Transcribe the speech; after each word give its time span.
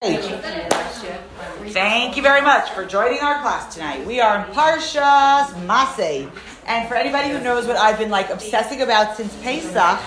Thank 0.00 0.22
you 2.16 2.22
very 2.22 2.40
much 2.40 2.70
for 2.70 2.86
joining 2.86 3.18
our 3.18 3.42
class 3.42 3.74
tonight. 3.74 4.06
We 4.06 4.20
are 4.20 4.46
in 4.46 4.54
Parshas 4.54 5.46
Masei. 5.66 6.30
And 6.68 6.88
for 6.88 6.94
anybody 6.94 7.30
who 7.30 7.40
knows 7.40 7.66
what 7.66 7.76
I've 7.76 7.98
been 7.98 8.08
like 8.08 8.30
obsessing 8.30 8.82
about 8.82 9.16
since 9.16 9.34
Pesach, 9.42 9.98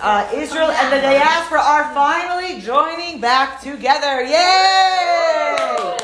uh, 0.00 0.28
Israel 0.34 0.72
and 0.72 0.92
the 0.92 1.00
diaspora 1.00 1.60
are 1.60 1.94
finally 1.94 2.60
joining 2.60 3.20
back 3.20 3.60
together. 3.60 4.24
Yay! 4.24 5.96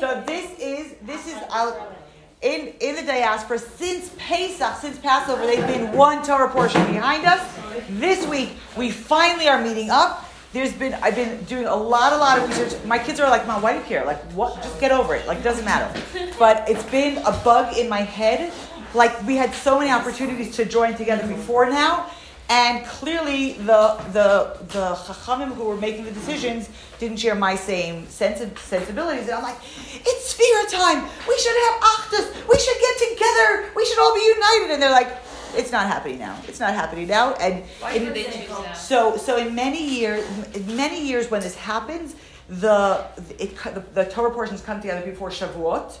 So 0.00 0.20
this 0.26 0.50
is 0.58 0.96
this 1.02 1.28
is 1.28 1.38
out 1.50 1.96
in 2.42 2.74
in 2.80 2.96
the 2.96 3.02
diaspora 3.02 3.60
since 3.60 4.10
Pesach, 4.18 4.78
since 4.80 4.98
Passover. 4.98 5.46
They've 5.46 5.64
been 5.68 5.92
one 5.92 6.24
Torah 6.24 6.50
portion 6.50 6.84
behind 6.86 7.24
us. 7.24 7.40
This 7.88 8.26
week 8.26 8.56
we 8.76 8.90
finally 8.90 9.46
are 9.46 9.62
meeting 9.62 9.90
up 9.90 10.28
there's 10.54 10.72
been 10.72 10.94
I've 11.02 11.16
been 11.16 11.42
doing 11.44 11.66
a 11.66 11.74
lot, 11.74 12.12
a 12.12 12.16
lot 12.16 12.38
of 12.38 12.48
research. 12.48 12.72
My 12.84 12.98
kids 12.98 13.18
are 13.20 13.28
like, 13.28 13.44
"Mom, 13.46 13.60
why 13.60 13.72
do 13.72 13.80
you 13.80 13.84
care? 13.84 14.04
Like, 14.06 14.22
what? 14.38 14.54
Just 14.62 14.80
get 14.80 14.92
over 14.92 15.14
it. 15.16 15.26
Like, 15.26 15.38
it 15.38 15.44
doesn't 15.44 15.64
matter." 15.66 15.90
But 16.38 16.68
it's 16.68 16.84
been 16.84 17.18
a 17.18 17.32
bug 17.44 17.76
in 17.76 17.88
my 17.88 18.00
head. 18.00 18.52
Like, 18.92 19.14
we 19.26 19.36
had 19.36 19.52
so 19.54 19.78
many 19.78 19.90
opportunities 19.90 20.56
to 20.56 20.64
join 20.64 20.94
together 20.94 21.26
before 21.26 21.66
now, 21.70 22.10
and 22.48 22.84
clearly 22.86 23.54
the 23.70 23.82
the 24.16 24.28
the 24.76 24.86
chachamim 25.06 25.50
who 25.56 25.64
were 25.64 25.76
making 25.76 26.04
the 26.04 26.12
decisions 26.12 26.70
didn't 27.00 27.18
share 27.18 27.34
my 27.34 27.54
same 27.56 28.06
sense 28.08 28.40
of 28.40 28.56
sensibilities. 28.58 29.26
And 29.28 29.34
I'm 29.38 29.42
like, 29.50 29.60
"It's 30.08 30.22
Sefira 30.30 30.64
time. 30.80 31.00
We 31.30 31.36
should 31.42 31.58
have 31.66 31.76
achdus. 31.92 32.26
We 32.52 32.58
should 32.64 32.78
get 32.86 32.94
together. 33.08 33.48
We 33.74 33.84
should 33.86 33.98
all 33.98 34.14
be 34.14 34.26
united." 34.38 34.68
And 34.74 34.80
they're 34.80 34.98
like 35.02 35.12
it's 35.56 35.72
not 35.72 35.86
happening 35.86 36.18
now. 36.18 36.40
It's 36.48 36.60
not 36.60 36.74
happening 36.74 37.08
now. 37.08 37.34
And 37.34 37.64
Why 37.80 37.98
they 37.98 38.24
choose 38.24 38.48
that? 38.48 38.74
so, 38.74 39.16
so 39.16 39.36
in 39.36 39.54
many 39.54 39.82
years, 39.82 40.24
in 40.54 40.76
many 40.76 41.06
years 41.06 41.30
when 41.30 41.40
this 41.40 41.54
happens, 41.54 42.14
the 42.48 43.06
it, 43.38 43.56
the, 43.56 43.84
the 43.94 44.04
Torah 44.04 44.30
portions 44.30 44.60
come 44.60 44.80
together 44.80 45.04
before 45.04 45.30
Shavuot. 45.30 45.98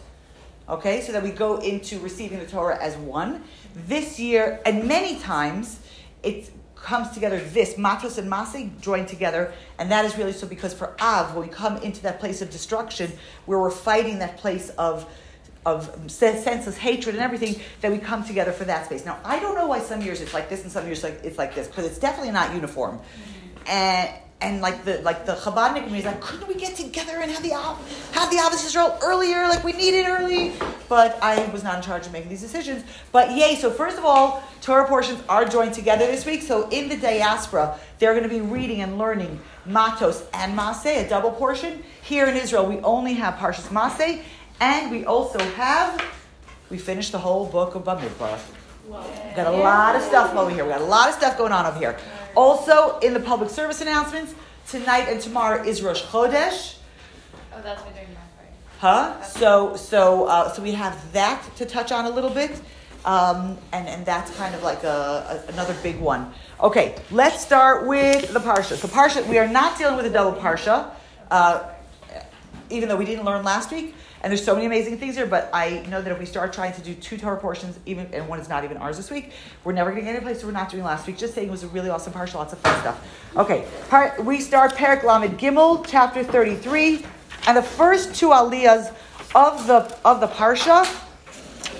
Okay, 0.66 1.02
so 1.02 1.12
that 1.12 1.22
we 1.22 1.30
go 1.30 1.58
into 1.58 1.98
receiving 2.00 2.38
the 2.38 2.46
Torah 2.46 2.78
as 2.82 2.96
one. 2.96 3.42
This 3.86 4.18
year, 4.18 4.60
and 4.64 4.88
many 4.88 5.18
times, 5.18 5.78
it 6.22 6.50
comes 6.74 7.10
together. 7.10 7.38
This 7.38 7.76
Matos 7.76 8.16
and 8.16 8.30
Masei 8.30 8.80
join 8.80 9.04
together, 9.04 9.52
and 9.78 9.90
that 9.90 10.06
is 10.06 10.16
really 10.16 10.32
so 10.32 10.46
because 10.46 10.72
for 10.72 10.94
Av, 11.00 11.34
when 11.34 11.46
we 11.46 11.52
come 11.52 11.76
into 11.78 12.00
that 12.02 12.18
place 12.18 12.40
of 12.40 12.50
destruction, 12.50 13.12
where 13.44 13.58
we're 13.58 13.70
fighting 13.70 14.20
that 14.20 14.38
place 14.38 14.70
of 14.70 15.06
of 15.66 16.10
senseless 16.10 16.76
hatred 16.76 17.14
and 17.14 17.24
everything 17.24 17.60
that 17.80 17.90
we 17.90 17.98
come 17.98 18.24
together 18.24 18.52
for 18.52 18.64
that 18.64 18.86
space. 18.86 19.04
Now, 19.04 19.18
I 19.24 19.38
don't 19.38 19.54
know 19.54 19.66
why 19.66 19.80
some 19.80 20.02
years 20.02 20.20
it's 20.20 20.34
like 20.34 20.48
this 20.48 20.62
and 20.62 20.70
some 20.70 20.86
years 20.86 21.02
like 21.02 21.20
it's 21.24 21.38
like 21.38 21.54
this 21.54 21.66
because 21.68 21.86
it's 21.86 21.98
definitely 21.98 22.32
not 22.32 22.54
uniform. 22.54 23.00
And 23.66 24.10
and 24.44 24.60
like 24.60 24.84
the 24.84 25.00
like 25.00 25.24
the 25.24 25.34
Chabadnik 25.34 25.90
is 25.90 26.04
like, 26.04 26.20
couldn't 26.20 26.46
we 26.46 26.54
get 26.54 26.76
together 26.76 27.18
and 27.18 27.30
have 27.30 27.42
the 27.42 27.50
have 27.50 28.30
the 28.30 28.36
Ahavas 28.36 28.66
Israel 28.66 28.98
earlier? 29.02 29.48
Like 29.48 29.64
we 29.64 29.72
need 29.72 29.94
it 29.94 30.06
early, 30.06 30.52
but 30.88 31.18
I 31.22 31.46
was 31.46 31.62
not 31.62 31.76
in 31.76 31.82
charge 31.82 32.06
of 32.06 32.12
making 32.12 32.28
these 32.28 32.42
decisions. 32.42 32.84
But 33.10 33.30
yay! 33.30 33.56
So 33.56 33.70
first 33.70 33.96
of 33.96 34.04
all, 34.04 34.42
Torah 34.60 34.86
portions 34.86 35.22
are 35.30 35.46
joined 35.46 35.72
together 35.72 36.06
this 36.06 36.26
week. 36.26 36.42
So 36.42 36.68
in 36.68 36.90
the 36.90 36.96
diaspora, 36.96 37.78
they're 37.98 38.12
going 38.12 38.28
to 38.28 38.28
be 38.28 38.42
reading 38.42 38.82
and 38.82 38.98
learning 38.98 39.40
Matos 39.64 40.24
and 40.34 40.58
Masei, 40.58 41.06
a 41.06 41.08
double 41.08 41.30
portion. 41.30 41.82
Here 42.02 42.26
in 42.26 42.36
Israel, 42.36 42.66
we 42.66 42.78
only 42.80 43.14
have 43.14 43.34
Parshas 43.34 43.68
Masei, 43.68 44.22
and 44.60 44.90
we 44.90 45.04
also 45.04 45.38
have, 45.38 46.02
we 46.70 46.78
finished 46.78 47.12
the 47.12 47.18
whole 47.18 47.46
book 47.46 47.74
of 47.74 47.84
Bamidbar. 47.84 48.38
We've 48.86 49.36
got 49.36 49.46
a 49.46 49.56
lot 49.56 49.96
of 49.96 50.02
stuff 50.02 50.34
over 50.34 50.50
here. 50.50 50.64
We've 50.64 50.74
got 50.74 50.82
a 50.82 50.84
lot 50.84 51.08
of 51.08 51.14
stuff 51.14 51.38
going 51.38 51.52
on 51.52 51.64
over 51.66 51.78
here. 51.78 51.96
Also, 52.34 52.98
in 52.98 53.14
the 53.14 53.20
public 53.20 53.50
service 53.50 53.80
announcements, 53.80 54.34
tonight 54.68 55.08
and 55.08 55.20
tomorrow 55.20 55.62
is 55.62 55.82
Rosh 55.82 56.02
Chodesh. 56.02 56.76
Oh, 57.54 57.62
that's 57.62 57.80
what 57.82 57.94
doing 57.94 58.08
Huh? 58.80 59.22
So, 59.22 59.76
so, 59.76 60.26
uh, 60.26 60.52
so 60.52 60.62
we 60.62 60.72
have 60.72 61.12
that 61.12 61.42
to 61.56 61.64
touch 61.64 61.90
on 61.90 62.04
a 62.04 62.10
little 62.10 62.28
bit, 62.28 62.50
um, 63.06 63.56
and 63.72 63.88
and 63.88 64.04
that's 64.04 64.30
kind 64.36 64.54
of 64.54 64.62
like 64.62 64.84
a, 64.84 65.42
a, 65.48 65.52
another 65.52 65.74
big 65.82 65.98
one. 65.98 66.30
Okay, 66.60 66.94
let's 67.10 67.40
start 67.40 67.86
with 67.86 68.32
the 68.34 68.40
parsha. 68.40 68.76
So, 68.76 68.86
parsha, 68.88 69.26
we 69.26 69.38
are 69.38 69.48
not 69.48 69.78
dealing 69.78 69.96
with 69.96 70.04
a 70.04 70.10
double 70.10 70.38
parsha, 70.38 70.90
uh, 71.30 71.70
even 72.68 72.90
though 72.90 72.96
we 72.96 73.06
didn't 73.06 73.24
learn 73.24 73.42
last 73.42 73.70
week. 73.70 73.94
And 74.24 74.30
there's 74.30 74.42
so 74.42 74.54
many 74.54 74.64
amazing 74.64 74.96
things 74.96 75.16
here, 75.16 75.26
but 75.26 75.50
I 75.52 75.84
know 75.90 76.00
that 76.00 76.10
if 76.10 76.18
we 76.18 76.24
start 76.24 76.54
trying 76.54 76.72
to 76.72 76.80
do 76.80 76.94
two 76.94 77.18
Torah 77.18 77.36
portions, 77.36 77.78
even 77.84 78.06
and 78.10 78.26
one 78.26 78.40
is 78.40 78.48
not 78.48 78.64
even 78.64 78.78
ours 78.78 78.96
this 78.96 79.10
week, 79.10 79.32
we're 79.64 79.72
never 79.72 79.90
going 79.90 80.02
to 80.02 80.10
get 80.10 80.16
any 80.16 80.24
place 80.24 80.42
we're 80.42 80.50
not 80.50 80.70
doing 80.70 80.82
last 80.82 81.06
week. 81.06 81.18
Just 81.18 81.34
saying 81.34 81.48
it 81.48 81.50
was 81.50 81.62
a 81.62 81.68
really 81.68 81.90
awesome 81.90 82.14
parsha, 82.14 82.36
lots 82.36 82.54
of 82.54 82.58
fun 82.60 82.80
stuff. 82.80 83.06
Okay, 83.36 83.66
we 84.22 84.40
start 84.40 84.72
Perek 84.72 85.02
Lamed 85.04 85.38
Gimel, 85.38 85.84
chapter 85.86 86.24
33, 86.24 87.04
and 87.48 87.54
the 87.54 87.62
first 87.62 88.14
two 88.14 88.28
aliyahs 88.28 88.94
of 89.34 89.66
the 89.66 89.94
of 90.06 90.20
the 90.20 90.28
parsha, 90.28 90.84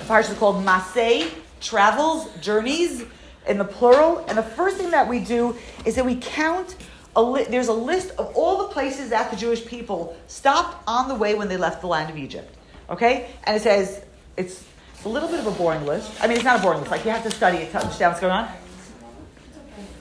the 0.00 0.05
parsha 0.05 0.32
is 0.32 0.38
called 0.38 0.62
Masei, 0.66 1.32
travels, 1.62 2.28
journeys, 2.43 3.06
in 3.49 3.56
the 3.56 3.65
plural. 3.65 4.22
And 4.28 4.37
the 4.37 4.43
first 4.43 4.76
thing 4.76 4.91
that 4.91 5.09
we 5.09 5.19
do 5.19 5.56
is 5.87 5.94
that 5.94 6.05
we 6.05 6.16
count 6.16 6.76
a 7.16 7.22
li- 7.22 7.47
there's 7.48 7.69
a 7.69 7.72
list 7.72 8.10
of 8.19 8.34
all 8.36 8.58
the 8.58 8.69
places 8.69 9.10
that 9.10 9.30
the 9.30 9.36
Jewish 9.36 9.64
people 9.64 10.16
stopped 10.26 10.82
on 10.86 11.08
the 11.08 11.14
way 11.14 11.34
when 11.34 11.48
they 11.48 11.56
left 11.56 11.80
the 11.80 11.86
land 11.86 12.10
of 12.10 12.16
Egypt. 12.16 12.54
Okay? 12.91 13.28
And 13.44 13.56
it 13.56 13.62
says, 13.62 14.04
it's 14.36 14.64
a 15.04 15.08
little 15.08 15.28
bit 15.28 15.41
of 15.41 15.47
a 15.47 15.52
boring 15.52 15.86
list. 15.86 16.10
I 16.22 16.26
mean, 16.26 16.36
it's 16.36 16.44
not 16.44 16.60
a 16.60 16.62
boring 16.62 16.80
list. 16.80 16.91
Like, 16.91 17.04
you 17.04 17.10
have 17.10 17.22
to 17.25 17.30
study 17.30 17.58
it 17.58 17.70
to 17.72 17.78
understand 17.78 18.10
what's 18.10 18.20
going 18.20 18.32
on. 18.32 18.48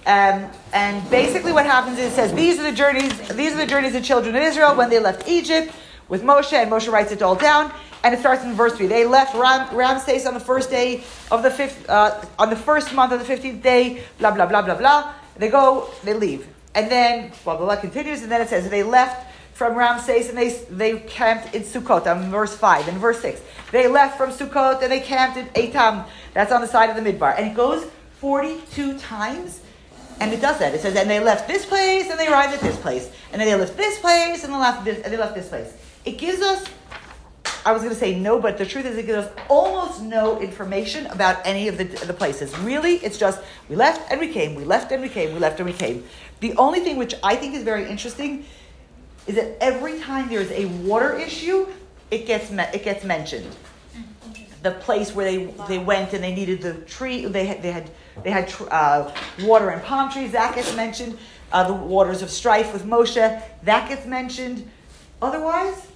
Um, 0.05 0.51
and 0.73 1.09
basically, 1.09 1.53
what 1.53 1.65
happens 1.65 1.97
is 1.97 2.11
it 2.11 2.15
says 2.15 2.33
these 2.33 2.59
are 2.59 2.63
the 2.63 2.75
journeys. 2.75 3.17
These 3.29 3.53
are 3.53 3.57
the 3.57 3.65
journeys 3.65 3.95
of 3.95 4.03
children 4.03 4.35
of 4.35 4.41
Israel 4.41 4.75
when 4.75 4.89
they 4.89 4.99
left 4.99 5.29
Egypt 5.29 5.73
with 6.09 6.23
Moshe, 6.23 6.51
and 6.51 6.69
Moshe 6.69 6.91
writes 6.91 7.13
it 7.13 7.21
all 7.21 7.35
down. 7.35 7.71
And 8.03 8.13
it 8.13 8.19
starts 8.19 8.43
in 8.43 8.53
verse 8.53 8.75
three. 8.75 8.87
They 8.87 9.05
left 9.05 9.33
Ram, 9.33 9.73
Ramses 9.73 10.25
on 10.25 10.33
the 10.33 10.41
first 10.41 10.69
day 10.69 11.05
of 11.31 11.41
the 11.41 11.49
fifth, 11.49 11.89
uh, 11.89 12.21
on 12.37 12.49
the 12.49 12.57
first 12.57 12.93
month 12.93 13.13
of 13.13 13.19
the 13.19 13.25
fifteenth 13.25 13.63
day. 13.63 14.03
Blah 14.19 14.31
blah 14.31 14.45
blah 14.45 14.61
blah 14.61 14.75
blah. 14.75 15.13
They 15.37 15.47
go, 15.47 15.89
they 16.03 16.13
leave. 16.13 16.45
And 16.75 16.89
then, 16.89 17.31
blah, 17.43 17.57
blah, 17.57 17.65
blah, 17.65 17.75
continues, 17.75 18.23
and 18.23 18.31
then 18.31 18.41
it 18.41 18.49
says, 18.49 18.69
they 18.69 18.83
left 18.83 19.29
from 19.53 19.75
Ramses 19.75 20.29
and 20.29 20.37
they, 20.37 20.49
they 20.69 20.99
camped 20.99 21.53
in 21.53 21.61
Sukkot, 21.61 22.07
on 22.07 22.31
verse 22.31 22.55
5. 22.55 22.87
and 22.87 22.97
verse 22.97 23.21
6, 23.21 23.41
they 23.71 23.87
left 23.87 24.17
from 24.17 24.31
Sukkot 24.31 24.81
and 24.81 24.91
they 24.91 24.99
camped 24.99 25.37
in 25.37 25.45
Etam, 25.49 26.05
that's 26.33 26.51
on 26.51 26.61
the 26.61 26.67
side 26.67 26.89
of 26.89 27.01
the 27.01 27.11
Midbar. 27.11 27.37
And 27.37 27.47
it 27.47 27.55
goes 27.55 27.87
42 28.19 28.97
times, 28.97 29.61
and 30.19 30.33
it 30.33 30.41
does 30.41 30.57
that. 30.59 30.73
It 30.73 30.81
says, 30.81 30.95
and 30.95 31.09
they 31.09 31.19
left 31.19 31.47
this 31.47 31.65
place 31.65 32.09
and 32.09 32.19
they 32.19 32.27
arrived 32.27 32.53
at 32.53 32.61
this 32.61 32.77
place. 32.77 33.11
And 33.31 33.41
then 33.41 33.47
they 33.47 33.55
left 33.55 33.75
this 33.77 33.99
place 33.99 34.43
and 34.43 34.53
they 34.53 34.57
left 34.57 34.85
this, 34.85 35.03
and 35.03 35.11
they 35.13 35.17
left 35.17 35.35
this 35.35 35.49
place. 35.49 35.75
It 36.05 36.17
gives 36.17 36.41
us 36.41 36.67
I 37.65 37.71
was 37.71 37.81
going 37.81 37.93
to 37.93 37.99
say 37.99 38.19
no, 38.19 38.41
but 38.41 38.57
the 38.57 38.65
truth 38.65 38.85
is 38.85 38.97
it 38.97 39.05
gives 39.05 39.25
us 39.25 39.33
almost 39.47 40.01
no 40.01 40.39
information 40.41 41.05
about 41.07 41.39
any 41.45 41.69
of 41.69 41.77
the, 41.77 41.85
the 41.85 42.13
places. 42.13 42.57
Really, 42.59 42.95
it's 42.95 43.17
just 43.17 43.41
we 43.69 43.77
left 43.77 44.11
and 44.11 44.19
we 44.19 44.27
came, 44.27 44.55
we 44.55 44.65
left 44.65 44.91
and 44.91 45.01
we 45.01 45.07
came, 45.07 45.33
we 45.33 45.39
left 45.39 45.59
and 45.59 45.69
we 45.69 45.73
came. 45.73 46.03
The 46.43 46.53
only 46.57 46.81
thing 46.81 46.97
which 46.97 47.15
I 47.23 47.37
think 47.37 47.55
is 47.55 47.63
very 47.63 47.89
interesting 47.89 48.45
is 49.27 49.35
that 49.35 49.55
every 49.63 49.97
time 50.01 50.27
there 50.27 50.41
is 50.41 50.51
a 50.51 50.65
water 50.89 51.17
issue, 51.17 51.67
it 52.11 52.25
gets 52.25 52.51
me- 52.51 52.65
it 52.73 52.83
gets 52.83 53.05
mentioned. 53.05 53.55
The 54.61 54.71
place 54.71 55.15
where 55.15 55.25
they, 55.31 55.45
they 55.69 55.79
went 55.79 56.11
and 56.11 56.21
they 56.21 56.35
needed 56.35 56.61
the 56.61 56.73
tree, 56.95 57.25
they 57.25 57.45
had, 57.45 57.61
they 57.61 57.71
had, 57.71 57.89
they 58.25 58.31
had 58.31 58.53
uh, 58.69 59.09
water 59.43 59.69
and 59.69 59.81
palm 59.83 60.11
trees, 60.11 60.33
that 60.33 60.53
gets 60.53 60.75
mentioned. 60.75 61.17
Uh, 61.53 61.65
the 61.65 61.73
waters 61.73 62.21
of 62.21 62.29
strife 62.29 62.73
with 62.73 62.83
Moshe, 62.83 63.15
that 63.63 63.87
gets 63.87 64.05
mentioned. 64.05 64.69
Otherwise, 65.21 65.87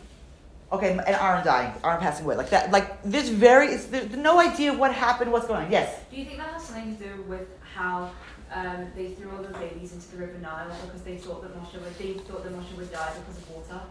okay, 0.72 0.92
and 0.92 1.02
Aaron 1.02 1.44
dying, 1.44 1.74
Aaron 1.84 2.00
passing 2.00 2.24
away, 2.24 2.38
like 2.38 2.52
that. 2.52 2.72
Like 2.72 3.04
there's 3.04 3.28
very, 3.28 3.68
it's, 3.74 3.88
there's 3.88 4.16
no 4.16 4.40
idea 4.40 4.72
what 4.72 4.94
happened, 4.94 5.30
what's 5.34 5.48
going 5.48 5.66
on. 5.66 5.72
Yes. 5.72 6.00
Do 6.10 6.16
you 6.16 6.24
think 6.24 6.38
that 6.38 6.54
has 6.54 6.64
something 6.64 6.96
to 6.98 7.04
do 7.04 7.22
with 7.24 7.48
how 7.76 8.12
um, 8.54 8.88
they 8.96 9.10
threw 9.12 9.32
all 9.32 9.44
the 9.44 9.58
babies 9.58 9.94
into 9.94 10.08
the 10.12 10.18
River 10.18 10.38
Nile 10.40 10.72
because 10.86 11.02
they 11.02 11.18
thought 11.18 11.42
that 11.42 11.56
Moshe 11.56 11.74
would, 11.74 11.98
they 11.98 12.14
thought 12.14 12.44
that 12.44 12.54
Moshe 12.54 12.76
would 12.78 12.92
die 12.92 13.14
because 13.20 13.38
of 13.38 13.50
water? 13.52 13.82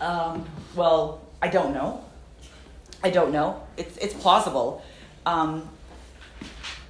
Um, 0.00 0.46
well, 0.74 1.20
I 1.42 1.48
don't 1.48 1.74
know. 1.74 2.04
I 3.02 3.10
don't 3.10 3.32
know. 3.32 3.62
It's 3.76 3.96
it's 3.98 4.14
plausible. 4.14 4.82
Um, 5.24 5.68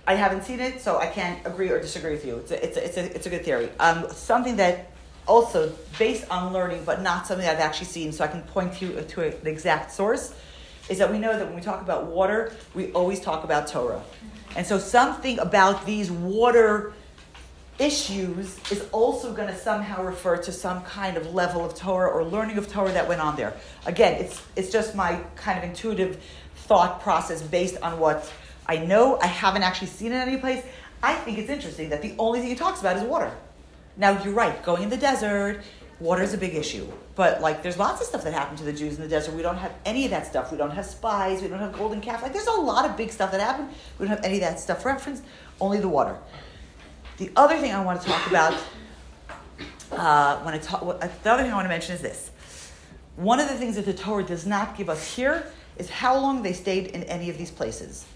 I 0.07 0.15
haven't 0.15 0.45
seen 0.45 0.61
it, 0.61 0.81
so 0.81 0.99
I 0.99 1.07
can't 1.07 1.45
agree 1.47 1.71
or 1.71 1.81
disagree 1.81 2.13
with 2.13 2.25
you. 2.25 2.37
It's 2.39 2.51
a, 2.51 2.65
it's 2.65 2.77
a, 2.77 2.85
it's 2.85 2.97
a, 2.97 3.15
it's 3.15 3.27
a 3.27 3.31
good 3.31 3.45
theory. 3.45 3.69
Um, 3.79 4.11
something 4.11 4.57
that 4.57 4.91
also 5.27 5.73
based 5.99 6.29
on 6.31 6.53
learning, 6.53 6.83
but 6.85 7.03
not 7.03 7.27
something 7.27 7.47
I've 7.47 7.59
actually 7.59 7.87
seen, 7.87 8.11
so 8.11 8.25
I 8.25 8.29
can 8.29 8.43
point 8.43 8.83
you 8.83 9.01
to 9.01 9.23
an 9.23 9.47
exact 9.47 9.93
source, 9.93 10.35
is 10.91 10.99
that 10.99 11.11
we 11.11 11.19
know 11.19 11.39
that 11.39 11.47
when 11.47 11.55
we 11.55 11.63
talk 11.63 11.81
about 11.81 12.07
water, 12.07 12.53
we 12.75 12.93
always 12.93 13.21
talk 13.21 13.45
about 13.45 13.69
Torah. 13.69 14.03
And 14.57 14.67
so 14.67 14.79
something 14.79 15.39
about 15.39 15.87
these 15.87 16.11
water 16.11 16.93
issues 17.79 18.59
is 18.71 18.87
also 18.93 19.33
going 19.33 19.49
to 19.49 19.57
somehow 19.57 20.03
refer 20.03 20.37
to 20.37 20.53
some 20.53 20.83
kind 20.83 21.17
of 21.17 21.33
level 21.33 21.65
of 21.65 21.75
Torah 21.75 22.11
or 22.11 22.25
learning 22.25 22.59
of 22.59 22.71
Torah 22.71 22.93
that 22.93 23.09
went 23.09 23.21
on 23.21 23.37
there. 23.37 23.55
Again, 23.87 24.21
it's, 24.21 24.43
it's 24.57 24.71
just 24.71 24.95
my 24.95 25.21
kind 25.37 25.57
of 25.57 25.65
intuitive 25.65 26.23
thought 26.57 27.01
process 27.01 27.41
based 27.41 27.81
on 27.81 27.99
what 27.99 28.31
I 28.67 28.79
know. 28.79 29.19
I 29.21 29.27
haven't 29.27 29.63
actually 29.63 29.89
seen 29.89 30.13
it 30.13 30.17
any 30.17 30.37
place. 30.37 30.63
I 31.03 31.15
think 31.15 31.39
it's 31.39 31.49
interesting 31.49 31.89
that 31.91 32.03
the 32.03 32.15
only 32.19 32.41
thing 32.41 32.49
he 32.49 32.55
talks 32.57 32.81
about 32.81 32.97
is 32.97 33.05
water. 33.05 33.33
Now 33.97 34.23
you're 34.23 34.35
right. 34.35 34.63
Going 34.63 34.83
in 34.83 34.91
the 34.91 34.97
desert, 34.97 35.63
water 36.01 36.23
is 36.23 36.35
a 36.35 36.39
big 36.39 36.55
issue. 36.55 36.87
But 37.15 37.41
like, 37.41 37.63
there's 37.63 37.79
lots 37.79 38.01
of 38.01 38.07
stuff 38.07 38.25
that 38.25 38.33
happened 38.33 38.59
to 38.59 38.65
the 38.65 38.73
Jews 38.73 38.97
in 38.97 39.03
the 39.03 39.09
desert. 39.09 39.35
We 39.35 39.43
don't 39.43 39.59
have 39.59 39.73
any 39.85 40.05
of 40.07 40.11
that 40.11 40.27
stuff. 40.27 40.51
We 40.51 40.59
don't 40.59 40.71
have 40.71 40.87
spies. 40.87 41.43
We 41.43 41.49
don't 41.49 41.59
have 41.59 41.75
golden 41.75 42.01
calf. 42.01 42.23
Like, 42.23 42.33
there's 42.33 42.47
a 42.47 42.53
lot 42.53 42.89
of 42.89 42.97
big 42.97 43.11
stuff 43.11 43.31
that 43.33 43.41
happened. 43.41 43.69
We 43.99 44.07
don't 44.07 44.17
have 44.17 44.25
any 44.25 44.37
of 44.37 44.41
that 44.41 44.59
stuff 44.59 44.85
referenced. 44.85 45.23
Only 45.61 45.79
the 45.79 45.89
water. 45.89 46.17
The 47.19 47.31
other 47.37 47.59
thing 47.59 47.73
I 47.73 47.85
want 47.85 48.01
to 48.01 48.09
talk 48.09 48.27
about 48.29 48.55
uh, 49.93 50.39
when 50.41 50.55
I 50.55 50.59
talk, 50.59 50.83
uh, 50.83 51.09
the 51.23 51.31
other 51.31 51.43
thing 51.43 51.53
I 51.53 51.55
want 51.55 51.67
to 51.67 51.71
mention 51.71 51.95
is 51.95 52.01
this. 52.01 52.31
One 53.17 53.41
of 53.41 53.49
the 53.49 53.55
things 53.55 53.77
that 53.77 53.85
the 53.85 53.93
Torah 53.93 54.25
does 54.25 54.47
not 54.47 54.77
give 54.77 54.89
us 54.89 55.15
here 55.15 55.47
is 55.77 55.91
how 55.91 56.19
long 56.19 56.43
they 56.43 56.53
stayed 56.53 56.89
in 56.89 57.03
any 57.05 57.29
of 57.29 57.37
these 57.37 57.51
places. 57.51 58.07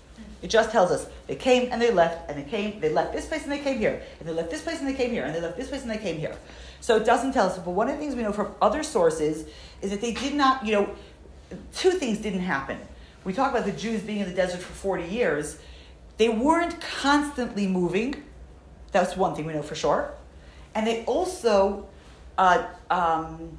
It 0.43 0.51
just 0.51 0.71
tells 0.71 0.91
us 0.91 1.07
they 1.27 1.37
came 1.37 1.73
and 1.73 1.81
they 1.81 1.91
left, 1.91 2.29
and 2.29 2.39
they 2.39 2.49
came, 2.49 2.81
they 2.81 2.91
left 2.91 3.13
this 3.13 3.27
place 3.27 3.45
and 3.45 3.53
they 3.53 3.59
came 3.59 3.79
here, 3.79 4.03
and 4.19 4.29
they 4.29 4.33
left 4.33 4.51
this 4.51 4.63
place 4.63 4.81
and 4.81 4.89
they 4.89 4.95
came 4.95 5.11
here, 5.11 5.25
and 5.25 5.35
they 5.35 5.41
left 5.41 5.57
this 5.57 5.69
place 5.69 5.83
and 5.83 5.91
they 5.91 5.99
came 5.99 6.19
here. 6.19 6.37
So 6.81 6.97
it 6.97 7.07
doesn't 7.07 7.33
tell 7.33 7.47
us. 7.47 7.59
But 7.59 7.71
one 7.71 7.89
of 7.89 7.95
the 7.95 8.01
things 8.01 8.15
we 8.15 8.23
know 8.23 8.33
from 8.33 8.55
other 8.61 8.83
sources 8.83 9.47
is 9.81 9.91
that 9.91 10.01
they 10.01 10.13
did 10.13 10.35
not, 10.35 10.67
you 10.67 10.73
know, 10.73 10.91
two 11.75 11.93
things 11.93 12.19
didn't 12.19 12.41
happen. 12.41 12.79
We 13.25 13.33
talk 13.33 13.53
about 13.53 13.65
the 13.65 13.73
Jews 13.73 14.03
being 14.03 14.21
in 14.21 14.29
the 14.29 14.35
desert 14.35 14.61
for 14.61 14.73
40 14.73 15.05
years. 15.05 15.59
They 16.19 16.29
weren't 16.29 16.81
constantly 16.81 17.67
moving. 17.67 18.23
That's 18.93 19.17
one 19.17 19.35
thing 19.35 19.47
we 19.47 19.55
know 19.55 19.63
for 19.63 19.75
sure. 19.75 20.13
And 20.75 20.87
they 20.87 21.05
also, 21.07 21.87
uh, 22.37 22.67
um, 22.91 23.59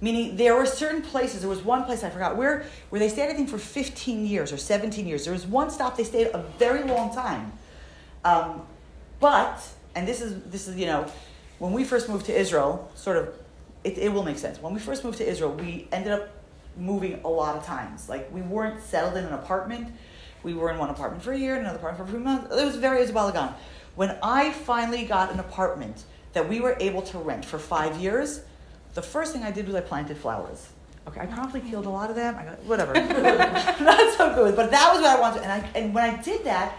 meaning 0.00 0.36
there 0.36 0.56
were 0.56 0.66
certain 0.66 1.02
places. 1.02 1.40
There 1.40 1.50
was 1.50 1.62
one 1.62 1.84
place 1.84 2.02
I 2.02 2.10
forgot 2.10 2.36
where 2.36 2.64
where 2.88 2.98
they 2.98 3.08
stayed. 3.08 3.30
I 3.30 3.34
think 3.34 3.48
for 3.48 3.58
15 3.58 4.26
years 4.26 4.52
or 4.52 4.56
17 4.56 5.06
years. 5.06 5.24
There 5.24 5.32
was 5.32 5.46
one 5.46 5.70
stop 5.70 5.96
they 5.96 6.04
stayed 6.04 6.28
a 6.28 6.44
very 6.58 6.82
long 6.82 7.14
time. 7.14 7.52
Um, 8.24 8.62
but 9.20 9.66
and 9.94 10.06
this 10.06 10.20
is 10.20 10.42
this 10.44 10.68
is 10.68 10.76
you 10.76 10.86
know 10.86 11.10
when 11.58 11.72
we 11.72 11.84
first 11.84 12.08
moved 12.08 12.26
to 12.26 12.38
Israel, 12.38 12.90
sort 12.94 13.16
of 13.16 13.34
it, 13.84 13.98
it 13.98 14.12
will 14.12 14.24
make 14.24 14.38
sense. 14.38 14.60
When 14.60 14.74
we 14.74 14.80
first 14.80 15.04
moved 15.04 15.18
to 15.18 15.28
Israel, 15.28 15.52
we 15.52 15.88
ended 15.92 16.12
up 16.12 16.28
moving 16.76 17.20
a 17.24 17.28
lot 17.28 17.56
of 17.56 17.64
times. 17.64 18.08
Like 18.08 18.32
we 18.32 18.42
weren't 18.42 18.82
settled 18.82 19.16
in 19.16 19.24
an 19.24 19.34
apartment. 19.34 19.88
We 20.42 20.54
were 20.54 20.70
in 20.70 20.78
one 20.78 20.88
apartment 20.88 21.22
for 21.22 21.32
a 21.32 21.38
year, 21.38 21.54
and 21.54 21.64
another 21.64 21.78
apartment 21.78 22.08
for 22.08 22.16
a 22.16 22.18
few 22.18 22.24
months. 22.24 22.56
It 22.56 22.64
was 22.64 22.76
very 22.76 22.98
it 22.98 23.02
was 23.02 23.10
a 23.10 23.12
while 23.12 23.30
gone. 23.30 23.54
When 23.94 24.16
I 24.22 24.52
finally 24.52 25.04
got 25.04 25.32
an 25.32 25.40
apartment 25.40 26.04
that 26.32 26.48
we 26.48 26.60
were 26.60 26.76
able 26.80 27.02
to 27.02 27.18
rent 27.18 27.44
for 27.44 27.58
five 27.58 28.00
years, 28.00 28.40
the 28.94 29.02
first 29.02 29.32
thing 29.32 29.42
I 29.42 29.50
did 29.50 29.66
was 29.66 29.74
I 29.74 29.80
planted 29.80 30.16
flowers. 30.16 30.68
Okay, 31.08 31.20
I 31.20 31.26
probably 31.26 31.60
killed 31.60 31.86
a 31.86 31.90
lot 31.90 32.10
of 32.10 32.16
them. 32.16 32.36
I 32.36 32.44
got 32.44 32.62
whatever, 32.64 32.92
not 33.84 34.16
so 34.16 34.34
good. 34.34 34.54
But 34.54 34.70
that 34.70 34.92
was 34.92 35.00
what 35.02 35.16
I 35.16 35.20
wanted, 35.20 35.42
and 35.42 35.52
I 35.52 35.68
and 35.74 35.94
when 35.94 36.04
I 36.04 36.20
did 36.22 36.44
that, 36.44 36.76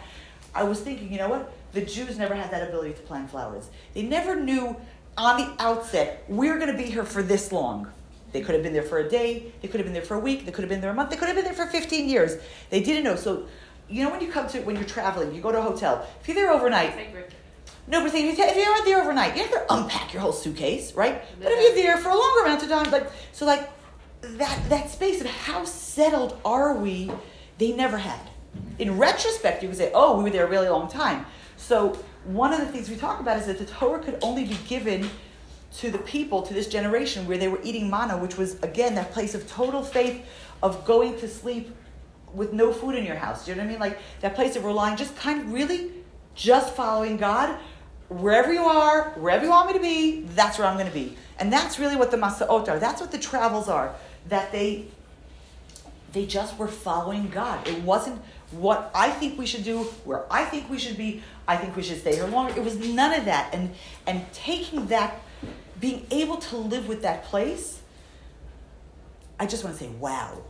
I 0.53 0.63
was 0.63 0.79
thinking, 0.79 1.11
you 1.11 1.17
know 1.17 1.29
what? 1.29 1.51
The 1.73 1.81
Jews 1.81 2.17
never 2.17 2.35
had 2.35 2.51
that 2.51 2.67
ability 2.67 2.93
to 2.93 3.01
plant 3.01 3.31
flowers. 3.31 3.69
They 3.93 4.03
never 4.03 4.35
knew 4.35 4.75
on 5.17 5.37
the 5.37 5.63
outset 5.63 6.23
we're 6.27 6.57
going 6.57 6.71
to 6.71 6.77
be 6.77 6.89
here 6.89 7.03
for 7.03 7.23
this 7.23 7.51
long. 7.51 7.91
They 8.31 8.41
could 8.41 8.55
have 8.55 8.63
been 8.63 8.73
there 8.73 8.83
for 8.83 8.99
a 8.99 9.09
day. 9.09 9.51
They 9.61 9.67
could 9.67 9.79
have 9.79 9.85
been 9.85 9.93
there 9.93 10.03
for 10.03 10.15
a 10.15 10.19
week. 10.19 10.45
They 10.45 10.51
could 10.51 10.61
have 10.61 10.69
been 10.69 10.81
there 10.81 10.91
a 10.91 10.93
month. 10.93 11.09
They 11.09 11.17
could 11.17 11.27
have 11.27 11.35
been 11.35 11.45
there 11.45 11.53
for 11.53 11.65
15 11.65 12.07
years. 12.07 12.37
They 12.69 12.81
didn't 12.81 13.03
know. 13.03 13.15
So, 13.15 13.47
you 13.89 14.03
know, 14.03 14.09
when 14.09 14.21
you 14.21 14.31
come 14.31 14.47
to 14.49 14.61
when 14.61 14.75
you're 14.75 14.85
traveling, 14.85 15.33
you 15.35 15.41
go 15.41 15.51
to 15.51 15.59
a 15.59 15.61
hotel. 15.61 16.07
If 16.21 16.27
you're 16.27 16.35
there 16.35 16.51
overnight, 16.51 16.95
no, 17.91 18.01
but 18.01 18.15
if 18.15 18.38
you're 18.38 18.85
there 18.85 19.01
overnight, 19.01 19.35
you 19.35 19.43
have 19.43 19.51
to 19.51 19.73
unpack 19.73 20.13
your 20.13 20.21
whole 20.21 20.31
suitcase, 20.31 20.93
right? 20.93 21.21
But 21.41 21.51
if 21.51 21.75
you're 21.75 21.83
there 21.83 21.97
for 21.97 22.07
a 22.07 22.15
longer 22.15 22.45
amount 22.45 22.63
of 22.63 22.69
time, 22.69 22.89
like 22.89 23.11
so, 23.33 23.45
like 23.45 23.69
that 24.21 24.69
that 24.69 24.89
space 24.89 25.19
of 25.19 25.27
how 25.27 25.65
settled 25.65 26.39
are 26.45 26.73
we? 26.73 27.11
They 27.57 27.73
never 27.73 27.97
had. 27.97 28.21
In 28.79 28.97
retrospect, 28.97 29.61
you 29.61 29.67
could 29.67 29.77
say, 29.77 29.91
"Oh, 29.93 30.17
we 30.17 30.23
were 30.23 30.29
there 30.29 30.45
a 30.45 30.49
really 30.49 30.69
long 30.69 30.89
time." 30.89 31.25
So 31.57 31.97
one 32.23 32.53
of 32.53 32.59
the 32.61 32.67
things 32.67 32.89
we 32.89 32.95
talk 32.95 33.19
about 33.19 33.38
is 33.38 33.47
that 33.47 33.59
the 33.59 33.65
Torah 33.65 34.01
could 34.01 34.17
only 34.21 34.45
be 34.45 34.57
given 34.69 35.09
to 35.79 35.91
the 35.91 35.97
people, 35.97 36.44
to 36.44 36.53
this 36.53 36.67
generation, 36.67 37.27
where 37.27 37.37
they 37.37 37.49
were 37.49 37.59
eating 37.61 37.89
manna, 37.89 38.17
which 38.17 38.37
was 38.37 38.57
again 38.63 38.95
that 38.95 39.11
place 39.11 39.35
of 39.35 39.49
total 39.49 39.83
faith, 39.83 40.25
of 40.63 40.85
going 40.85 41.19
to 41.19 41.27
sleep 41.27 41.75
with 42.33 42.53
no 42.53 42.71
food 42.71 42.95
in 42.95 43.03
your 43.03 43.17
house. 43.17 43.44
Do 43.44 43.51
you 43.51 43.57
know 43.57 43.63
what 43.63 43.67
I 43.67 43.71
mean? 43.71 43.81
Like 43.81 43.99
that 44.21 44.33
place 44.33 44.55
of 44.55 44.63
relying, 44.63 44.95
just 44.95 45.13
kind 45.17 45.41
of 45.41 45.51
really, 45.51 45.91
just 46.35 46.73
following 46.73 47.17
God 47.17 47.59
wherever 48.11 48.51
you 48.51 48.63
are, 48.63 49.11
wherever 49.11 49.45
you 49.45 49.49
want 49.49 49.67
me 49.67 49.73
to 49.73 49.79
be, 49.79 50.21
that's 50.35 50.59
where 50.59 50.67
I'm 50.67 50.75
going 50.75 50.87
to 50.87 50.93
be. 50.93 51.15
And 51.39 51.51
that's 51.51 51.79
really 51.79 51.95
what 51.95 52.11
the 52.11 52.17
Masaot 52.17 52.67
are. 52.67 52.77
That's 52.77 52.99
what 52.99 53.11
the 53.11 53.17
travels 53.17 53.69
are. 53.69 53.95
That 54.27 54.51
they 54.51 54.85
they 56.11 56.25
just 56.25 56.57
were 56.57 56.67
following 56.67 57.29
God. 57.29 57.65
It 57.67 57.81
wasn't 57.83 58.21
what 58.51 58.91
I 58.93 59.09
think 59.09 59.39
we 59.39 59.45
should 59.45 59.63
do, 59.63 59.83
where 60.03 60.25
I 60.29 60.43
think 60.43 60.69
we 60.69 60.77
should 60.77 60.97
be. 60.97 61.23
I 61.47 61.55
think 61.55 61.75
we 61.75 61.83
should 61.83 61.99
stay 61.99 62.15
here 62.15 62.27
longer. 62.27 62.53
It 62.57 62.63
was 62.63 62.77
none 62.77 63.13
of 63.17 63.25
that. 63.25 63.53
And 63.53 63.73
and 64.05 64.31
taking 64.33 64.87
that, 64.87 65.21
being 65.79 66.05
able 66.11 66.37
to 66.37 66.57
live 66.57 66.87
with 66.87 67.01
that 67.03 67.23
place, 67.23 67.81
I 69.39 69.45
just 69.45 69.63
want 69.63 69.77
to 69.77 69.83
say, 69.83 69.89
wow, 69.89 70.43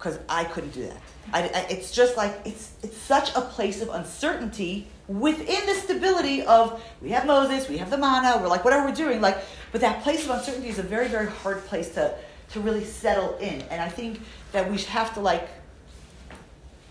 because 0.00 0.18
I 0.30 0.44
couldn't 0.44 0.70
do 0.70 0.86
that. 0.86 0.96
I, 1.30 1.42
I, 1.42 1.66
it's 1.68 1.92
just 1.92 2.16
like 2.16 2.40
it's 2.46 2.72
it's 2.82 2.96
such 2.96 3.34
a 3.36 3.42
place 3.42 3.82
of 3.82 3.90
uncertainty 3.90 4.88
within 5.06 5.66
the 5.66 5.74
stability 5.74 6.42
of 6.42 6.82
we 7.02 7.10
have 7.10 7.26
Moses, 7.26 7.68
we 7.68 7.76
have 7.76 7.90
the 7.90 7.98
manna, 7.98 8.38
we're 8.40 8.48
like 8.48 8.64
whatever 8.64 8.86
we're 8.86 8.94
doing, 8.94 9.20
like 9.20 9.36
but 9.72 9.82
that 9.82 10.02
place 10.02 10.24
of 10.24 10.30
uncertainty 10.30 10.70
is 10.70 10.78
a 10.78 10.82
very 10.82 11.06
very 11.06 11.26
hard 11.26 11.64
place 11.66 11.90
to 11.94 12.14
to 12.52 12.60
really 12.60 12.82
settle 12.84 13.36
in, 13.36 13.60
and 13.70 13.80
I 13.80 13.88
think 13.88 14.20
that 14.52 14.70
we 14.70 14.78
have 14.78 15.12
to 15.14 15.20
like 15.20 15.48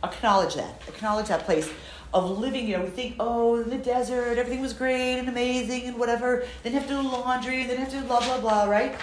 acknowledge 0.04 0.56
that, 0.56 0.82
acknowledge 0.88 1.28
that 1.30 1.46
place 1.46 1.70
of 2.14 2.40
living. 2.40 2.68
You 2.68 2.78
know, 2.78 2.84
we 2.84 2.92
think, 2.92 3.16
oh, 3.20 3.60
in 3.60 3.70
the 3.70 3.78
desert, 3.78 4.38
everything 4.38 4.62
was 4.62 4.74
great 4.74 5.18
and 5.18 5.28
amazing 5.28 5.86
and 5.86 5.98
whatever. 5.98 6.46
Then 6.62 6.74
have 6.74 6.84
to 6.84 6.90
do 6.90 7.02
laundry 7.02 7.62
and 7.62 7.70
then 7.72 7.78
have 7.78 7.90
to 7.90 8.02
do 8.02 8.04
blah 8.04 8.20
blah 8.20 8.40
blah, 8.40 8.66
right? 8.66 8.96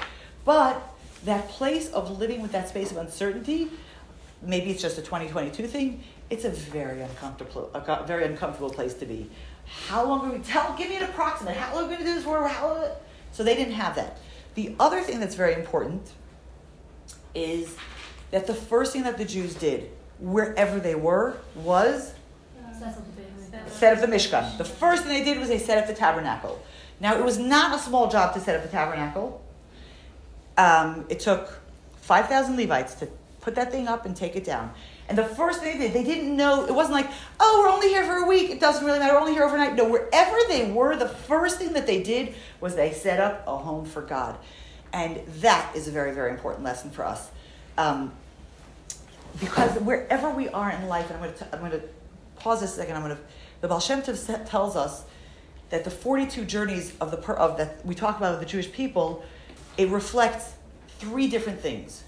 But 0.45 0.81
that 1.25 1.49
place 1.49 1.91
of 1.91 2.19
living 2.21 2.41
with 2.41 2.53
that 2.53 2.69
space 2.69 2.93
of 2.93 2.99
uncertainty 2.99 3.69
maybe 4.43 4.71
it's 4.71 4.83
just 4.83 4.99
a 4.99 5.03
2022 5.03 5.67
thing. 5.67 6.03
It's 6.31 6.45
a 6.45 6.51
very 6.51 7.01
uncomfortable, 7.03 7.71
a 7.75 8.05
very 8.07 8.25
uncomfortable 8.25 8.71
place 8.71 8.95
to 8.95 9.07
be. 9.07 9.31
How 9.89 10.05
long 10.05 10.29
are 10.29 10.33
we? 10.33 10.39
Tell, 10.41 10.75
give 10.77 10.89
me 10.89 10.97
an 10.97 11.05
approximate. 11.05 11.57
How 11.57 11.75
long 11.75 11.85
are 11.85 11.89
we 11.89 11.95
going 11.95 12.05
to 12.07 12.11
do 12.11 12.15
this 12.15 12.25
for? 12.25 12.47
How? 12.47 12.75
Long, 12.75 12.91
So 13.33 13.45
they 13.45 13.55
didn't 13.55 13.75
have 13.75 13.95
that. 13.97 14.19
The 14.55 14.75
other 14.81 15.03
thing 15.03 15.21
that's 15.21 15.35
very 15.35 15.55
important 15.55 16.11
is 17.35 17.77
that 18.31 18.47
the 18.47 18.55
first 18.55 18.93
thing 18.93 19.03
that 19.03 19.19
the 19.19 19.25
Jews 19.25 19.55
did, 19.55 19.91
wherever 20.19 20.81
they 20.81 20.95
were, 20.95 21.37
was 21.55 22.15
set 23.69 23.93
up 23.95 24.01
the 24.01 24.07
Mishkan. 24.07 24.59
The 24.59 24.65
first 24.65 25.05
thing 25.05 25.13
they 25.13 25.25
did 25.25 25.39
was 25.39 25.49
they 25.49 25.59
set 25.59 25.79
up 25.79 25.87
the 25.87 25.95
tabernacle. 25.95 26.61
Now 27.01 27.17
it 27.17 27.25
was 27.25 27.39
not 27.39 27.75
a 27.75 27.79
small 27.79 28.11
job 28.11 28.35
to 28.35 28.41
set 28.41 28.57
up 28.57 28.63
the 28.63 28.69
tabernacle. 28.69 29.43
Um, 30.57 31.05
it 31.09 31.21
took 31.21 31.61
five 32.01 32.29
thousand 32.29 32.57
Levites 32.57 32.95
to 32.97 33.09
put 33.47 33.55
that 33.55 33.71
thing 33.71 33.87
up 33.87 34.05
and 34.05 34.17
take 34.17 34.35
it 34.35 34.43
down. 34.43 34.73
And 35.09 35.17
the 35.17 35.23
first 35.23 35.61
thing 35.61 35.79
they 35.79 35.87
did, 35.87 35.95
they 35.95 36.03
didn't 36.03 36.37
know, 36.37 36.67
it 36.67 36.75
wasn't 36.75 36.95
like, 36.95 37.09
oh, 37.39 37.61
we're 37.63 37.73
only 37.73 37.87
here 37.91 38.03
for 38.03 38.17
a 38.17 38.27
week, 38.27 38.51
it 38.51 38.59
doesn't 38.59 38.85
really 38.85 38.99
matter, 38.99 39.15
we're 39.15 39.21
only 39.21 39.35
here 39.35 39.45
overnight. 39.45 39.77
No, 39.77 39.89
wherever 39.89 40.37
they 40.49 40.69
were, 40.69 40.97
the 40.97 41.09
first 41.09 41.57
thing 41.57 41.73
that 41.75 41.87
they 41.87 42.03
did 42.03 42.35
was 42.61 42.75
they 42.75 42.93
set 42.93 43.21
up 43.21 43.45
a 43.47 43.57
home 43.57 43.85
for 43.85 44.03
God. 44.03 44.37
And 44.93 45.21
that 45.43 45.77
is 45.77 45.87
a 45.87 45.93
very, 45.93 46.11
very 46.11 46.33
important 46.33 46.65
lesson 46.65 46.91
for 46.91 47.05
us. 47.05 47.31
Um, 47.79 48.13
because 49.39 49.79
wherever 49.79 50.29
we 50.29 50.49
are 50.49 50.73
in 50.73 50.89
life, 50.89 51.09
and 51.09 51.19
I'm 51.19 51.23
going 51.23 51.39
to, 51.39 51.55
I'm 51.55 51.61
going 51.61 51.71
to 51.71 51.83
pause 52.35 52.63
this 52.63 52.73
a 52.73 52.77
second, 52.79 52.97
I'm 52.97 53.05
going 53.05 53.15
to, 53.15 53.23
the 53.61 53.69
Baal 53.69 53.79
Shem 53.79 54.03
Tov 54.03 54.51
tells 54.51 54.75
us 54.75 55.05
that 55.71 55.85
the 55.85 55.91
42 55.91 56.45
journeys 56.47 56.97
of 57.01 57.13
the, 57.13 57.19
of 57.35 57.59
that 57.59 57.87
we 57.87 57.95
talk 57.95 58.17
about 58.17 58.35
of 58.35 58.41
the 58.41 58.47
Jewish 58.47 58.73
people, 58.73 59.25
it 59.79 59.89
reflects 59.91 60.55
three 60.99 61.29
different 61.29 61.61
things. 61.61 62.03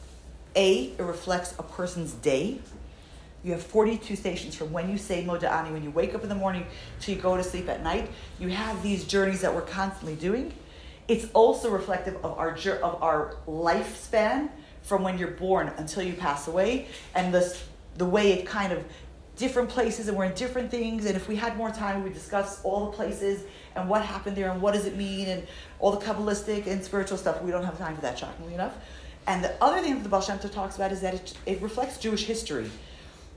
A, 0.58 0.92
it 0.98 1.02
reflects 1.02 1.54
a 1.58 1.62
person's 1.62 2.12
day. 2.14 2.58
You 3.44 3.52
have 3.52 3.62
42 3.62 4.16
stations 4.16 4.56
from 4.56 4.72
when 4.72 4.90
you 4.90 4.98
say 4.98 5.24
Modeh 5.24 5.48
Ani, 5.48 5.70
when 5.70 5.84
you 5.84 5.92
wake 5.92 6.16
up 6.16 6.24
in 6.24 6.28
the 6.28 6.34
morning 6.34 6.66
till 6.98 7.14
you 7.14 7.20
go 7.22 7.36
to 7.36 7.44
sleep 7.44 7.68
at 7.68 7.84
night. 7.84 8.10
You 8.40 8.48
have 8.48 8.82
these 8.82 9.04
journeys 9.04 9.40
that 9.42 9.54
we're 9.54 9.62
constantly 9.62 10.16
doing. 10.16 10.52
It's 11.06 11.26
also 11.32 11.70
reflective 11.70 12.16
of 12.24 12.36
our, 12.36 12.50
of 12.82 13.02
our 13.02 13.36
lifespan 13.46 14.50
from 14.82 15.04
when 15.04 15.16
you're 15.16 15.30
born 15.30 15.68
until 15.76 16.02
you 16.02 16.14
pass 16.14 16.48
away 16.48 16.88
and 17.14 17.32
the, 17.32 17.56
the 17.96 18.04
way 18.04 18.32
it 18.32 18.44
kind 18.44 18.72
of 18.72 18.84
different 19.36 19.68
places 19.68 20.08
and 20.08 20.16
we're 20.16 20.24
in 20.24 20.34
different 20.34 20.70
things 20.70 21.06
and 21.06 21.14
if 21.14 21.28
we 21.28 21.36
had 21.36 21.56
more 21.56 21.70
time 21.70 21.98
we 21.98 22.04
would 22.04 22.14
discuss 22.14 22.60
all 22.64 22.86
the 22.86 22.92
places 22.96 23.44
and 23.76 23.88
what 23.88 24.02
happened 24.04 24.36
there 24.36 24.50
and 24.50 24.60
what 24.60 24.74
does 24.74 24.84
it 24.84 24.96
mean 24.96 25.28
and 25.28 25.46
all 25.78 25.92
the 25.92 26.04
kabbalistic 26.04 26.66
and 26.66 26.84
spiritual 26.84 27.16
stuff 27.16 27.40
we 27.42 27.52
don't 27.52 27.62
have 27.62 27.78
time 27.78 27.94
for 27.94 28.02
that 28.02 28.18
shockingly 28.18 28.54
enough 28.54 28.74
and 29.28 29.44
the 29.44 29.62
other 29.62 29.82
thing 29.82 29.94
that 29.94 30.02
the 30.02 30.08
Baal 30.08 30.22
Shem 30.22 30.38
Tov 30.38 30.52
talks 30.52 30.76
about 30.76 30.90
is 30.90 31.02
that 31.02 31.12
it, 31.12 31.34
it 31.44 31.62
reflects 31.62 31.98
Jewish 31.98 32.24
history. 32.24 32.70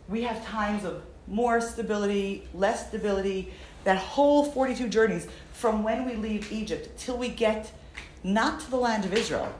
We 0.08 0.24
have 0.24 0.44
times 0.46 0.86
of 0.86 1.04
more 1.28 1.60
stability, 1.60 2.48
less 2.54 2.88
stability, 2.88 3.52
that 3.84 3.98
whole 3.98 4.46
42 4.46 4.88
journeys 4.88 5.28
from 5.52 5.84
when 5.84 6.06
we 6.06 6.16
leave 6.16 6.50
Egypt 6.50 6.98
till 6.98 7.18
we 7.18 7.28
get 7.28 7.72
not 8.24 8.62
to 8.62 8.72
the 8.72 8.78
land 8.78 9.04
of 9.04 9.14
Israel. 9.14 9.54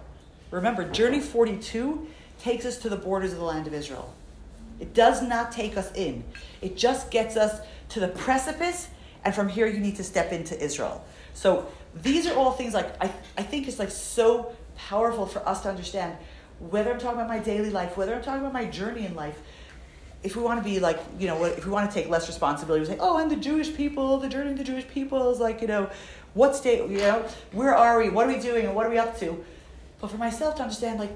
Remember, 0.52 0.88
journey 0.90 1.20
42 1.20 2.08
takes 2.40 2.66
us 2.66 2.78
to 2.78 2.90
the 2.90 2.96
borders 2.96 3.34
of 3.34 3.40
the 3.40 3.46
land 3.46 3.68
of 3.68 3.74
Israel. 3.74 4.14
It 4.80 4.94
does 4.94 5.22
not 5.22 5.52
take 5.52 5.76
us 5.76 5.92
in, 5.96 6.24
it 6.62 6.78
just 6.78 7.12
gets 7.12 7.36
us 7.36 7.60
to 7.90 8.00
the 8.00 8.08
precipice, 8.08 8.88
and 9.26 9.36
from 9.36 9.50
here 9.50 9.68
you 9.68 9.80
need 9.80 9.98
to 9.98 10.04
step 10.04 10.32
into 10.32 10.58
Israel. 10.64 11.04
So 11.34 11.68
these 11.94 12.26
are 12.26 12.36
all 12.36 12.52
things 12.52 12.74
like 12.74 12.96
I, 13.04 13.12
I 13.38 13.44
think 13.44 13.68
it's 13.68 13.80
like 13.80 13.92
so 13.92 14.56
powerful 14.76 15.26
for 15.26 15.48
us 15.48 15.62
to 15.64 15.70
understand 15.70 16.16
whether 16.60 16.92
I'm 16.92 17.00
talking 17.00 17.20
about 17.20 17.30
my 17.30 17.40
daily 17.40 17.70
life, 17.70 17.98
whether 17.98 18.14
I'm 18.14 18.22
talking 18.22 18.42
about 18.42 18.54
my 18.54 18.66
journey 18.66 19.06
in 19.06 19.16
life. 19.16 19.40
If 20.24 20.36
we 20.36 20.44
want 20.44 20.64
to 20.64 20.64
be 20.64 20.80
like, 20.80 21.00
you 21.18 21.26
know, 21.26 21.44
if 21.46 21.66
we 21.66 21.72
want 21.72 21.90
to 21.90 21.94
take 21.94 22.08
less 22.10 22.28
responsibility, 22.28 22.82
we 22.82 22.86
say, 22.86 22.98
oh, 23.00 23.18
I'm 23.18 23.30
the 23.30 23.36
Jewish 23.36 23.76
people, 23.76 24.20
the 24.20 24.30
journey 24.30 24.52
of 24.52 24.58
the 24.58 24.64
Jewish 24.64 24.88
people 24.88 25.32
is 25.32 25.40
like, 25.40 25.62
you 25.62 25.68
know, 25.68 25.90
what 26.36 26.56
state, 26.56 26.88
you 26.90 27.00
know, 27.00 27.26
where 27.52 27.76
are 27.76 27.98
we, 28.00 28.10
what 28.10 28.28
are 28.28 28.34
we 28.34 28.40
doing, 28.40 28.66
and 28.66 28.76
what 28.76 28.86
are 28.86 28.90
we 28.90 29.00
up 29.00 29.18
to? 29.20 29.44
But 30.00 30.12
for 30.12 30.18
myself 30.18 30.56
to 30.58 30.62
understand, 30.62 31.00
like, 31.00 31.12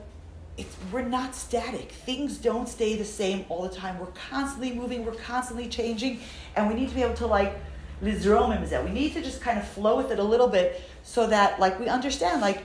it's, 0.58 0.76
we're 0.92 1.04
not 1.04 1.36
static. 1.36 1.92
Things 1.92 2.38
don't 2.38 2.68
stay 2.68 2.96
the 2.96 3.06
same 3.06 3.46
all 3.50 3.62
the 3.62 3.76
time. 3.76 4.00
We're 4.00 4.08
constantly 4.08 4.74
moving, 4.74 5.06
we're 5.06 5.14
constantly 5.14 5.68
changing, 5.68 6.20
and 6.56 6.68
we 6.68 6.74
need 6.74 6.90
to 6.90 6.96
be 6.96 7.04
able 7.04 7.16
to 7.16 7.28
like 7.28 7.56
lizromim 8.04 8.84
we 8.84 8.92
need 8.92 9.14
to 9.14 9.22
just 9.22 9.42
kind 9.42 9.58
of 9.58 9.66
flow 9.66 9.96
with 9.96 10.12
it 10.12 10.20
a 10.20 10.24
little 10.24 10.50
bit 10.50 10.82
so 11.04 11.28
that 11.28 11.60
like 11.62 11.80
we 11.80 11.88
understand 11.88 12.42
like 12.42 12.62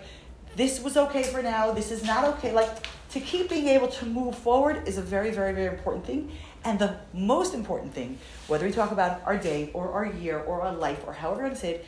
this 0.57 0.81
was 0.81 0.97
okay 0.97 1.23
for 1.23 1.43
now, 1.43 1.73
this 1.73 1.91
is 1.91 2.05
not 2.05 2.25
okay. 2.25 2.53
Like 2.53 2.87
to 3.11 3.21
keep 3.21 3.49
being 3.49 3.69
able 3.69 3.89
to 3.89 4.07
move 4.07 4.37
forward 4.37 4.87
is 4.87 4.99
a 4.99 5.03
very, 5.03 5.31
very, 5.31 5.53
very 5.53 5.67
important 5.67 6.07
thing. 6.07 6.33
And 6.65 6.79
the 6.79 6.97
most 7.13 7.55
important 7.55 7.95
thing, 7.95 8.19
whether 8.47 8.67
we 8.67 8.73
talk 8.73 8.93
about 8.93 9.23
our 9.25 9.39
day 9.39 9.71
or 9.73 9.93
our 9.93 10.07
year 10.07 10.39
or 10.39 10.63
our 10.63 10.75
life 10.75 11.03
or 11.07 11.13
however 11.13 11.49
to 11.49 11.57
say 11.57 11.77
it, 11.77 11.87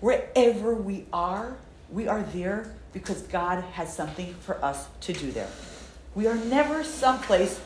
wherever 0.00 0.74
we 0.74 1.06
are, 1.12 1.56
we 1.90 2.06
are 2.08 2.22
there 2.22 2.74
because 2.92 3.22
God 3.22 3.64
has 3.72 3.94
something 3.94 4.34
for 4.34 4.62
us 4.64 4.86
to 5.02 5.12
do 5.12 5.30
there. 5.32 5.48
We 6.14 6.26
are 6.26 6.36
never 6.36 6.84
someplace 6.84 7.60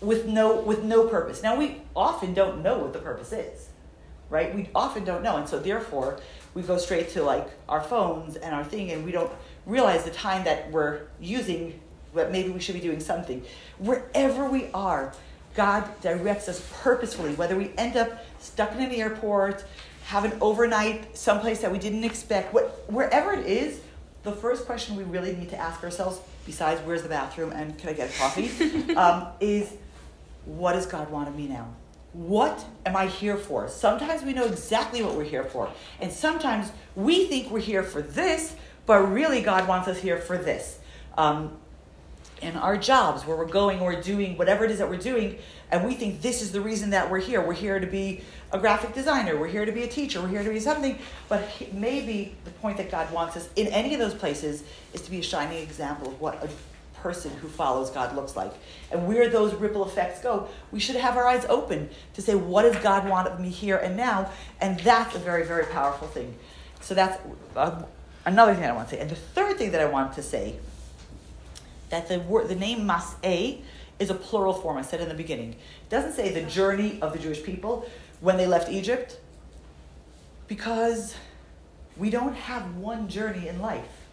with 0.00 0.26
no 0.26 0.60
with 0.60 0.84
no 0.84 1.08
purpose. 1.08 1.42
Now 1.42 1.56
we 1.56 1.82
often 1.94 2.34
don't 2.34 2.62
know 2.62 2.78
what 2.78 2.92
the 2.92 2.98
purpose 2.98 3.32
is. 3.32 3.68
Right? 4.28 4.54
We 4.54 4.68
often 4.74 5.04
don't 5.04 5.22
know. 5.22 5.36
And 5.36 5.48
so 5.48 5.58
therefore 5.58 6.18
we 6.56 6.62
go 6.62 6.78
straight 6.78 7.10
to 7.10 7.22
like 7.22 7.46
our 7.68 7.82
phones 7.82 8.36
and 8.36 8.54
our 8.54 8.64
thing 8.64 8.90
and 8.90 9.04
we 9.04 9.12
don't 9.12 9.30
realize 9.66 10.04
the 10.04 10.10
time 10.10 10.42
that 10.44 10.72
we're 10.72 11.02
using 11.20 11.78
but 12.14 12.32
maybe 12.32 12.48
we 12.48 12.58
should 12.58 12.74
be 12.74 12.80
doing 12.80 12.98
something. 12.98 13.44
Wherever 13.78 14.48
we 14.48 14.68
are, 14.72 15.12
God 15.54 15.84
directs 16.00 16.48
us 16.48 16.66
purposefully, 16.82 17.34
whether 17.34 17.56
we 17.56 17.72
end 17.76 17.96
up 17.96 18.24
stuck 18.40 18.72
in 18.72 18.80
an 18.80 18.90
airport, 18.90 19.66
have 20.06 20.24
an 20.24 20.32
overnight 20.40 21.14
someplace 21.16 21.60
that 21.60 21.70
we 21.70 21.78
didn't 21.78 22.04
expect, 22.04 22.54
what, 22.54 22.90
wherever 22.90 23.34
it 23.34 23.44
is, 23.44 23.80
the 24.22 24.32
first 24.32 24.64
question 24.64 24.96
we 24.96 25.04
really 25.04 25.36
need 25.36 25.50
to 25.50 25.58
ask 25.58 25.84
ourselves, 25.84 26.20
besides 26.46 26.80
where's 26.86 27.02
the 27.02 27.08
bathroom 27.08 27.52
and 27.52 27.76
can 27.76 27.90
I 27.90 27.92
get 27.92 28.08
a 28.08 28.18
coffee, 28.18 28.94
um, 28.94 29.28
is 29.40 29.74
what 30.46 30.72
does 30.72 30.86
God 30.86 31.10
want 31.10 31.28
of 31.28 31.36
me 31.36 31.48
now? 31.48 31.68
What 32.16 32.64
am 32.86 32.96
I 32.96 33.08
here 33.08 33.36
for? 33.36 33.68
Sometimes 33.68 34.22
we 34.22 34.32
know 34.32 34.46
exactly 34.46 35.02
what 35.02 35.14
we're 35.14 35.24
here 35.24 35.44
for. 35.44 35.70
And 36.00 36.10
sometimes 36.10 36.72
we 36.94 37.26
think 37.26 37.50
we're 37.50 37.60
here 37.60 37.82
for 37.82 38.00
this, 38.00 38.56
but 38.86 39.00
really 39.12 39.42
God 39.42 39.68
wants 39.68 39.86
us 39.86 39.98
here 39.98 40.16
for 40.16 40.38
this. 40.38 40.78
Um, 41.18 41.58
in 42.40 42.56
our 42.56 42.78
jobs, 42.78 43.26
where 43.26 43.36
we're 43.36 43.44
going 43.44 43.80
or 43.80 44.00
doing 44.00 44.38
whatever 44.38 44.64
it 44.64 44.70
is 44.70 44.78
that 44.78 44.88
we're 44.88 44.96
doing, 44.96 45.38
and 45.70 45.86
we 45.86 45.92
think 45.92 46.22
this 46.22 46.40
is 46.40 46.52
the 46.52 46.60
reason 46.60 46.90
that 46.90 47.10
we're 47.10 47.20
here. 47.20 47.40
We're 47.40 47.52
here 47.52 47.78
to 47.78 47.86
be 47.86 48.22
a 48.50 48.58
graphic 48.58 48.94
designer, 48.94 49.36
we're 49.36 49.48
here 49.48 49.66
to 49.66 49.72
be 49.72 49.82
a 49.82 49.88
teacher, 49.88 50.20
we're 50.20 50.28
here 50.28 50.42
to 50.42 50.50
be 50.50 50.60
something. 50.60 50.98
But 51.28 51.48
maybe 51.72 52.34
the 52.44 52.50
point 52.50 52.78
that 52.78 52.90
God 52.90 53.12
wants 53.12 53.36
us 53.36 53.48
in 53.56 53.66
any 53.68 53.92
of 53.92 54.00
those 54.00 54.14
places 54.14 54.64
is 54.94 55.02
to 55.02 55.10
be 55.10 55.18
a 55.18 55.22
shining 55.22 55.62
example 55.62 56.08
of 56.08 56.20
what 56.20 56.42
a 56.42 56.48
person 57.02 57.30
who 57.36 57.48
follows 57.48 57.90
God 57.90 58.14
looks 58.14 58.36
like. 58.36 58.52
And 58.90 59.06
where 59.06 59.28
those 59.28 59.54
ripple 59.54 59.86
effects 59.86 60.20
go, 60.22 60.48
we 60.72 60.80
should 60.80 60.96
have 60.96 61.16
our 61.16 61.26
eyes 61.26 61.44
open 61.48 61.88
to 62.14 62.22
say, 62.22 62.34
what 62.34 62.62
does 62.62 62.76
God 62.82 63.08
want 63.08 63.28
of 63.28 63.40
me 63.40 63.50
here 63.50 63.76
and 63.76 63.96
now? 63.96 64.30
And 64.60 64.78
that's 64.80 65.14
a 65.14 65.18
very, 65.18 65.44
very 65.44 65.66
powerful 65.66 66.08
thing. 66.08 66.34
So 66.80 66.94
that's 66.94 67.18
uh, 67.56 67.82
another 68.24 68.54
thing 68.54 68.64
I 68.64 68.72
want 68.72 68.88
to 68.90 68.96
say. 68.96 69.00
And 69.00 69.10
the 69.10 69.16
third 69.16 69.58
thing 69.58 69.72
that 69.72 69.80
I 69.80 69.86
want 69.86 70.14
to 70.14 70.22
say, 70.22 70.56
that 71.90 72.08
the 72.08 72.20
word, 72.20 72.48
the 72.48 72.56
name 72.56 72.86
Mas'eh 72.86 73.60
is 73.98 74.10
a 74.10 74.14
plural 74.14 74.52
form. 74.52 74.76
I 74.76 74.82
said 74.82 75.00
in 75.00 75.08
the 75.08 75.14
beginning. 75.14 75.52
It 75.52 75.88
doesn't 75.88 76.12
say 76.12 76.32
the 76.32 76.42
journey 76.42 76.98
of 77.00 77.12
the 77.12 77.18
Jewish 77.18 77.42
people 77.42 77.88
when 78.20 78.36
they 78.36 78.46
left 78.46 78.70
Egypt, 78.70 79.20
because 80.48 81.14
we 81.96 82.10
don't 82.10 82.34
have 82.34 82.76
one 82.76 83.08
journey 83.08 83.48
in 83.48 83.60
life. 83.60 84.05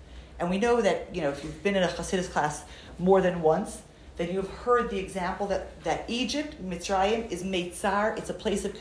And 0.43 0.49
we 0.49 0.57
know 0.57 0.81
that, 0.81 1.07
you 1.15 1.21
know, 1.21 1.29
if 1.29 1.41
you've 1.41 1.63
been 1.63 1.77
in 1.77 1.83
a 1.83 1.87
Hasidus 1.87 2.29
class 2.29 2.65
more 2.99 3.21
than 3.21 3.41
once, 3.41 3.81
then 4.17 4.27
you 4.27 4.35
have 4.41 4.49
heard 4.49 4.89
the 4.89 4.99
example 4.99 5.47
that, 5.47 5.81
that 5.85 6.03
Egypt, 6.09 6.61
Mitzrayim, 6.61 7.31
is 7.31 7.43
Meitzar. 7.45 8.17
It's 8.17 8.29
a 8.29 8.33
place 8.33 8.65
of 8.65 8.75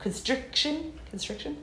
constriction. 0.00 0.92
Constriction? 1.10 1.58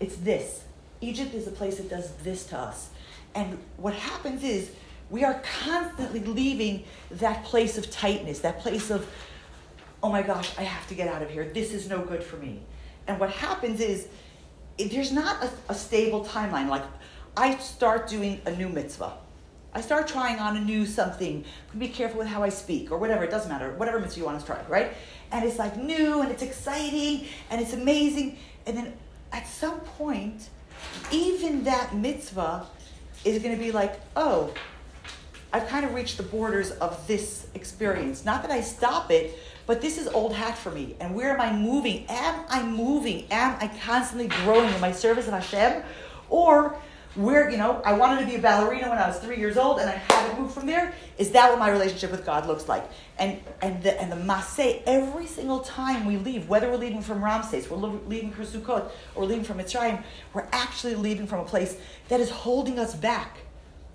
It's 0.00 0.16
this. 0.16 0.64
Egypt 1.00 1.34
is 1.34 1.46
a 1.46 1.52
place 1.52 1.76
that 1.76 1.88
does 1.88 2.16
this 2.24 2.46
to 2.46 2.58
us. 2.58 2.90
And 3.36 3.58
what 3.76 3.94
happens 3.94 4.42
is 4.42 4.72
we 5.08 5.22
are 5.22 5.40
constantly 5.62 6.18
leaving 6.18 6.82
that 7.12 7.44
place 7.44 7.78
of 7.78 7.92
tightness, 7.92 8.40
that 8.40 8.58
place 8.58 8.90
of, 8.90 9.08
oh 10.02 10.10
my 10.10 10.22
gosh, 10.22 10.50
I 10.58 10.62
have 10.64 10.88
to 10.88 10.96
get 10.96 11.06
out 11.06 11.22
of 11.22 11.30
here. 11.30 11.44
This 11.44 11.72
is 11.72 11.88
no 11.88 12.00
good 12.00 12.24
for 12.24 12.38
me. 12.38 12.58
And 13.06 13.20
what 13.20 13.30
happens 13.30 13.78
is 13.78 14.08
there's 14.78 15.12
not 15.12 15.44
a, 15.44 15.50
a 15.68 15.74
stable 15.76 16.24
timeline. 16.24 16.68
Like, 16.68 16.82
I 17.36 17.56
start 17.58 18.08
doing 18.08 18.40
a 18.46 18.52
new 18.56 18.68
mitzvah. 18.68 19.12
I 19.74 19.82
start 19.82 20.08
trying 20.08 20.38
on 20.38 20.56
a 20.56 20.60
new 20.60 20.86
something. 20.86 21.44
Be 21.76 21.88
careful 21.88 22.18
with 22.18 22.28
how 22.28 22.42
I 22.42 22.48
speak 22.48 22.90
or 22.90 22.96
whatever. 22.96 23.24
It 23.24 23.30
doesn't 23.30 23.50
matter. 23.50 23.72
Whatever 23.72 24.00
mitzvah 24.00 24.20
you 24.20 24.24
want 24.24 24.40
to 24.40 24.46
try, 24.46 24.58
right? 24.68 24.94
And 25.32 25.44
it's 25.44 25.58
like 25.58 25.76
new 25.76 26.22
and 26.22 26.30
it's 26.30 26.42
exciting 26.42 27.26
and 27.50 27.60
it's 27.60 27.74
amazing. 27.74 28.38
And 28.64 28.74
then 28.74 28.94
at 29.32 29.46
some 29.46 29.80
point, 29.80 30.48
even 31.12 31.64
that 31.64 31.94
mitzvah 31.94 32.66
is 33.26 33.42
going 33.42 33.54
to 33.54 33.62
be 33.62 33.70
like, 33.70 34.00
oh, 34.16 34.54
I've 35.52 35.68
kind 35.68 35.84
of 35.84 35.92
reached 35.92 36.16
the 36.16 36.22
borders 36.22 36.70
of 36.70 37.06
this 37.06 37.48
experience. 37.54 38.24
Not 38.24 38.42
that 38.42 38.50
I 38.50 38.62
stop 38.62 39.10
it, 39.10 39.38
but 39.66 39.82
this 39.82 39.98
is 39.98 40.06
old 40.08 40.34
hat 40.34 40.56
for 40.56 40.70
me. 40.70 40.96
And 41.00 41.14
where 41.14 41.32
am 41.34 41.40
I 41.42 41.52
moving? 41.54 42.06
Am 42.08 42.46
I 42.48 42.62
moving? 42.62 43.26
Am 43.30 43.56
I 43.60 43.68
constantly 43.84 44.28
growing 44.28 44.72
in 44.72 44.80
my 44.80 44.92
service 44.92 45.26
of 45.26 45.34
Hashem? 45.34 45.82
Or 46.30 46.78
where, 47.16 47.50
you 47.50 47.56
know, 47.56 47.80
I 47.84 47.94
wanted 47.94 48.20
to 48.20 48.26
be 48.26 48.36
a 48.36 48.38
ballerina 48.38 48.90
when 48.90 48.98
I 48.98 49.08
was 49.08 49.18
three 49.18 49.38
years 49.38 49.56
old 49.56 49.80
and 49.80 49.88
I 49.88 49.94
haven't 49.94 50.38
moved 50.38 50.54
from 50.54 50.66
there. 50.66 50.94
Is 51.16 51.30
that 51.30 51.48
what 51.50 51.58
my 51.58 51.70
relationship 51.70 52.10
with 52.10 52.26
God 52.26 52.46
looks 52.46 52.68
like? 52.68 52.88
And 53.18 53.40
and 53.62 53.82
the 53.82 54.00
and 54.00 54.12
the 54.12 54.16
maseh, 54.16 54.82
every 54.86 55.26
single 55.26 55.60
time 55.60 56.04
we 56.04 56.18
leave, 56.18 56.48
whether 56.48 56.70
we're 56.70 56.76
leaving 56.76 57.00
from 57.00 57.24
Ramses, 57.24 57.70
we're 57.70 57.78
leaving 57.78 58.30
from 58.30 58.44
Sukkot, 58.44 58.90
or 59.14 59.24
leaving 59.24 59.44
from 59.44 59.58
Mitzrayim, 59.58 60.02
we're 60.34 60.46
actually 60.52 60.94
leaving 60.94 61.26
from 61.26 61.40
a 61.40 61.44
place 61.44 61.76
that 62.08 62.20
is 62.20 62.28
holding 62.30 62.78
us 62.78 62.94
back. 62.94 63.38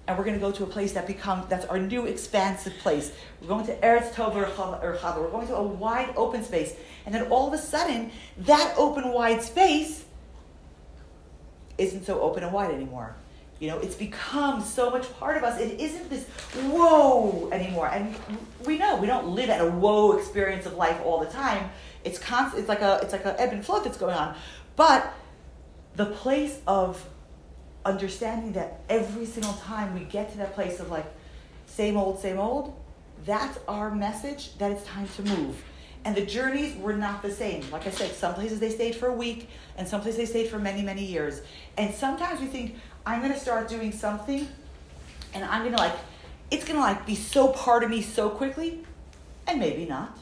And 0.08 0.18
we're 0.18 0.26
going 0.26 0.36
to 0.38 0.42
go 0.42 0.52
to 0.52 0.64
a 0.64 0.68
place 0.68 0.94
that 0.94 1.06
becomes 1.06 1.48
that's 1.48 1.66
our 1.66 1.78
new 1.78 2.08
expansive 2.08 2.74
place. 2.80 3.14
We're 3.40 3.48
going 3.48 3.68
to 3.68 3.76
Eretz 3.78 4.12
Tov 4.14 4.36
or 4.36 4.46
Chava. 4.46 5.22
We're 5.22 5.30
going 5.30 5.48
to 5.48 5.56
a 5.56 5.64
wide 5.64 6.12
open 6.18 6.44
space. 6.44 6.74
And 7.06 7.14
then 7.14 7.28
all 7.28 7.48
of 7.48 7.54
a 7.54 7.60
sudden, 7.60 8.12
that 8.40 8.74
open 8.78 9.10
wide 9.14 9.44
space 9.44 10.06
isn't 11.82 12.06
so 12.06 12.22
open 12.22 12.44
and 12.44 12.54
wide 12.54 12.72
anymore. 12.74 13.16
You 13.60 13.68
know, 13.68 13.78
it's 13.78 13.96
become 13.96 14.64
so 14.64 14.90
much 14.90 15.12
part 15.20 15.38
of 15.38 15.44
us. 15.44 15.60
It 15.60 15.80
isn't 15.80 16.10
this 16.10 16.28
whoa 16.72 17.50
anymore. 17.52 17.88
And 17.90 18.16
we 18.66 18.78
know 18.78 18.96
we 18.96 19.06
don't 19.06 19.28
live 19.28 19.50
at 19.50 19.62
a 19.62 19.70
whoa 19.70 20.18
experience 20.18 20.66
of 20.66 20.74
life 20.76 21.00
all 21.06 21.20
the 21.20 21.28
time. 21.28 21.70
It's 22.04 22.18
constant. 22.18 22.62
It's 22.62 22.70
like 22.70 22.82
a 22.82 23.00
it's 23.04 23.12
like 23.12 23.26
an 23.26 23.36
ebb 23.38 23.54
and 23.54 23.64
flow 23.64 23.84
that's 23.84 23.98
going 23.98 24.16
on. 24.16 24.36
But 24.76 25.14
the 25.96 26.08
place 26.08 26.60
of 26.66 27.06
understanding 27.86 28.54
that 28.54 28.82
every 28.90 29.26
single 29.26 29.54
time 29.54 29.94
we 29.94 30.06
get 30.06 30.32
to 30.32 30.38
that 30.40 30.56
place 30.56 30.80
of 30.80 30.90
like 30.90 31.06
same 31.68 31.98
old, 31.98 32.20
same 32.20 32.40
old, 32.40 32.76
that's 33.26 33.60
our 33.68 33.94
message 33.94 34.58
that 34.58 34.72
it's 34.72 34.84
time 34.86 35.08
to 35.18 35.24
move. 35.24 35.64
And 36.04 36.16
the 36.16 36.26
journeys 36.26 36.76
were 36.78 36.94
not 36.94 37.22
the 37.22 37.32
same. 37.32 37.70
Like 37.70 37.86
I 37.86 37.92
said, 37.92 38.12
some 38.12 38.34
places 38.34 38.60
they 38.60 38.72
stayed 38.72 38.96
for 38.96 39.08
a 39.08 39.14
week, 39.14 39.50
and 39.78 39.88
some 39.88 40.02
places 40.02 40.18
they 40.18 40.26
stayed 40.26 40.50
for 40.50 40.58
many, 40.58 40.82
many 40.82 41.06
years. 41.06 41.42
And 41.78 41.94
sometimes 41.94 42.40
we 42.40 42.48
think, 42.48 42.76
I'm 43.06 43.22
gonna 43.22 43.40
start 43.40 43.70
doing 43.70 43.92
something, 43.92 44.48
and 45.34 45.46
I'm 45.46 45.64
gonna 45.64 45.78
like, 45.78 45.96
it's 46.50 46.66
gonna 46.66 46.80
like 46.80 47.06
be 47.06 47.16
so 47.16 47.50
part 47.50 47.84
of 47.84 47.90
me 47.90 48.02
so 48.02 48.30
quickly, 48.30 48.84
and 49.48 49.60
maybe 49.60 49.86
not. 49.86 50.18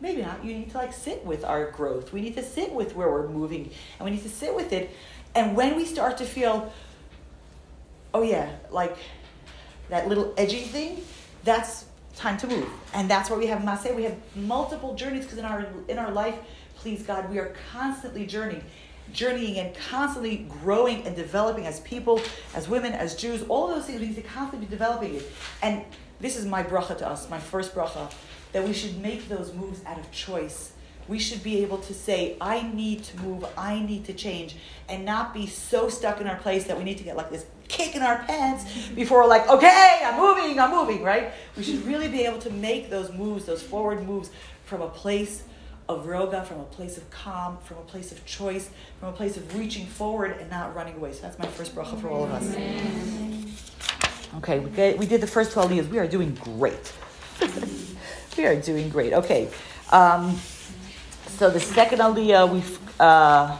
Maybe 0.00 0.22
not. 0.22 0.44
You 0.44 0.54
need 0.54 0.70
to 0.70 0.78
like 0.78 0.92
sit 0.92 1.24
with 1.24 1.44
our 1.44 1.72
growth. 1.72 2.12
We 2.12 2.20
need 2.20 2.36
to 2.36 2.44
sit 2.44 2.72
with 2.72 2.94
where 2.94 3.10
we're 3.10 3.28
moving, 3.28 3.70
and 3.98 4.04
we 4.04 4.12
need 4.12 4.22
to 4.22 4.28
sit 4.28 4.54
with 4.54 4.72
it. 4.72 4.90
And 5.34 5.56
when 5.56 5.74
we 5.76 5.84
start 5.84 6.16
to 6.18 6.24
feel, 6.24 6.72
oh 8.14 8.22
yeah, 8.22 8.50
like 8.70 8.96
that 9.88 10.08
little 10.08 10.32
edgy 10.36 10.60
thing, 10.62 11.02
that's 11.42 11.86
time 12.18 12.36
to 12.38 12.46
move. 12.46 12.68
And 12.94 13.08
that's 13.08 13.30
why 13.30 13.36
we 13.36 13.46
have 13.46 13.62
Maseh. 13.62 13.94
We 13.94 14.02
have 14.02 14.16
multiple 14.34 14.94
journeys 14.94 15.24
because 15.24 15.38
in 15.38 15.44
our 15.44 15.66
in 15.88 15.98
our 15.98 16.10
life, 16.10 16.34
please 16.76 17.02
God, 17.02 17.30
we 17.30 17.38
are 17.38 17.54
constantly 17.72 18.26
journeying, 18.26 18.64
journeying 19.12 19.58
and 19.58 19.74
constantly 19.74 20.48
growing 20.62 21.06
and 21.06 21.14
developing 21.14 21.66
as 21.66 21.80
people, 21.80 22.20
as 22.54 22.68
women, 22.68 22.92
as 22.92 23.14
Jews. 23.14 23.44
All 23.48 23.68
of 23.68 23.76
those 23.76 23.86
things 23.86 24.00
we 24.00 24.08
need 24.08 24.16
to 24.16 24.22
constantly 24.22 24.66
be 24.66 24.70
developing 24.70 25.14
it. 25.14 25.32
And 25.62 25.84
this 26.20 26.36
is 26.36 26.44
my 26.44 26.62
bracha 26.62 26.98
to 26.98 27.08
us, 27.08 27.30
my 27.30 27.38
first 27.38 27.74
bracha, 27.74 28.12
that 28.52 28.64
we 28.64 28.72
should 28.72 29.00
make 29.00 29.28
those 29.28 29.54
moves 29.54 29.84
out 29.84 29.98
of 29.98 30.10
choice 30.10 30.72
we 31.08 31.18
should 31.18 31.42
be 31.42 31.62
able 31.62 31.78
to 31.78 31.94
say, 31.94 32.36
I 32.40 32.62
need 32.62 33.02
to 33.04 33.20
move, 33.20 33.44
I 33.56 33.80
need 33.80 34.04
to 34.04 34.12
change, 34.12 34.56
and 34.88 35.04
not 35.04 35.34
be 35.34 35.46
so 35.46 35.88
stuck 35.88 36.20
in 36.20 36.26
our 36.26 36.36
place 36.36 36.64
that 36.64 36.76
we 36.76 36.84
need 36.84 36.98
to 36.98 37.04
get 37.04 37.16
like 37.16 37.30
this 37.30 37.46
kick 37.66 37.96
in 37.96 38.02
our 38.02 38.18
pants 38.24 38.88
before 38.94 39.22
we're 39.22 39.28
like, 39.28 39.48
okay, 39.48 40.00
I'm 40.04 40.20
moving, 40.20 40.60
I'm 40.60 40.70
moving, 40.70 41.02
right? 41.02 41.32
We 41.56 41.62
should 41.62 41.84
really 41.86 42.08
be 42.08 42.22
able 42.22 42.38
to 42.40 42.50
make 42.50 42.90
those 42.90 43.12
moves, 43.12 43.46
those 43.46 43.62
forward 43.62 44.06
moves 44.06 44.30
from 44.64 44.82
a 44.82 44.88
place 44.88 45.42
of 45.88 46.04
roga, 46.04 46.44
from 46.44 46.60
a 46.60 46.64
place 46.64 46.98
of 46.98 47.10
calm, 47.10 47.56
from 47.64 47.78
a 47.78 47.82
place 47.82 48.12
of 48.12 48.24
choice, 48.26 48.68
from 49.00 49.08
a 49.08 49.12
place 49.12 49.38
of 49.38 49.56
reaching 49.58 49.86
forward 49.86 50.36
and 50.38 50.50
not 50.50 50.74
running 50.74 50.94
away. 50.96 51.12
So 51.14 51.22
that's 51.22 51.38
my 51.38 51.46
first 51.46 51.74
bracha 51.74 51.98
for 52.00 52.08
all 52.08 52.24
of 52.24 52.30
us. 52.30 52.54
Okay, 54.36 54.58
we, 54.58 54.70
get, 54.70 54.98
we 54.98 55.06
did 55.06 55.22
the 55.22 55.26
first 55.26 55.52
12 55.52 55.72
years. 55.72 55.88
We 55.88 55.98
are 55.98 56.06
doing 56.06 56.34
great. 56.34 56.92
we 58.36 58.44
are 58.44 58.60
doing 58.60 58.90
great. 58.90 59.14
Okay. 59.14 59.48
Um, 59.90 60.38
so 61.38 61.48
the 61.48 61.60
second 61.60 62.00
aliyah, 62.00 62.50
we've. 62.50 63.00
Uh, 63.00 63.56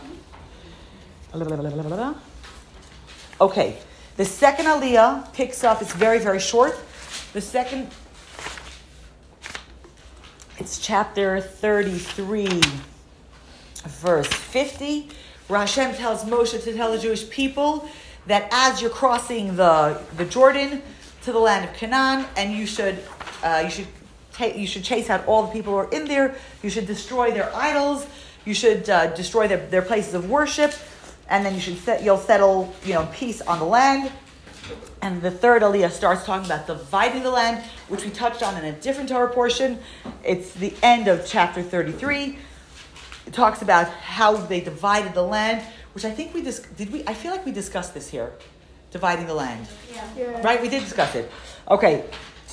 okay. 3.41 3.79
The 4.17 4.25
second 4.25 4.67
aliyah 4.67 5.33
picks 5.33 5.63
up, 5.63 5.81
it's 5.81 5.93
very, 5.93 6.19
very 6.19 6.41
short. 6.41 6.77
The 7.35 7.41
second, 7.41 7.89
it's 10.57 10.81
chapter 10.81 11.41
33, 11.41 12.61
verse 13.87 14.27
50. 14.27 15.11
Hashem 15.49 15.95
tells 15.95 16.25
Moshe 16.25 16.61
to 16.61 16.75
tell 16.75 16.91
the 16.91 16.99
Jewish 16.99 17.31
people 17.31 17.89
that 18.27 18.49
as 18.51 18.83
you're 18.83 18.91
crossing 18.91 19.55
the, 19.55 20.03
the 20.17 20.25
Jordan 20.25 20.83
to 21.23 21.31
the 21.31 21.39
land 21.39 21.69
of 21.69 21.77
Canaan, 21.77 22.27
and 22.37 22.53
you 22.53 22.67
should, 22.67 22.99
uh, 23.45 23.63
you 23.65 23.71
should 23.71 23.87
take, 24.39 24.57
you 24.57 24.67
should 24.67 24.85
chase 24.85 25.11
out 25.11 25.27
all 25.27 25.43
the 25.43 25.53
people 25.53 25.73
who 25.73 25.79
are 25.79 25.91
in 25.91 26.07
there. 26.07 26.37
You 26.63 26.71
should 26.71 26.87
destroy 26.87 27.33
their 27.33 27.55
idols. 27.55 28.07
You 28.45 28.55
should 28.55 28.89
uh, 28.89 29.09
destroy 29.15 29.49
their, 29.49 29.67
their 29.67 29.83
places 29.83 30.15
of 30.15 30.31
worship, 30.31 30.73
and 31.29 31.45
then 31.45 31.55
you 31.55 31.61
should 31.61 31.77
set, 31.79 32.03
you'll 32.03 32.17
settle 32.17 32.73
you 32.85 32.95
know 32.95 33.07
peace 33.13 33.41
on 33.43 33.59
the 33.59 33.65
land. 33.65 34.11
And 35.01 35.23
the 35.23 35.31
third 35.31 35.63
aliyah 35.63 35.91
starts 35.91 36.25
talking 36.25 36.47
about 36.47 36.67
dividing 36.67 37.23
the 37.23 37.31
land, 37.31 37.65
which 37.89 38.05
we 38.05 38.11
touched 38.11 38.43
on 38.43 38.57
in 38.57 38.65
a 38.65 38.73
different 38.73 39.09
Torah 39.09 39.33
portion. 39.33 39.79
It's 40.25 40.53
the 40.55 40.75
end 40.83 41.09
of 41.09 41.27
chapter 41.27 41.63
33. 41.63 42.39
It 43.27 43.33
talks 43.33 43.63
about 43.63 43.89
how 43.89 44.37
they 44.37 44.61
divided 44.61 45.15
the 45.15 45.23
land, 45.23 45.63
which 45.93 46.05
I 46.05 46.11
think 46.11 46.35
we 46.35 46.43
dis- 46.43 46.67
did. 46.77 46.93
We 46.93 47.05
I 47.07 47.15
feel 47.15 47.33
like 47.33 47.45
we 47.45 47.53
discussed 47.53 47.93
this 47.93 48.09
here, 48.09 48.33
dividing 48.91 49.27
the 49.27 49.35
land. 49.35 49.67
Yeah. 50.17 50.41
Right? 50.43 50.61
We 50.61 50.69
did 50.69 50.83
discuss 50.83 51.15
it. 51.15 51.31
Okay, 51.71 52.05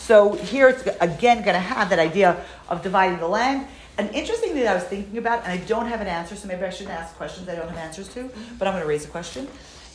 so 0.05 0.33
here 0.33 0.69
it's 0.69 0.83
again 1.01 1.37
going 1.37 1.55
to 1.55 1.59
have 1.59 1.89
that 1.89 1.97
idea 1.97 2.45
of 2.69 2.83
dividing 2.83 3.17
the 3.17 3.27
land. 3.27 3.65
An 3.97 4.09
interesting 4.09 4.51
thing 4.51 4.59
that 4.61 4.71
I 4.71 4.75
was 4.75 4.83
thinking 4.83 5.17
about, 5.17 5.43
and 5.45 5.51
I 5.51 5.65
don't 5.65 5.87
have 5.87 5.99
an 5.99 6.05
answer, 6.05 6.35
so 6.35 6.47
maybe 6.47 6.63
I 6.63 6.69
shouldn't 6.69 6.95
ask 6.95 7.15
questions 7.15 7.49
I 7.49 7.55
don't 7.55 7.69
have 7.69 7.77
answers 7.79 8.07
to, 8.09 8.29
but 8.59 8.67
I'm 8.67 8.75
going 8.75 8.83
to 8.83 8.87
raise 8.87 9.03
a 9.03 9.07
question. 9.07 9.47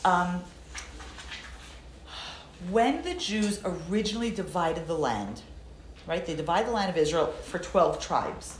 Um, 0.05 0.43
when 2.71 3.03
the 3.03 3.15
Jews 3.15 3.61
originally 3.65 4.33
divided 4.33 4.89
the 4.89 4.99
land, 4.99 5.43
right? 6.09 6.27
They 6.27 6.35
divided 6.35 6.67
the 6.67 6.73
land 6.73 6.91
of 6.91 6.97
Israel 6.97 7.29
for 7.45 7.61
12 7.61 8.01
tribes. 8.01 8.59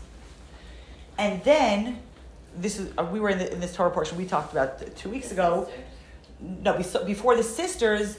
And 1.19 1.43
then, 1.43 1.99
this 2.57 2.79
is, 2.79 2.93
uh, 2.97 3.05
we 3.11 3.19
were 3.19 3.31
in, 3.31 3.39
the, 3.39 3.53
in 3.53 3.59
this 3.59 3.75
Torah 3.75 3.91
portion 3.91 4.17
we 4.17 4.25
talked 4.25 4.53
about 4.53 4.95
two 4.95 5.11
weeks 5.11 5.33
ago. 5.33 5.69
No, 6.39 6.77
we 6.77 6.85
before 7.07 7.35
the 7.35 7.43
sisters, 7.43 8.19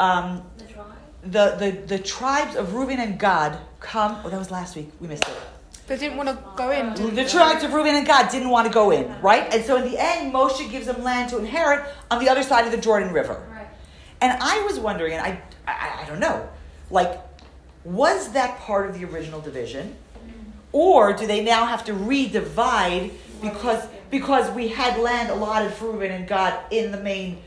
um, 0.00 0.42
The? 0.58 0.95
The, 1.30 1.56
the, 1.58 1.96
the 1.96 1.98
tribes 1.98 2.56
of 2.56 2.74
Reuben 2.74 3.00
and 3.00 3.18
Gad 3.18 3.58
come. 3.80 4.20
Oh, 4.24 4.30
that 4.30 4.38
was 4.38 4.50
last 4.50 4.76
week. 4.76 4.90
We 5.00 5.08
missed 5.08 5.28
it. 5.28 5.36
They 5.86 5.96
didn't 5.96 6.16
want 6.16 6.28
to 6.28 6.38
go 6.56 6.72
in. 6.72 7.14
The 7.14 7.28
tribes 7.28 7.62
of 7.62 7.72
Reuben 7.72 7.94
and 7.94 8.04
Gad 8.04 8.30
didn't 8.32 8.50
want 8.50 8.66
to 8.66 8.72
go 8.72 8.90
in, 8.90 9.20
right? 9.22 9.52
And 9.54 9.64
so 9.64 9.76
in 9.76 9.90
the 9.90 9.96
end, 9.96 10.34
Moshe 10.34 10.68
gives 10.68 10.86
them 10.86 11.02
land 11.04 11.30
to 11.30 11.38
inherit 11.38 11.86
on 12.10 12.18
the 12.18 12.28
other 12.28 12.42
side 12.42 12.64
of 12.64 12.72
the 12.72 12.78
Jordan 12.78 13.12
River. 13.12 13.46
Right. 13.52 13.68
And 14.20 14.36
I 14.42 14.62
was 14.62 14.80
wondering, 14.80 15.12
and 15.12 15.22
I, 15.22 15.40
I, 15.66 16.02
I 16.02 16.06
don't 16.08 16.18
know, 16.18 16.48
like, 16.90 17.20
was 17.84 18.32
that 18.32 18.58
part 18.58 18.90
of 18.90 18.98
the 18.98 19.04
original 19.06 19.40
division, 19.40 19.94
or 20.72 21.12
do 21.12 21.26
they 21.26 21.44
now 21.44 21.66
have 21.66 21.84
to 21.84 21.92
redivide 21.92 23.12
because 23.40 23.86
because 24.10 24.50
we 24.54 24.68
had 24.68 24.98
land 24.98 25.30
allotted 25.30 25.72
for 25.72 25.92
Reuben 25.92 26.10
and 26.10 26.26
Gad 26.26 26.58
in 26.72 26.90
the 26.90 27.00
main? 27.00 27.38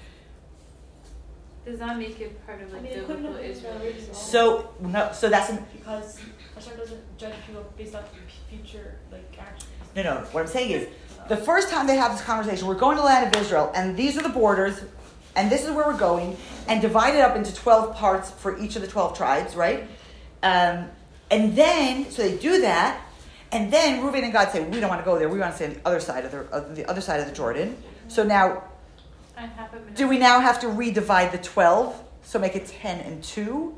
Does 1.69 1.79
that 1.79 1.99
make 1.99 2.19
it 2.19 2.45
part 2.47 2.62
of 2.63 2.69
I 2.69 2.73
like 2.73 2.82
mean, 2.82 2.93
it 2.93 3.05
couldn't 3.05 3.21
biblical 3.21 3.43
have 3.43 3.51
Israel? 3.51 4.13
So 4.15 4.73
no, 4.79 5.12
so 5.13 5.29
that's 5.29 5.51
an, 5.51 5.63
because 5.71 6.19
Hashem 6.55 6.75
doesn't 6.77 7.17
judge 7.19 7.36
people 7.45 7.63
based 7.77 7.93
off 7.93 8.12
of 8.12 8.19
future 8.49 8.95
like 9.12 9.38
actions. 9.39 9.69
no, 9.95 10.01
no. 10.01 10.15
What 10.32 10.41
I'm 10.41 10.47
saying 10.47 10.71
is, 10.71 10.88
the 11.27 11.38
first 11.38 11.69
time 11.69 11.86
they 11.86 11.97
have 11.97 12.12
this 12.12 12.23
conversation, 12.23 12.67
we're 12.67 12.73
going 12.73 12.95
to 12.95 13.01
the 13.01 13.05
land 13.05 13.36
of 13.36 13.39
Israel, 13.39 13.71
and 13.75 13.95
these 13.95 14.17
are 14.17 14.23
the 14.23 14.29
borders, 14.29 14.84
and 15.36 15.51
this 15.51 15.63
is 15.63 15.69
where 15.69 15.86
we're 15.86 15.97
going, 15.97 16.38
and 16.67 16.82
divided 16.82 17.21
up 17.21 17.36
into 17.36 17.53
12 17.53 17.95
parts 17.95 18.32
for 18.32 18.58
each 18.58 18.75
of 18.75 18.82
the 18.82 18.88
12 18.88 19.15
tribes, 19.15 19.55
right? 19.55 19.84
Um, 20.41 20.89
and 21.29 21.55
then, 21.55 22.10
so 22.10 22.23
they 22.23 22.36
do 22.36 22.62
that, 22.62 22.99
and 23.51 23.71
then 23.71 24.03
Reuben 24.03 24.23
and 24.23 24.34
Gad 24.34 24.51
say, 24.51 24.63
we 24.63 24.79
don't 24.79 24.89
want 24.89 25.01
to 25.01 25.05
go 25.05 25.19
there, 25.19 25.29
we 25.29 25.38
want 25.38 25.51
to 25.51 25.55
stay 25.55 25.67
on 25.67 25.73
the 25.73 25.82
other 25.86 25.99
side 25.99 26.25
of 26.25 26.32
the, 26.32 26.39
of 26.49 26.75
the 26.75 26.89
other 26.89 27.01
side 27.01 27.19
of 27.19 27.27
the 27.27 27.34
Jordan. 27.34 27.77
So 28.08 28.23
now, 28.23 28.49
And 28.49 28.53
half 28.53 28.63
of 28.63 28.68
do 29.95 30.08
we 30.08 30.17
now 30.17 30.39
have 30.39 30.60
to 30.62 30.67
redivide 30.67 31.32
the 31.32 31.38
12, 31.38 32.02
so 32.23 32.39
make 32.39 32.56
it 32.56 32.67
10 32.67 32.99
and 33.02 33.23
2? 33.23 33.75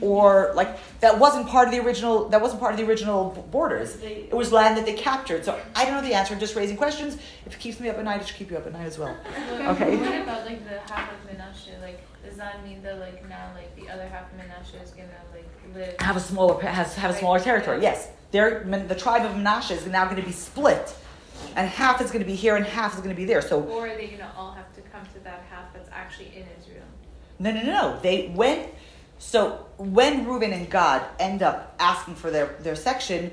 Or, 0.00 0.52
like, 0.54 0.78
that 1.00 1.18
wasn't 1.18 1.48
part 1.48 1.68
of 1.68 1.74
the 1.74 1.78
original, 1.80 2.28
that 2.30 2.40
wasn't 2.40 2.60
part 2.60 2.72
of 2.72 2.78
the 2.78 2.84
original 2.84 3.30
borders. 3.52 3.96
It 4.02 4.34
was 4.34 4.50
land 4.50 4.76
that 4.76 4.84
they 4.84 4.94
captured. 4.94 5.44
So 5.44 5.60
I 5.76 5.84
don't 5.84 5.94
know 5.94 6.00
the 6.00 6.14
answer. 6.14 6.34
I'm 6.34 6.40
just 6.40 6.56
raising 6.56 6.76
questions. 6.76 7.18
If 7.46 7.54
it 7.54 7.60
keeps 7.60 7.78
me 7.78 7.88
up 7.88 7.98
at 7.98 8.04
night, 8.04 8.20
it 8.20 8.26
should 8.26 8.36
keep 8.36 8.50
you 8.50 8.56
up 8.56 8.66
at 8.66 8.72
night 8.72 8.86
as 8.86 8.98
well. 8.98 9.16
Okay. 9.52 9.96
What 9.96 10.22
about 10.22 10.44
like 10.44 10.64
the 10.68 10.80
half 10.92 11.08
of 11.12 11.30
Menashe? 11.30 11.80
Like, 11.80 12.00
does 12.24 12.36
that 12.36 12.64
mean 12.64 12.82
that 12.82 12.98
like 12.98 13.28
now 13.28 13.52
like 13.54 13.76
the 13.76 13.88
other 13.90 14.08
half 14.08 14.24
of 14.32 14.38
Menashe 14.38 14.82
is 14.82 14.90
gonna 14.90 15.08
like 15.32 15.48
live? 15.74 16.00
Have 16.00 16.16
a 16.16 16.20
smaller 16.20 16.60
has 16.62 16.94
have 16.94 17.14
a 17.14 17.18
smaller 17.18 17.38
territory. 17.38 17.80
Yes, 17.80 18.08
They're, 18.32 18.64
the 18.64 18.94
tribe 18.94 19.24
of 19.24 19.32
Menashe 19.36 19.70
is 19.70 19.86
now 19.86 20.04
going 20.06 20.16
to 20.16 20.22
be 20.26 20.32
split, 20.32 20.94
and 21.56 21.68
half 21.68 22.00
is 22.00 22.10
going 22.10 22.22
to 22.22 22.26
be 22.30 22.34
here 22.34 22.56
and 22.56 22.64
half 22.64 22.94
is 22.94 23.00
going 23.00 23.14
to 23.14 23.16
be 23.16 23.24
there. 23.24 23.42
So 23.42 23.62
Or 23.62 23.88
are 23.88 23.96
they 23.96 24.06
gonna 24.08 24.32
all 24.36 24.52
have 24.52 24.72
to 24.74 24.80
come 24.82 25.04
to 25.14 25.20
that 25.24 25.44
half 25.50 25.72
that's 25.72 25.88
actually 25.92 26.28
in 26.36 26.46
Israel? 26.58 26.84
no, 27.38 27.50
no, 27.50 27.62
no, 27.62 27.72
no. 27.72 28.00
They 28.02 28.28
when 28.28 28.68
so 29.18 29.66
when 29.78 30.26
Reuben 30.26 30.52
and 30.52 30.70
Gad 30.70 31.04
end 31.18 31.42
up 31.42 31.74
asking 31.78 32.16
for 32.16 32.30
their 32.30 32.56
their 32.60 32.76
section, 32.76 33.30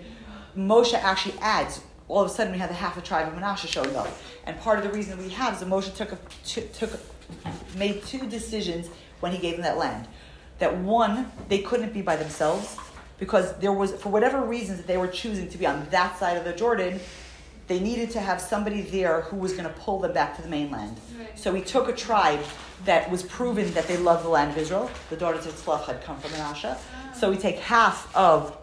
Moshe 0.58 0.94
actually 0.94 1.38
adds. 1.40 1.82
All 2.08 2.22
of 2.22 2.32
a 2.32 2.34
sudden, 2.34 2.52
we 2.52 2.58
have 2.58 2.70
the 2.70 2.76
half 2.76 2.98
a 2.98 3.02
tribe 3.02 3.28
of 3.28 3.36
Menashe 3.36 3.68
showing 3.68 3.96
up, 3.96 4.08
and 4.46 4.60
part 4.62 4.80
of 4.80 4.84
the 4.84 4.90
reason 4.92 5.16
we 5.20 5.30
have 5.30 5.54
is 5.54 5.60
that 5.60 5.70
Moshe 5.70 5.96
took 5.96 6.12
a, 6.12 6.18
took 6.44 6.74
took 6.74 7.00
made 7.78 8.04
two 8.04 8.28
decisions 8.28 8.88
when 9.20 9.32
he 9.32 9.38
gave 9.38 9.54
them 9.54 9.62
that 9.62 9.78
land. 9.78 10.08
That 10.58 10.76
one, 10.78 11.32
they 11.48 11.60
couldn't 11.60 11.94
be 11.94 12.02
by 12.02 12.16
themselves 12.16 12.78
because 13.20 13.54
there 13.60 13.74
was, 13.74 13.94
for 13.94 14.10
whatever 14.10 14.42
reasons, 14.42 14.78
that 14.78 14.88
they 14.88 14.98
were 14.98 15.08
choosing 15.08 15.50
to 15.50 15.58
be 15.58 15.66
on 15.68 15.88
that 15.92 16.18
side 16.18 16.38
of 16.38 16.46
the 16.46 16.54
Jordan. 16.54 17.00
They 17.70 17.80
needed 17.80 18.10
to 18.12 18.20
have 18.20 18.42
somebody 18.42 18.82
there 18.82 19.22
who 19.22 19.38
was 19.38 19.54
going 19.54 19.66
to 19.66 19.70
pull 19.70 20.00
them 20.00 20.12
back 20.12 20.36
to 20.38 20.42
the 20.42 20.50
mainland. 20.50 21.00
Right. 21.18 21.40
So 21.40 21.54
he 21.54 21.62
took 21.62 21.88
a 21.88 21.94
tribe 21.94 22.44
that 22.86 23.10
was 23.12 23.22
proven 23.24 23.72
that 23.76 23.88
they 23.88 23.96
loved 23.96 24.26
the 24.26 24.30
land 24.30 24.50
of 24.52 24.58
Israel. 24.58 24.90
The 25.12 25.16
daughters 25.16 25.46
of 25.46 25.54
Tzlach 25.54 25.86
had 25.86 26.04
come 26.04 26.20
from 26.20 26.32
Menashe. 26.32 26.76
So 27.14 27.30
we 27.30 27.38
take 27.38 27.60
half 27.60 28.14
of 28.16 28.58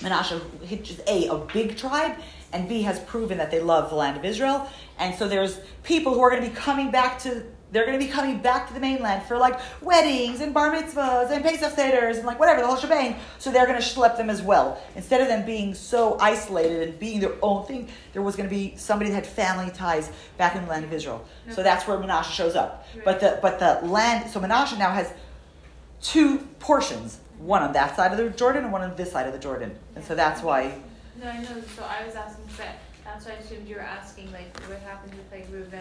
Menashe, 0.00 0.38
which 0.70 0.90
is 0.90 1.00
A, 1.06 1.28
a 1.28 1.38
big 1.38 1.78
tribe, 1.78 2.16
and 2.52 2.68
B, 2.68 2.82
has 2.82 3.00
proven 3.00 3.38
that 3.38 3.50
they 3.50 3.60
love 3.60 3.88
the 3.88 3.96
land 3.96 4.18
of 4.18 4.24
Israel. 4.24 4.68
And 4.98 5.14
so 5.14 5.26
there's 5.26 5.58
people 5.82 6.12
who 6.12 6.20
are 6.20 6.30
going 6.30 6.42
to 6.42 6.50
be 6.50 6.54
coming 6.54 6.90
back 6.90 7.18
to, 7.20 7.42
they're 7.72 7.84
going 7.84 7.98
to 7.98 8.04
be 8.04 8.10
coming 8.10 8.38
back 8.38 8.68
to 8.68 8.74
the 8.74 8.80
mainland 8.80 9.24
for 9.24 9.36
like 9.36 9.58
weddings 9.82 10.40
and 10.40 10.54
bar 10.54 10.70
mitzvahs 10.72 11.30
and 11.30 11.44
Pesach 11.44 11.72
seders 11.72 12.16
and 12.16 12.24
like 12.24 12.38
whatever, 12.38 12.60
the 12.60 12.66
whole 12.66 12.76
shebang. 12.76 13.16
So 13.38 13.50
they're 13.50 13.66
going 13.66 13.80
to 13.80 13.84
schlep 13.84 14.16
them 14.16 14.30
as 14.30 14.40
well. 14.40 14.80
Instead 14.94 15.20
of 15.20 15.28
them 15.28 15.44
being 15.44 15.74
so 15.74 16.16
isolated 16.20 16.88
and 16.88 16.98
being 16.98 17.20
their 17.20 17.34
own 17.42 17.66
thing, 17.66 17.88
there 18.12 18.22
was 18.22 18.36
going 18.36 18.48
to 18.48 18.54
be 18.54 18.74
somebody 18.76 19.10
that 19.10 19.16
had 19.16 19.26
family 19.26 19.70
ties 19.72 20.10
back 20.38 20.54
in 20.54 20.62
the 20.62 20.70
land 20.70 20.84
of 20.84 20.92
Israel. 20.92 21.24
So 21.50 21.62
that's 21.62 21.86
where 21.88 21.98
Menashe 21.98 22.32
shows 22.32 22.54
up. 22.54 22.86
But 23.04 23.20
the, 23.20 23.38
but 23.42 23.58
the 23.58 23.86
land, 23.86 24.30
so 24.30 24.40
Menashe 24.40 24.78
now 24.78 24.90
has 24.92 25.12
two 26.00 26.38
portions, 26.60 27.18
one 27.38 27.62
on 27.62 27.72
that 27.72 27.96
side 27.96 28.12
of 28.12 28.18
the 28.18 28.30
Jordan 28.30 28.64
and 28.64 28.72
one 28.72 28.82
on 28.82 28.94
this 28.96 29.10
side 29.10 29.26
of 29.26 29.32
the 29.32 29.38
Jordan. 29.38 29.76
And 29.96 30.04
so 30.04 30.14
that's 30.14 30.40
why, 30.42 30.78
No, 31.20 31.28
I 31.28 31.40
know. 31.42 31.62
So 31.74 31.82
I 31.84 32.06
was 32.06 32.14
asking 32.14 32.44
that. 32.58 32.78
That's 33.04 33.24
why 33.24 33.32
I 33.32 33.34
assumed 33.36 33.68
you 33.68 33.76
were 33.76 33.82
asking 33.82 34.32
like 34.32 34.58
what 34.68 34.80
happens 34.80 35.14
with 35.14 35.30
like 35.30 35.46
Reuben 35.50 35.80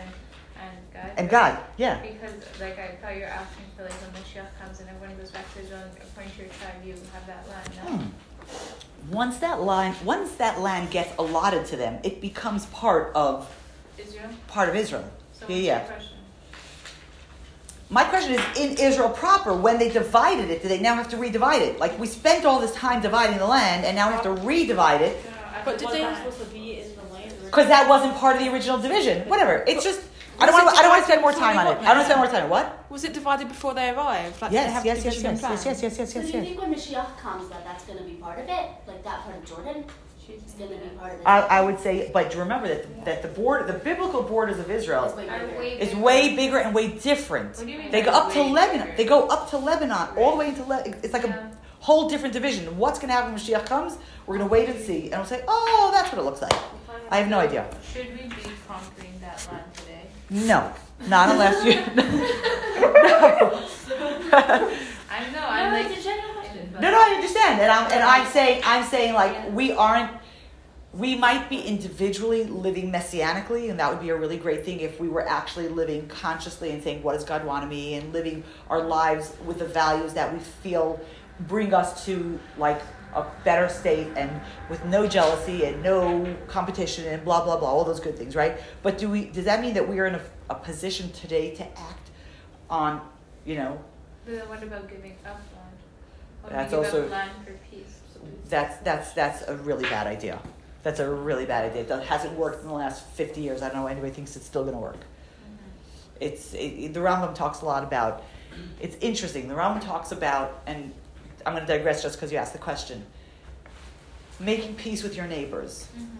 and 0.65 0.93
Gad. 0.93 1.12
and 1.17 1.30
Gad, 1.30 1.60
yeah. 1.78 2.01
Because 2.01 2.34
like 2.60 2.78
I 2.80 2.95
thought 3.01 3.15
you 3.15 3.21
were 3.21 3.28
asking 3.28 3.65
for 3.75 3.84
like 3.84 3.93
when 3.93 4.12
Moshiach 4.21 4.47
comes 4.62 4.80
and 4.80 4.89
everyone 4.89 5.17
goes 5.17 5.32
back 5.32 5.51
to 5.54 5.60
his 5.60 5.71
own 5.71 5.84
according 6.01 6.32
to 6.34 6.38
your 6.39 6.47
tribe, 6.49 6.73
you 6.86 6.93
have 7.13 7.28
that 7.28 7.47
land. 7.49 7.69
No? 7.84 7.97
Hmm. 7.97 9.13
Once 9.13 9.38
that 9.38 9.62
line, 9.62 9.93
once 10.04 10.32
that 10.36 10.60
land 10.62 10.89
gets 10.91 11.12
allotted 11.19 11.65
to 11.67 11.75
them, 11.75 11.99
it 12.04 12.21
becomes 12.21 12.65
part 12.67 13.12
of 13.15 13.49
Israel. 13.97 14.30
part 14.47 14.67
of 14.69 14.75
Israel. 14.75 15.06
So 15.34 15.45
Yeah, 15.47 15.56
yeah. 15.58 15.80
question? 15.82 16.12
My 17.89 18.04
question 18.04 18.34
is, 18.34 18.41
in 18.58 18.78
Israel 18.80 19.10
proper, 19.10 19.54
when 19.54 19.78
they 19.78 19.89
divided 19.89 20.49
it, 20.49 20.63
do 20.63 20.67
they 20.67 20.80
now 20.80 20.95
have 20.95 21.08
to 21.10 21.17
redivide 21.17 21.62
it? 21.62 21.80
Like 21.80 21.99
we 21.99 22.08
spent 22.08 22.43
all 22.43 22.60
this 22.60 22.73
time 22.73 22.99
dividing 23.01 23.38
the 23.38 23.45
land, 23.45 23.86
and 23.86 23.95
now 23.95 24.08
we 24.08 24.13
have 24.15 24.23
to 24.23 24.41
redivide 24.43 25.01
it. 25.01 25.23
No, 25.23 25.32
no, 25.32 25.38
But 25.63 25.78
did 25.78 25.89
they- 25.89 25.99
that 26.01 26.17
supposed 26.17 26.39
to 26.39 26.45
be 26.45 26.80
in 26.82 26.88
the 26.95 27.13
land? 27.13 27.32
Because 27.45 27.67
that 27.67 27.88
wasn't 27.88 28.15
part 28.15 28.36
of 28.38 28.41
the 28.43 28.51
original 28.51 28.80
division. 28.80 29.30
Whatever. 29.30 29.63
It's 29.67 29.84
just 29.84 30.01
I 30.39 30.45
don't 30.45 30.54
Was 30.56 30.62
it 30.62 30.65
want. 30.65 30.78
I 30.78 30.82
don't 30.82 30.89
want 30.91 31.02
to 31.02 31.08
spend 31.12 31.21
more 31.21 31.32
time 31.34 31.58
on 31.58 31.67
it. 31.67 31.69
before 31.76 31.86
I 31.86 31.88
don't 31.93 31.98
want 31.98 32.08
to 32.08 32.12
spend 32.13 32.19
more 32.19 32.28
time. 32.28 32.43
on 32.43 32.48
it. 32.48 32.52
What? 32.52 32.91
Was 32.91 33.04
it 33.04 33.13
divided 33.13 33.48
before 33.48 33.74
they 33.74 33.89
arrived? 33.89 34.41
Like, 34.41 34.52
did 34.52 34.58
they 34.60 34.63
Yes. 34.63 34.74
have 34.74 34.86
Yes. 34.86 34.95
Yes. 34.98 35.04
division 35.15 35.32
Yes. 35.36 35.41
Yes. 35.41 35.65
Yes. 35.65 35.82
Yes. 35.84 35.98
Yes. 36.00 36.13
So 36.13 36.19
Yes. 36.19 36.32
do 36.32 36.38
you 36.38 36.43
think 36.43 36.62
when 36.62 36.74
Mashiach 36.74 37.17
comes 37.17 37.50
that 37.50 37.63
that's 37.65 37.84
going 37.86 37.98
to 38.00 38.04
be 38.06 38.13
part 38.15 38.39
of 38.39 38.45
it? 38.50 38.65
Like 38.88 39.04
that 39.04 39.24
part 39.24 39.36
of 39.38 39.45
Jordan 39.45 39.86
She's 40.26 40.41
is 40.43 40.54
going 40.54 40.71
to 40.71 40.78
be 40.78 40.89
part 40.98 41.13
of 41.13 41.19
it? 41.19 41.24
I, 41.28 41.39
I 41.41 41.62
would 41.62 41.80
say, 41.80 42.10
but 42.12 42.34
remember 42.34 42.67
that 42.67 43.06
that 43.06 43.21
the 43.21 43.28
board, 43.28 43.67
the 43.67 43.74
biblical 43.74 44.24
borders 44.24 44.58
of 44.58 44.71
Israel, 44.71 45.13
way 45.15 45.30
Are 45.30 45.45
bigger. 45.45 45.60
way 45.60 45.80
is 45.80 45.95
way 45.95 46.36
bigger 46.36 46.58
and 46.58 46.74
way 46.74 46.88
different. 46.88 47.56
What 47.58 47.65
do 47.67 47.71
you 47.71 47.78
mean 47.78 47.91
They 47.91 48.02
go 48.02 48.10
up 48.12 48.32
to 48.34 48.41
Lebanon. 48.41 48.88
bigger? 48.88 48.98
They 48.98 49.06
go 49.06 49.28
up 49.28 49.50
to 49.52 49.58
Lebanon, 49.58 50.08
all 50.17 50.32
the 50.32 50.38
way 50.38 50.48
into 50.50 50.63
Le- 50.63 50.82
It's 51.04 51.13
like 51.13 51.24
Yeah. 51.28 51.50
a 51.50 51.84
whole 51.86 52.10
different 52.10 52.34
division. 52.34 52.76
What's 52.80 52.98
going 52.98 53.10
to 53.10 53.13
happen 53.13 53.34
when 53.34 53.39
Mashiach 53.39 53.67
comes? 53.67 53.98
We're 54.26 54.38
going 54.38 54.50
to 54.50 54.52
wait 54.52 54.67
and 54.67 54.84
see, 54.84 55.12
and 55.12 55.17
we'll 55.21 55.26
say, 55.26 55.43
oh, 55.48 55.91
that's 55.93 56.12
what 56.12 56.17
it 56.19 56.24
looks 56.26 56.41
like. 56.41 56.54
I 57.12 57.17
have 57.17 57.28
no 57.28 57.38
idea. 57.38 57.67
Should 57.93 58.08
we 58.08 58.24
be 58.28 58.50
conquering 58.67 59.13
that 59.21 59.48
land 59.52 59.63
today? 59.76 59.85
No, 60.29 60.71
not 61.07 61.29
unless 61.29 61.63
you. 61.65 61.71
I 64.38 65.29
know. 65.33 65.45
I'm 65.47 65.71
No, 65.71 65.77
like. 65.77 65.88
it's 65.91 66.01
a 66.01 66.03
general 66.03 66.33
question. 66.33 66.69
No, 66.73 66.91
no, 66.91 66.97
I 66.99 67.13
understand, 67.15 67.61
and 67.61 67.71
I'm 67.71 67.91
and 67.91 68.03
I'm 68.03 68.27
saying 68.27 68.61
I'm 68.65 68.83
saying 68.85 69.13
like 69.13 69.51
we 69.53 69.71
aren't. 69.71 70.11
We 70.93 71.15
might 71.15 71.49
be 71.49 71.59
individually 71.61 72.45
living 72.45 72.89
messianically, 72.89 73.69
and 73.69 73.77
that 73.81 73.91
would 73.91 73.99
be 73.99 74.09
a 74.09 74.15
really 74.15 74.38
great 74.38 74.63
thing 74.63 74.79
if 74.79 74.97
we 74.97 75.09
were 75.09 75.27
actually 75.27 75.67
living 75.67 76.07
consciously 76.07 76.71
and 76.71 76.81
saying, 76.81 77.03
"What 77.03 77.13
does 77.13 77.25
God 77.25 77.43
want 77.45 77.65
of 77.65 77.69
me?" 77.69 77.95
and 77.95 78.13
living 78.13 78.43
our 78.69 78.81
lives 78.81 79.33
with 79.45 79.59
the 79.59 79.65
values 79.65 80.13
that 80.13 80.31
we 80.33 80.39
feel 80.39 80.99
bring 81.41 81.73
us 81.73 82.05
to 82.05 82.39
like 82.57 82.81
a 83.15 83.25
better 83.43 83.69
state 83.69 84.08
and 84.15 84.30
with 84.69 84.84
no 84.86 85.08
jealousy 85.08 85.65
and 85.65 85.82
no 85.82 86.36
competition 86.47 87.06
and 87.08 87.23
blah 87.23 87.43
blah 87.43 87.58
blah, 87.58 87.69
all 87.69 87.84
those 87.86 87.99
good 87.99 88.17
things, 88.17 88.36
right? 88.36 88.58
But 88.84 88.97
do 88.97 89.10
we? 89.10 89.25
Does 89.25 89.45
that 89.45 89.62
mean 89.62 89.73
that 89.73 89.88
we 89.88 89.99
are 89.99 90.06
in 90.06 90.15
a, 90.15 90.21
a 90.49 90.56
position 90.56 91.12
today 91.12 91.56
to 91.56 91.63
act 91.63 92.10
on, 92.69 93.01
you 93.45 93.56
know, 93.56 93.80
Then 94.25 94.47
what 94.49 94.62
about 94.63 94.89
giving 94.89 95.13
up 95.25 95.39
land? 95.54 95.78
What 96.41 96.54
That's 96.54 96.73
also- 96.73 97.08
land 97.08 97.32
for 97.45 97.54
peace? 97.71 97.99
That's 98.49 98.78
that's 98.78 99.13
that's 99.13 99.43
a 99.47 99.56
really 99.58 99.84
bad 99.89 100.08
idea. 100.08 100.39
That's 100.84 100.99
a 100.99 101.10
really 101.10 101.45
bad 101.45 101.69
idea. 101.71 101.84
That 101.84 102.04
hasn't 102.04 102.34
worked 102.34 102.62
in 102.63 102.67
the 102.67 102.73
last 102.73 103.06
fifty 103.06 103.41
years. 103.41 103.62
I 103.62 103.67
don't 103.67 103.78
know 103.78 103.84
why 103.84 103.91
anybody 103.91 104.13
thinks 104.13 104.36
it's 104.36 104.45
still 104.45 104.63
going 104.63 104.75
to 104.75 104.80
work. 104.82 104.97
Mm-hmm. 104.97 106.21
It's 106.21 106.54
it, 106.54 106.58
it- 106.58 106.93
the 106.93 106.99
Rambam 106.99 107.34
talks 107.36 107.62
a 107.62 107.65
lot 107.65 107.84
about. 107.84 108.23
It's 108.80 108.95
interesting. 109.01 109.47
The 109.47 109.54
Rambam 109.56 109.82
talks 109.82 110.12
about, 110.13 110.62
and 110.65 110.93
I'm 111.45 111.53
going 111.53 111.65
to 111.65 111.77
digress 111.77 112.01
just 112.01 112.15
because 112.15 112.31
you 112.31 112.38
asked 112.38 112.53
the 112.53 112.60
question. 112.60 113.05
Making 114.39 114.75
peace 114.75 115.03
with 115.03 115.15
your 115.15 115.27
neighbors, 115.27 115.88
mm-hmm. 115.97 116.15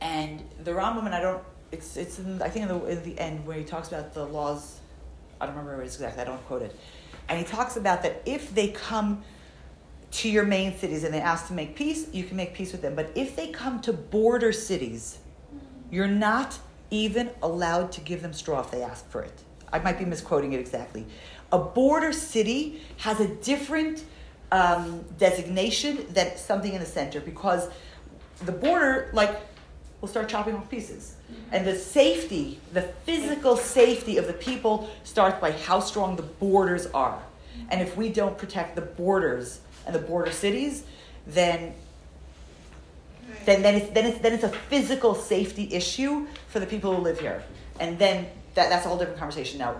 and 0.00 0.42
the 0.64 0.72
Rambam, 0.72 1.06
and 1.06 1.14
I 1.14 1.20
don't. 1.20 1.42
It's 1.70 1.96
it's 1.96 2.18
in, 2.18 2.42
I 2.42 2.48
think 2.48 2.68
in 2.68 2.76
the 2.76 2.84
in 2.86 3.02
the 3.04 3.18
end 3.20 3.46
where 3.46 3.56
he 3.56 3.64
talks 3.64 3.88
about 3.88 4.14
the 4.14 4.24
laws. 4.24 4.80
I 5.40 5.46
don't 5.46 5.54
remember 5.54 5.76
what 5.76 5.86
it's 5.86 5.94
exactly. 5.94 6.22
I 6.22 6.24
don't 6.24 6.44
quote 6.46 6.62
it, 6.62 6.74
and 7.28 7.38
he 7.38 7.44
talks 7.44 7.76
about 7.76 8.02
that 8.02 8.22
if 8.26 8.52
they 8.52 8.68
come 8.68 9.22
to 10.10 10.28
your 10.28 10.44
main 10.44 10.76
cities 10.76 11.04
and 11.04 11.14
they 11.14 11.20
ask 11.20 11.48
to 11.48 11.52
make 11.52 11.76
peace, 11.76 12.08
you 12.12 12.24
can 12.24 12.36
make 12.36 12.54
peace 12.54 12.72
with 12.72 12.82
them. 12.82 12.96
But 12.96 13.12
if 13.14 13.36
they 13.36 13.48
come 13.48 13.80
to 13.82 13.92
border 13.92 14.52
cities, 14.52 15.18
mm-hmm. 15.54 15.94
you're 15.94 16.08
not 16.08 16.58
even 16.90 17.30
allowed 17.42 17.92
to 17.92 18.00
give 18.00 18.22
them 18.22 18.32
straw 18.32 18.60
if 18.60 18.70
they 18.70 18.82
ask 18.82 19.08
for 19.10 19.22
it. 19.22 19.42
I 19.72 19.78
might 19.78 19.98
be 19.98 20.04
misquoting 20.04 20.52
it 20.52 20.60
exactly. 20.60 21.06
A 21.52 21.58
border 21.58 22.12
city 22.12 22.82
has 22.98 23.20
a 23.20 23.28
different 23.28 24.04
um, 24.52 25.04
designation 25.18 26.06
than 26.12 26.36
something 26.36 26.72
in 26.72 26.80
the 26.80 26.86
center 26.86 27.20
because 27.20 27.68
the 28.44 28.52
border, 28.52 29.10
like, 29.12 29.40
will 30.00 30.08
start 30.08 30.28
chopping 30.28 30.54
off 30.54 30.70
pieces. 30.70 31.16
And 31.52 31.66
the 31.66 31.74
safety, 31.76 32.60
the 32.72 32.82
physical 32.82 33.56
safety 33.56 34.16
of 34.16 34.26
the 34.26 34.32
people 34.32 34.88
starts 35.04 35.40
by 35.40 35.52
how 35.52 35.80
strong 35.80 36.16
the 36.16 36.22
borders 36.22 36.86
are. 36.86 37.20
And 37.70 37.80
if 37.80 37.96
we 37.96 38.08
don't 38.10 38.38
protect 38.38 38.76
the 38.76 38.82
borders 38.82 39.60
and 39.86 39.94
the 39.94 39.98
border 39.98 40.30
cities, 40.30 40.84
then 41.26 41.74
then, 43.44 43.62
then 43.62 43.74
it's 43.74 43.90
then 43.90 44.06
it's 44.06 44.18
then 44.18 44.32
it's 44.32 44.44
a 44.44 44.48
physical 44.48 45.14
safety 45.14 45.68
issue 45.72 46.26
for 46.48 46.60
the 46.60 46.66
people 46.66 46.94
who 46.94 47.02
live 47.02 47.20
here. 47.20 47.42
And 47.78 47.98
then 47.98 48.26
that, 48.54 48.70
that's 48.70 48.86
a 48.86 48.88
whole 48.88 48.98
different 48.98 49.18
conversation 49.18 49.58
now. 49.58 49.76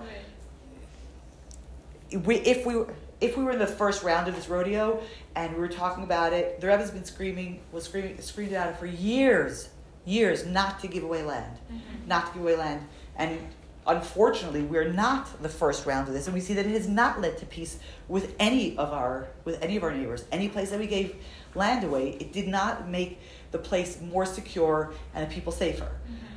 We, 2.12 2.36
if 2.36 2.64
we 2.64 2.76
were 2.76 2.94
if 3.20 3.36
we 3.36 3.44
were 3.44 3.50
in 3.50 3.58
the 3.58 3.66
first 3.66 4.02
round 4.02 4.28
of 4.28 4.36
this 4.36 4.48
rodeo 4.48 5.02
and 5.34 5.52
we 5.54 5.58
were 5.58 5.68
talking 5.68 6.04
about 6.04 6.32
it, 6.32 6.60
the 6.60 6.68
Rebbe's 6.68 6.90
been 6.90 7.04
screaming 7.04 7.60
was 7.72 7.84
screaming 7.84 8.20
screamed 8.20 8.52
about 8.52 8.70
it 8.70 8.78
for 8.78 8.86
years, 8.86 9.68
years 10.04 10.46
not 10.46 10.80
to 10.80 10.88
give 10.88 11.02
away 11.02 11.22
land, 11.22 11.58
mm-hmm. 11.66 12.08
not 12.08 12.26
to 12.28 12.32
give 12.34 12.42
away 12.42 12.56
land. 12.56 12.86
And 13.16 13.38
unfortunately, 13.86 14.62
we're 14.62 14.92
not 14.92 15.42
the 15.42 15.48
first 15.48 15.84
round 15.84 16.06
of 16.06 16.14
this, 16.14 16.26
and 16.26 16.34
we 16.34 16.40
see 16.40 16.54
that 16.54 16.66
it 16.66 16.72
has 16.72 16.88
not 16.88 17.20
led 17.20 17.38
to 17.38 17.46
peace 17.46 17.78
with 18.06 18.34
any 18.38 18.76
of 18.76 18.92
our 18.92 19.28
with 19.44 19.60
any 19.62 19.76
of 19.76 19.82
our 19.82 19.92
neighbors. 19.92 20.24
Any 20.30 20.48
place 20.48 20.70
that 20.70 20.78
we 20.78 20.86
gave 20.86 21.16
land 21.54 21.84
away, 21.84 22.10
it 22.20 22.32
did 22.32 22.46
not 22.46 22.88
make 22.88 23.20
the 23.50 23.58
place 23.58 24.00
more 24.00 24.26
secure 24.26 24.92
and 25.14 25.28
the 25.28 25.34
people 25.34 25.52
safer. 25.52 25.84
Mm-hmm. 25.84 26.27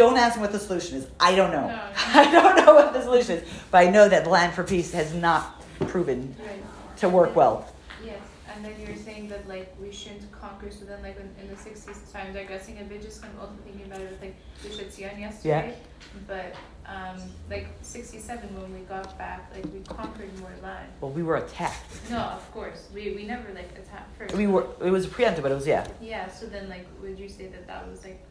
Don't 0.00 0.16
ask 0.16 0.36
me 0.36 0.40
what 0.40 0.52
the 0.52 0.58
solution 0.58 0.96
is. 0.96 1.06
I 1.20 1.34
don't 1.34 1.52
know. 1.52 1.66
No. 1.66 1.78
I 1.96 2.32
don't 2.32 2.56
know 2.64 2.74
what 2.74 2.94
the 2.94 3.02
solution 3.02 3.36
is, 3.36 3.48
but 3.70 3.86
I 3.86 3.90
know 3.90 4.08
that 4.08 4.26
Land 4.26 4.54
for 4.54 4.64
Peace 4.64 4.92
has 4.94 5.12
not 5.12 5.60
proven 5.88 6.34
Right. 6.38 6.62
to 7.00 7.10
work 7.10 7.36
well. 7.36 7.70
Yes, 8.02 8.18
and 8.50 8.64
then 8.64 8.72
you're 8.82 8.96
saying 8.96 9.28
that 9.28 9.46
like 9.46 9.74
we 9.78 9.92
shouldn't 9.92 10.32
conquer. 10.32 10.70
So 10.70 10.86
then, 10.86 11.02
like 11.02 11.18
in, 11.20 11.28
in 11.42 11.48
the 11.48 11.54
'60s, 11.54 11.96
so 12.10 12.18
I'm 12.18 12.32
digressing 12.32 12.78
a 12.80 12.84
bit. 12.84 13.02
Just 13.02 13.22
I'm 13.22 13.36
also 13.38 13.52
thinking 13.62 13.84
about 13.88 14.00
it 14.00 14.18
like 14.22 14.36
Rishon 14.64 14.86
Tzion 14.86 15.20
yesterday. 15.20 15.74
yeah. 15.74 16.16
But 16.26 16.54
um, 16.86 17.20
like 17.50 17.68
'67, 17.82 18.58
when 18.58 18.72
we 18.72 18.80
got 18.86 19.18
back, 19.18 19.50
like 19.54 19.66
we 19.70 19.80
conquered 19.80 20.32
more 20.40 20.54
land. 20.62 20.88
Well, 21.02 21.10
we 21.10 21.22
were 21.22 21.36
attacked. 21.36 22.10
No, 22.10 22.20
of 22.20 22.50
course, 22.52 22.88
we 22.94 23.12
we 23.14 23.24
never 23.24 23.52
like 23.52 23.70
attacked 23.72 24.16
first. 24.16 24.34
We 24.34 24.46
were. 24.46 24.66
It 24.82 24.88
was 24.90 25.06
preemptive, 25.06 25.42
but 25.42 25.52
it 25.52 25.56
was 25.56 25.66
yeah. 25.66 25.86
Yeah. 26.00 26.30
So 26.30 26.46
then, 26.46 26.70
like, 26.70 26.86
would 27.02 27.18
you 27.18 27.28
say 27.28 27.48
that 27.48 27.66
that 27.66 27.86
was 27.86 28.02
like? 28.02 28.24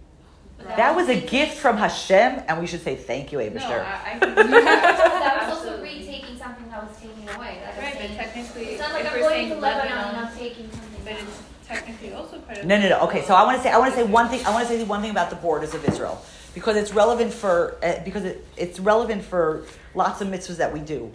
But 0.59 0.77
That 0.77 0.95
was 0.95 1.09
a 1.09 1.19
gift 1.19 1.57
from 1.57 1.77
Hashem, 1.77 2.43
and 2.47 2.59
we 2.59 2.67
should 2.67 2.83
say 2.83 2.95
thank 2.95 3.31
you, 3.31 3.39
No, 3.39 3.43
I, 3.45 4.15
I 4.15 4.19
that 4.19 5.47
was 5.47 5.57
also 5.57 5.81
retaking 5.81 6.37
something 6.37 6.69
that 6.69 6.87
was 6.87 6.97
taken 6.97 7.23
away. 7.35 7.59
That 7.63 7.75
was 7.75 7.83
Right, 7.83 7.97
but 7.99 8.15
technically, 8.15 8.63
it's 8.63 8.79
not 8.81 8.93
like 8.93 9.05
if 9.05 9.13
I'm 9.13 9.19
going 9.19 9.49
to 9.49 9.55
Lebanon 9.55 9.61
Lebanon, 9.61 10.15
and 10.15 10.17
I'm 10.27 10.37
taking 10.37 10.69
something. 10.71 11.01
but 11.03 11.13
it's 11.13 11.43
technically 11.67 12.13
also 12.13 12.39
part 12.39 12.57
of. 12.59 12.65
No, 12.65 12.79
no, 12.79 12.89
no. 12.89 12.99
Okay, 13.01 13.23
so 13.23 13.33
I 13.33 13.43
want 13.43 13.57
to 13.57 13.63
say 13.63 13.71
I 13.71 13.77
want 13.77 13.93
to 13.93 13.99
say 13.99 14.03
one 14.05 14.27
thing. 14.29 14.45
I 14.45 14.51
want 14.51 14.67
to 14.67 14.73
say 14.73 14.83
one 14.83 15.01
thing 15.01 15.11
about 15.11 15.29
the 15.29 15.37
borders 15.37 15.73
of 15.73 15.83
Israel 15.85 16.21
because 16.53 16.75
it's 16.75 16.93
relevant 16.93 17.33
for 17.33 17.77
uh, 17.83 18.03
because 18.03 18.25
it, 18.25 18.45
it's 18.57 18.79
relevant 18.79 19.23
for 19.23 19.65
lots 19.95 20.21
of 20.21 20.27
mitzvahs 20.27 20.57
that 20.57 20.73
we 20.73 20.79
do. 20.81 21.11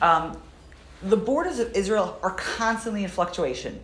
Yeah. 0.00 0.16
Um, 0.16 0.40
the 1.02 1.16
borders 1.16 1.58
of 1.58 1.72
Israel 1.74 2.18
are 2.22 2.30
constantly 2.30 3.04
in 3.04 3.10
fluctuation. 3.10 3.80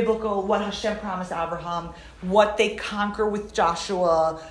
Biblical, 0.00 0.42
what 0.42 0.60
Hashem 0.60 0.98
promised 0.98 1.30
Abraham, 1.30 1.90
what 2.22 2.56
they 2.56 2.74
conquer 2.74 3.28
with 3.28 3.54
Joshua, 3.54 4.42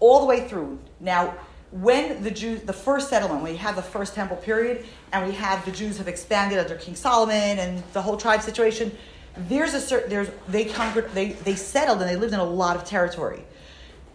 all 0.00 0.18
the 0.18 0.26
way 0.26 0.48
through. 0.48 0.76
Now, 0.98 1.34
when 1.70 2.24
the 2.24 2.32
Jews, 2.32 2.62
the 2.62 2.72
first 2.72 3.08
settlement, 3.08 3.44
we 3.44 3.54
have 3.58 3.76
the 3.76 3.88
first 3.96 4.16
temple 4.16 4.38
period, 4.38 4.84
and 5.12 5.24
we 5.24 5.34
have 5.34 5.64
the 5.64 5.70
Jews 5.70 5.98
have 5.98 6.08
expanded 6.08 6.58
under 6.58 6.74
King 6.74 6.96
Solomon 6.96 7.60
and 7.60 7.80
the 7.92 8.02
whole 8.02 8.16
tribe 8.16 8.42
situation, 8.42 8.90
there's 9.36 9.72
a 9.72 9.80
certain, 9.80 10.10
there's, 10.10 10.30
they 10.48 10.64
conquered, 10.64 11.12
they, 11.14 11.28
they 11.46 11.54
settled 11.54 12.00
and 12.00 12.10
they 12.10 12.16
lived 12.16 12.34
in 12.34 12.40
a 12.40 12.50
lot 12.64 12.74
of 12.74 12.84
territory. 12.84 13.44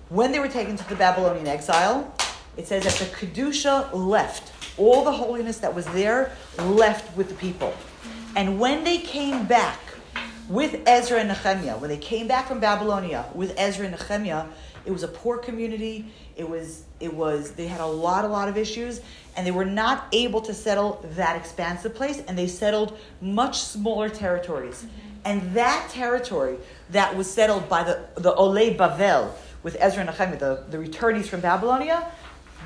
When 0.10 0.34
they 0.34 0.40
were 0.40 0.50
taken 0.50 0.76
to 0.76 0.90
the 0.90 0.98
Babylonian 0.98 1.48
exile, 1.48 2.14
it 2.58 2.68
says 2.68 2.84
that 2.84 2.96
the 2.96 3.06
Kedusha 3.16 3.90
left. 3.94 4.52
All 4.78 5.06
the 5.06 5.14
holiness 5.14 5.60
that 5.60 5.74
was 5.74 5.86
there 5.86 6.36
left 6.58 7.16
with 7.16 7.30
the 7.30 7.36
people. 7.36 7.74
And 8.36 8.60
when 8.60 8.84
they 8.84 8.98
came 8.98 9.46
back 9.46 9.80
with 10.50 10.82
Ezra 10.86 11.20
and 11.20 11.30
Nehemiah, 11.30 11.78
when 11.78 11.90
they 11.90 11.98
came 11.98 12.28
back 12.28 12.48
from 12.48 12.60
Babylonia 12.60 13.26
with 13.34 13.54
Ezra 13.58 13.86
and 13.88 13.98
Nehemiah, 13.98 14.46
it 14.86 14.92
was 14.92 15.04
a 15.04 15.08
poor 15.08 15.38
community. 15.38 16.06
It 16.36 16.50
was, 16.50 16.84
it 17.00 17.14
was, 17.14 17.52
they 17.52 17.68
had 17.68 17.80
a 17.80 17.86
lot, 17.86 18.26
a 18.26 18.28
lot 18.28 18.50
of 18.50 18.58
issues, 18.58 19.02
and 19.36 19.48
they 19.48 19.52
were 19.52 19.66
not 19.66 20.08
able 20.12 20.42
to 20.42 20.54
settle 20.54 21.06
that 21.16 21.36
expansive 21.38 21.96
place, 21.96 22.22
and 22.28 22.38
they 22.38 22.48
settled 22.48 22.98
much 23.22 23.60
smaller 23.60 24.10
territories. 24.10 24.84
Mm-hmm. 24.84 25.10
And 25.26 25.56
that 25.56 25.90
territory 25.90 26.58
that 26.90 27.16
was 27.16 27.32
settled 27.32 27.70
by 27.70 27.84
the, 27.84 28.06
the 28.16 28.34
Olei 28.34 28.76
Bavel 28.76 29.32
with 29.64 29.78
Ezra 29.80 30.02
and 30.02 30.10
Nehemiah, 30.10 30.38
the, 30.38 30.64
the 30.70 30.78
returnees 30.78 31.26
from 31.26 31.40
Babylonia, 31.40 32.12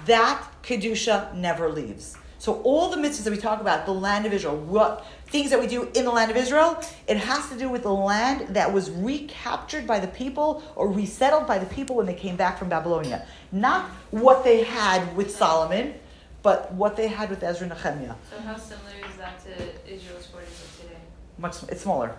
that 0.07 0.43
Kedusha 0.63 1.35
never 1.35 1.69
leaves. 1.69 2.17
So 2.39 2.61
all 2.63 2.89
the 2.89 2.97
mitzvahs 2.97 3.23
that 3.23 3.31
we 3.31 3.37
talk 3.37 3.61
about, 3.61 3.85
the 3.85 3.93
land 3.93 4.25
of 4.25 4.33
Israel, 4.33 4.55
what 4.55 5.05
things 5.27 5.49
that 5.49 5.59
we 5.59 5.67
do 5.67 5.89
in 5.95 6.05
the 6.05 6.11
land 6.11 6.29
of 6.31 6.37
Israel, 6.37 6.81
it 7.07 7.17
has 7.17 7.49
to 7.49 7.57
do 7.57 7.67
with 7.67 7.83
the 7.83 7.93
land 7.93 8.55
that 8.55 8.71
was 8.71 8.91
recaptured 8.91 9.87
by 9.87 9.99
the 9.99 10.07
people 10.07 10.63
or 10.75 10.91
resettled 10.91 11.47
by 11.47 11.57
the 11.57 11.65
people 11.65 11.95
when 11.95 12.05
they 12.05 12.13
came 12.13 12.35
back 12.35 12.57
from 12.57 12.69
Babylonia. 12.69 13.25
Not 13.51 13.89
what 14.11 14.43
they 14.43 14.63
had 14.63 15.15
with 15.15 15.31
Solomon, 15.35 15.95
but 16.43 16.71
what 16.73 16.95
they 16.95 17.07
had 17.07 17.29
with 17.29 17.43
Ezra 17.43 17.67
and 17.67 17.75
Nehemiah. 17.75 18.15
So 18.29 18.39
how 18.39 18.55
similar 18.55 18.95
is 19.09 19.17
that 19.17 19.43
to 19.45 19.91
Israel's 19.91 20.27
borders 20.27 20.49
of 20.49 20.81
today? 20.81 20.99
Much, 21.37 21.63
it's 21.69 21.81
smaller. 21.81 22.15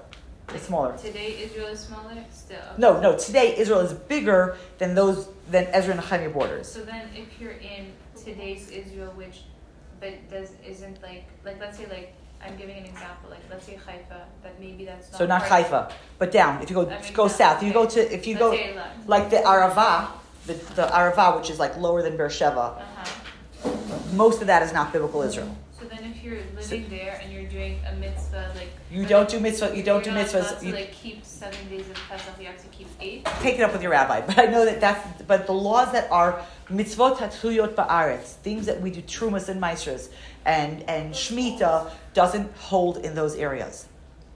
It's 0.55 0.67
smaller. 0.67 0.97
Today 0.97 1.43
Israel 1.43 1.69
is 1.69 1.81
smaller 1.81 2.25
still. 2.31 2.59
No, 2.79 3.01
no. 3.01 3.17
Today 3.17 3.57
Israel 3.57 3.81
is 3.81 3.93
bigger 3.93 4.57
than 4.79 4.95
those 4.95 5.29
than 5.51 5.67
Ezra 5.67 5.95
and 5.95 6.01
Nehemiah 6.01 6.31
borders. 6.31 6.69
So 6.69 6.81
then, 6.81 7.09
if 7.15 7.41
you're 7.41 7.53
in 7.53 7.93
today's 8.17 8.71
Israel, 8.71 9.13
which, 9.15 9.43
but 10.01 10.31
does 10.31 10.53
isn't 10.67 11.03
like 11.03 11.25
like 11.45 11.59
let's 11.61 11.77
say 11.79 11.87
like 11.87 12.15
I'm 12.45 12.57
giving 12.57 12.77
an 12.79 12.85
example 12.85 13.31
like 13.31 13.41
let's 13.51 13.65
say 13.67 13.77
Haifa, 13.87 14.21
that 14.43 14.61
maybe 14.61 14.85
that's 14.85 15.11
not. 15.11 15.19
So 15.19 15.27
not 15.27 15.43
Haifa, 15.43 15.93
but 16.19 16.31
down. 16.31 16.63
If 16.63 16.71
you 16.71 16.75
go 16.77 16.85
That 16.85 17.01
makes 17.03 17.11
go 17.11 17.29
south, 17.29 17.63
if 17.63 17.67
you 17.69 17.73
go 17.75 17.87
to 17.87 18.15
if 18.15 18.27
you 18.27 18.39
Let's 18.39 18.77
go 18.77 18.83
like 19.07 19.31
the 19.31 19.39
Arava, 19.39 20.09
the, 20.47 20.55
the 20.75 20.87
Arava, 20.87 21.37
which 21.39 21.51
is 21.51 21.59
like 21.59 21.77
lower 21.77 22.03
than 22.03 22.17
Beersheba, 22.17 22.59
Uh-huh. 22.79 23.99
most 24.15 24.41
of 24.41 24.47
that 24.47 24.63
is 24.63 24.73
not 24.73 24.93
biblical 24.93 25.23
Israel. 25.23 25.55
So 26.29 26.35
you're 26.35 26.45
living 26.83 26.91
there 26.91 27.21
and 27.23 27.33
you're 27.33 27.49
doing 27.49 27.81
a 27.91 27.95
mitzvah, 27.97 28.53
like 28.55 28.71
You 28.91 29.07
don't 29.07 29.21
like, 29.21 29.29
do 29.31 29.41
mitzvah. 29.41 29.77
You 29.77 29.83
don't 29.83 30.05
do 30.05 30.11
mitzvahs. 30.11 30.63
You 30.63 30.73
like 30.73 30.93
keep 30.93 31.25
seven 31.25 31.69
days 31.69 31.89
of 31.89 31.95
Pesach. 32.09 32.35
You 32.39 32.47
have 32.47 32.61
to 32.61 32.69
keep 32.69 32.89
eight. 33.01 33.25
take 33.41 33.59
it 33.59 33.63
up 33.63 33.73
with 33.73 33.83
your 33.83 33.93
rabbi. 33.93 34.21
But 34.21 34.39
I 34.39 34.47
know 34.47 34.65
that 34.65 34.81
that's. 34.81 35.23
But 35.23 35.47
the 35.47 35.53
laws 35.55 35.93
that 35.93 36.11
are 36.11 36.45
mitzvot 36.69 37.17
hatluyot 37.17 37.75
ba'aretz, 37.75 38.35
things 38.43 38.67
that 38.67 38.81
we 38.81 38.91
do 38.91 39.01
trumas 39.03 39.49
and 39.49 39.61
maasros, 39.61 40.11
and 40.45 40.83
and 40.83 41.15
shmita 41.15 41.91
doesn't 42.13 42.55
hold 42.57 42.99
in 42.99 43.15
those 43.15 43.35
areas. 43.35 43.87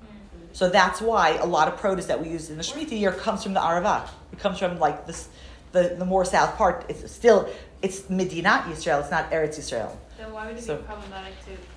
Mm-hmm. 0.03 0.47
So 0.53 0.71
that's 0.71 1.01
why 1.01 1.31
a 1.37 1.47
lot 1.47 1.69
of 1.69 1.77
produce 1.79 2.07
that 2.07 2.23
we 2.23 2.29
use 2.31 2.49
in 2.49 2.57
the 2.57 2.63
Shemitah 2.63 2.99
year 2.99 3.13
comes 3.13 3.43
from 3.43 3.53
the 3.55 3.61
Arava. 3.61 4.09
It 4.33 4.39
comes 4.39 4.59
from 4.59 4.79
like 4.79 5.07
this, 5.07 5.29
the, 5.73 5.95
the 5.99 6.05
more 6.05 6.25
south 6.25 6.57
part. 6.57 6.87
It's 6.89 7.11
still, 7.11 7.51
it's 7.83 8.03
Medinat 8.03 8.71
Israel. 8.71 9.01
it's 9.01 9.11
not 9.11 9.31
Eretz 9.31 9.59
Israel. 9.59 9.99
Then 10.17 10.33
why 10.33 10.47
would 10.47 10.57
it 10.57 10.63
So- 10.63 10.77
be 10.77 10.83
problematic 10.85 11.35
to 11.47 11.72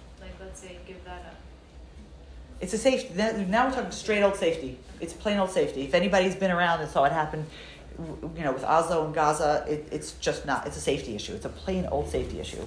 say 0.66 0.78
give 0.88 1.04
that 1.06 1.26
up? 1.26 1.36
It's 2.62 2.74
a 2.74 2.78
safety, 2.78 3.14
now 3.16 3.68
we're 3.68 3.76
talking 3.76 3.92
straight 3.92 4.24
old 4.24 4.36
safety. 4.36 4.78
It's 5.00 5.14
plain 5.14 5.38
old 5.38 5.52
safety. 5.52 5.84
If 5.84 5.94
anybody's 5.94 6.36
been 6.36 6.52
around 6.52 6.82
and 6.82 6.90
saw 6.90 7.04
it 7.04 7.12
happen, 7.12 7.46
you 8.00 8.44
know, 8.44 8.54
with 8.54 8.64
Oslo 8.64 9.06
and 9.06 9.14
Gaza, 9.14 9.66
it, 9.68 9.88
it's 9.92 10.14
just 10.14 10.46
not, 10.46 10.66
it's 10.66 10.78
a 10.78 10.82
safety 10.82 11.16
issue. 11.16 11.34
It's 11.34 11.46
a 11.46 11.50
plain 11.50 11.86
old 11.92 12.10
safety 12.10 12.40
issue. 12.40 12.66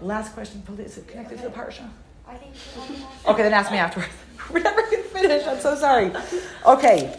Last 0.00 0.34
question, 0.34 0.62
please, 0.62 0.80
is 0.80 0.98
it 0.98 1.08
connected 1.08 1.38
to 1.38 1.44
the 1.44 1.50
parsha? 1.50 1.88
I 2.26 2.34
think. 2.36 2.52
Okay, 3.26 3.42
then 3.42 3.52
ask 3.52 3.70
me 3.70 3.78
afterwards. 3.78 4.12
We're 4.50 4.60
never 4.60 4.82
going 4.82 5.02
to 5.02 5.08
finish. 5.08 5.46
I'm 5.46 5.60
so 5.60 5.76
sorry. 5.76 6.12
Okay. 6.66 7.18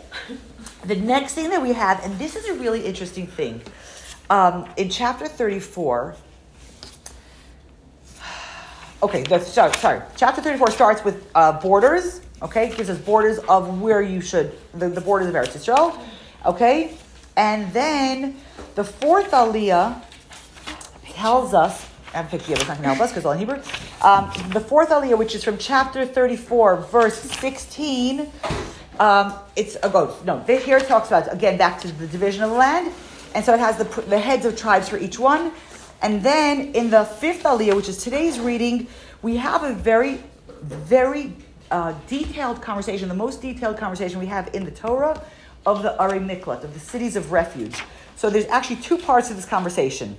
The 0.85 0.95
next 0.95 1.33
thing 1.33 1.49
that 1.49 1.61
we 1.61 1.73
have, 1.73 2.03
and 2.03 2.17
this 2.19 2.35
is 2.35 2.45
a 2.49 2.53
really 2.55 2.85
interesting 2.85 3.25
thing, 3.25 3.61
um, 4.29 4.67
in 4.77 4.89
chapter 4.89 5.27
34. 5.27 6.15
Okay, 9.03 9.21
the, 9.21 9.39
sorry, 9.39 9.71
sorry. 9.75 10.01
Chapter 10.15 10.41
34 10.41 10.71
starts 10.71 11.03
with 11.03 11.29
uh, 11.35 11.59
borders, 11.61 12.21
okay? 12.41 12.67
It 12.69 12.77
gives 12.77 12.89
us 12.89 12.97
borders 12.97 13.37
of 13.47 13.79
where 13.79 14.01
you 14.01 14.21
should, 14.21 14.57
the, 14.73 14.89
the 14.89 15.01
borders 15.01 15.27
of 15.27 15.35
Eretz 15.35 15.55
Israel, 15.55 15.95
okay? 16.43 16.97
And 17.35 17.71
then 17.73 18.37
the 18.73 18.83
fourth 18.83 19.29
aliyah 19.29 20.01
tells 21.11 21.53
us, 21.53 21.87
I'm 22.15 22.27
picking 22.27 22.55
it, 22.55 22.59
it's 22.59 22.67
not 22.67 22.77
going 22.77 22.89
to 22.89 22.95
help 22.95 23.01
us 23.01 23.11
because 23.11 23.17
it's 23.17 23.25
all 23.27 23.33
in 23.33 23.37
Hebrew. 23.37 23.61
Um, 24.01 24.31
the 24.51 24.59
fourth 24.59 24.89
aliyah, 24.89 25.15
which 25.15 25.35
is 25.35 25.43
from 25.43 25.59
chapter 25.59 26.03
34, 26.03 26.77
verse 26.77 27.19
16, 27.19 28.31
um, 28.99 29.35
it's, 29.55 29.77
oh, 29.83 29.89
go, 29.91 30.15
no, 30.25 30.43
this 30.45 30.65
here 30.65 30.79
talks 30.79 31.09
about, 31.09 31.31
again, 31.31 31.55
back 31.55 31.79
to 31.81 31.91
the 31.91 32.07
division 32.07 32.41
of 32.41 32.49
the 32.49 32.55
land. 32.55 32.91
And 33.35 33.45
so 33.45 33.53
it 33.53 33.59
has 33.59 33.77
the, 33.77 33.83
the 34.01 34.17
heads 34.17 34.47
of 34.47 34.57
tribes 34.57 34.89
for 34.89 34.97
each 34.97 35.19
one. 35.19 35.51
And 36.01 36.21
then 36.23 36.73
in 36.75 36.89
the 36.89 37.05
fifth 37.05 37.43
aliyah, 37.43 37.75
which 37.75 37.89
is 37.89 38.03
today's 38.03 38.39
reading, 38.39 38.87
we 39.21 39.37
have 39.37 39.63
a 39.63 39.73
very, 39.73 40.23
very 40.61 41.33
uh, 41.71 41.93
detailed 42.07 42.61
conversation, 42.61 43.09
the 43.09 43.15
most 43.15 43.41
detailed 43.41 43.77
conversation 43.77 44.19
we 44.19 44.27
have 44.27 44.53
in 44.53 44.63
the 44.63 44.71
Torah 44.71 45.21
of 45.65 45.81
the 45.83 45.95
Arei 45.99 46.23
Miklat, 46.23 46.63
of 46.63 46.73
the 46.73 46.79
cities 46.79 47.15
of 47.15 47.31
refuge. 47.31 47.81
So 48.15 48.29
there's 48.29 48.45
actually 48.45 48.77
two 48.77 48.97
parts 48.97 49.29
of 49.29 49.35
this 49.35 49.45
conversation. 49.45 50.17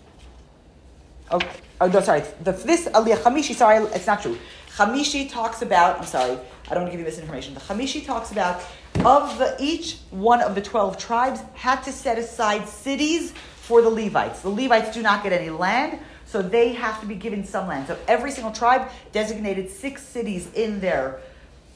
Oh, 1.31 1.41
oh 1.81 1.87
no, 1.87 2.01
sorry. 2.01 2.23
The, 2.43 2.53
this 2.53 2.87
Aliyah 2.89 3.19
Hamishi, 3.19 3.55
sorry, 3.55 3.85
it's 3.95 4.07
not 4.07 4.23
true. 4.23 4.39
Hamishi 4.77 5.31
talks 5.31 5.63
about, 5.63 5.99
I'm 5.99 6.05
sorry, 6.05 6.39
I 6.71 6.75
don't 6.75 6.83
want 6.83 6.87
to 6.87 6.91
give 6.93 7.01
you 7.01 7.07
misinformation. 7.07 7.55
The 7.55 7.61
Hamishi 7.61 8.05
talks 8.05 8.31
about 8.31 8.63
of 9.05 9.39
the 9.39 9.57
each 9.59 9.99
one 10.11 10.41
of 10.41 10.55
the 10.55 10.61
12 10.61 10.99
tribes 10.99 11.41
had 11.55 11.83
to 11.83 11.93
set 11.93 12.19
aside 12.19 12.69
cities 12.69 13.33
for 13.69 13.83
the 13.83 13.91
Levites. 13.91 14.41
The 14.41 14.49
Levites 14.49 14.95
do 14.95 15.03
not 15.03 15.23
get 15.23 15.33
any 15.33 15.51
land, 15.51 16.01
so 16.25 16.41
they 16.41 16.73
have 16.73 17.01
to 17.03 17.07
be 17.07 17.15
given 17.15 17.45
some 17.45 17.69
land. 17.69 17.87
So 17.87 17.99
every 18.09 18.31
single 18.31 18.53
tribe 18.53 18.89
designated 19.13 19.71
six 19.71 20.03
cities 20.03 20.51
in 20.55 20.81
their 20.81 21.21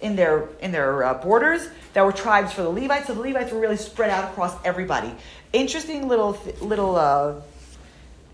in 0.00 0.16
their 0.16 0.48
in 0.60 0.72
their 0.72 1.04
uh, 1.04 1.14
borders 1.22 1.68
that 1.92 2.04
were 2.04 2.12
tribes 2.12 2.52
for 2.52 2.62
the 2.62 2.70
Levites. 2.70 3.06
So 3.06 3.14
the 3.14 3.20
Levites 3.20 3.52
were 3.52 3.60
really 3.60 3.76
spread 3.76 4.10
out 4.10 4.24
across 4.30 4.56
everybody. 4.64 5.14
Interesting 5.52 6.08
little 6.08 6.32
little 6.62 6.96
uh, 6.96 7.34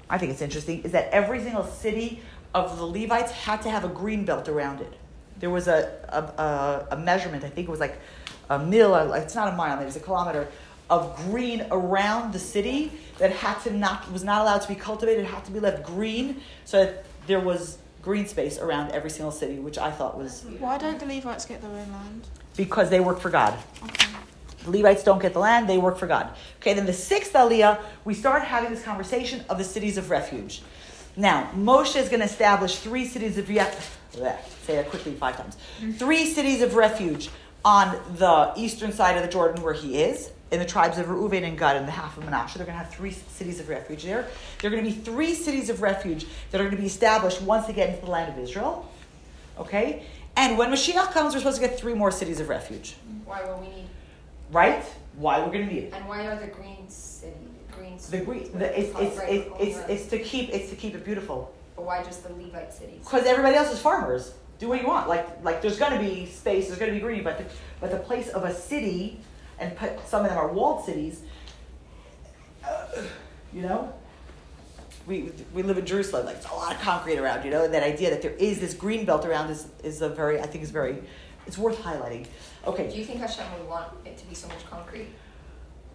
I 0.08 0.18
think 0.18 0.32
it's 0.32 0.40
interesting, 0.40 0.82
is 0.84 0.92
that 0.92 1.10
every 1.10 1.42
single 1.42 1.64
city 1.64 2.22
of 2.54 2.78
the 2.78 2.86
Levites 2.86 3.32
had 3.32 3.60
to 3.62 3.70
have 3.70 3.84
a 3.84 3.88
green 3.88 4.24
belt 4.24 4.48
around 4.48 4.80
it. 4.80 4.92
There 5.38 5.50
was 5.50 5.68
a, 5.68 5.90
a, 6.08 6.42
a, 6.42 6.86
a 6.92 6.96
measurement, 6.96 7.44
I 7.44 7.50
think 7.50 7.68
it 7.68 7.70
was 7.70 7.80
like 7.80 7.98
a 8.48 8.58
mil, 8.58 8.94
it's 9.12 9.34
not 9.34 9.52
a 9.52 9.56
mile, 9.56 9.76
maybe 9.76 9.88
it's 9.88 9.96
a 9.96 10.00
kilometer, 10.00 10.48
of 10.90 11.14
green 11.26 11.66
around 11.70 12.32
the 12.32 12.38
city 12.38 12.92
that 13.18 13.30
had 13.32 13.58
to 13.60 13.70
not, 13.72 14.10
was 14.12 14.24
not 14.24 14.42
allowed 14.42 14.62
to 14.62 14.68
be 14.68 14.74
cultivated, 14.74 15.24
had 15.26 15.44
to 15.44 15.50
be 15.50 15.60
left 15.60 15.84
green, 15.84 16.40
so 16.64 16.84
that 16.84 17.04
there 17.26 17.40
was 17.40 17.78
green 18.02 18.26
space 18.26 18.58
around 18.58 18.90
every 18.92 19.10
single 19.10 19.32
city, 19.32 19.58
which 19.58 19.76
I 19.76 19.90
thought 19.90 20.16
was 20.16 20.44
Why 20.58 20.78
don't 20.78 20.98
the 20.98 21.06
Levites 21.06 21.44
get 21.44 21.60
their 21.60 21.70
own 21.70 21.92
land? 21.92 22.26
because 22.56 22.90
they 22.90 22.98
work 23.00 23.20
for 23.20 23.30
God. 23.30 23.56
Okay. 23.84 24.06
The 24.64 24.70
Levites 24.70 25.04
don't 25.04 25.22
get 25.22 25.32
the 25.32 25.38
land, 25.38 25.68
they 25.68 25.78
work 25.78 25.96
for 25.96 26.06
God. 26.08 26.30
Okay, 26.60 26.74
then 26.74 26.86
the 26.86 26.92
sixth 26.92 27.32
aliyah, 27.32 27.80
we 28.04 28.14
start 28.14 28.42
having 28.42 28.70
this 28.70 28.82
conversation 28.82 29.44
of 29.48 29.58
the 29.58 29.64
cities 29.64 29.96
of 29.96 30.10
refuge. 30.10 30.62
Now, 31.16 31.50
Moshe 31.56 31.96
is 31.96 32.08
going 32.08 32.20
to 32.20 32.26
establish 32.26 32.76
three 32.76 33.04
cities 33.06 33.38
of 33.38 33.48
refuge. 33.48 33.84
Say 34.12 34.76
that 34.76 34.90
quickly 34.90 35.14
five 35.14 35.36
times. 35.36 35.56
Mm-hmm. 35.80 35.92
Three 35.92 36.26
cities 36.26 36.60
of 36.62 36.74
refuge 36.74 37.30
on 37.64 37.98
the 38.16 38.52
eastern 38.56 38.92
side 38.92 39.16
of 39.16 39.22
the 39.22 39.28
Jordan 39.28 39.62
where 39.62 39.72
he 39.72 40.00
is, 40.02 40.30
in 40.50 40.58
the 40.58 40.64
tribes 40.64 40.98
of 40.98 41.06
Reuven 41.06 41.44
and 41.44 41.58
Gad 41.58 41.76
and 41.76 41.86
the 41.86 41.92
half 41.92 42.16
of 42.16 42.24
Manasseh. 42.24 42.58
They're 42.58 42.66
going 42.66 42.78
to 42.78 42.84
have 42.84 42.92
three 42.94 43.10
cities 43.10 43.60
of 43.60 43.68
refuge 43.68 44.04
there. 44.04 44.26
There 44.60 44.70
are 44.70 44.74
going 44.74 44.84
to 44.84 44.90
be 44.90 44.96
three 44.96 45.34
cities 45.34 45.68
of 45.70 45.82
refuge 45.82 46.26
that 46.50 46.60
are 46.60 46.64
going 46.64 46.76
to 46.76 46.80
be 46.80 46.86
established 46.86 47.42
once 47.42 47.66
they 47.66 47.72
get 47.74 47.90
into 47.90 48.04
the 48.04 48.10
land 48.10 48.32
of 48.32 48.38
Israel. 48.38 48.90
Okay? 49.58 50.04
And 50.36 50.56
when 50.56 50.70
Mashiach 50.70 51.12
comes, 51.12 51.34
we're 51.34 51.40
supposed 51.40 51.60
to 51.60 51.66
get 51.68 51.78
three 51.78 51.94
more 51.94 52.10
cities 52.10 52.40
of 52.40 52.48
refuge. 52.48 52.96
Why 53.24 53.44
will 53.44 53.58
we 53.58 53.68
need, 53.68 53.88
Right? 54.50 54.84
Why 55.16 55.40
we're 55.40 55.52
going 55.52 55.68
to 55.68 55.74
need 55.74 55.84
it. 55.84 55.92
and 55.92 56.06
why 56.08 56.26
are 56.26 56.38
the 56.40 56.46
green 56.46 56.88
city, 56.88 57.34
green? 57.72 57.98
The 58.10 58.18
green, 58.20 58.58
the, 58.58 58.78
it's, 58.78 58.90
it's, 58.98 59.16
Right, 59.18 59.28
it's, 59.28 59.50
it's, 59.60 59.76
over. 59.78 59.92
it's 59.92 60.06
to 60.06 60.18
keep 60.20 60.50
it's 60.50 60.70
to 60.70 60.76
keep 60.76 60.94
it 60.94 61.04
beautiful. 61.04 61.52
But 61.76 61.84
why 61.84 62.02
just 62.04 62.22
the 62.26 62.32
Levite 62.32 62.72
cities? 62.72 63.00
Because 63.02 63.26
everybody 63.26 63.56
else 63.56 63.72
is 63.72 63.80
farmers. 63.80 64.32
Do 64.60 64.68
what 64.68 64.80
you 64.80 64.86
want. 64.86 65.08
Like 65.08 65.44
like 65.44 65.60
there's 65.60 65.78
gonna 65.78 65.98
be 65.98 66.26
space, 66.26 66.66
there's 66.68 66.78
gonna 66.78 66.92
be 66.92 67.00
green, 67.00 67.22
but 67.24 67.38
the, 67.38 67.44
but 67.80 67.90
the 67.90 67.98
place 67.98 68.28
of 68.28 68.44
a 68.44 68.52
city, 68.54 69.20
and 69.58 69.76
put, 69.76 70.06
some 70.06 70.22
of 70.24 70.30
them 70.30 70.38
are 70.38 70.48
walled 70.48 70.84
cities. 70.84 71.22
uh, 72.64 73.02
you 73.52 73.62
know, 73.62 73.92
we 75.06 75.32
we 75.54 75.62
live 75.62 75.78
in 75.78 75.86
Jerusalem. 75.86 76.26
Like 76.26 76.36
it's 76.36 76.46
a 76.46 76.54
lot 76.54 76.74
of 76.74 76.80
concrete 76.80 77.18
around. 77.18 77.44
You 77.44 77.50
know, 77.50 77.64
and 77.64 77.74
that 77.74 77.82
idea 77.82 78.10
that 78.10 78.22
there 78.22 78.32
is 78.32 78.60
this 78.60 78.74
green 78.74 79.04
belt 79.04 79.24
around 79.24 79.50
is 79.50 79.68
is 79.82 80.02
a 80.02 80.08
very 80.08 80.40
I 80.40 80.46
think 80.46 80.64
is 80.64 80.70
very 80.70 81.02
it's 81.46 81.56
worth 81.58 81.82
highlighting. 81.82 82.26
Okay. 82.66 82.90
Do 82.90 82.98
you 82.98 83.04
think 83.04 83.20
Hashem 83.20 83.46
would 83.58 83.68
want 83.68 83.88
it 84.04 84.18
to 84.18 84.26
be 84.26 84.34
so 84.34 84.48
much 84.48 84.64
concrete? 84.68 85.08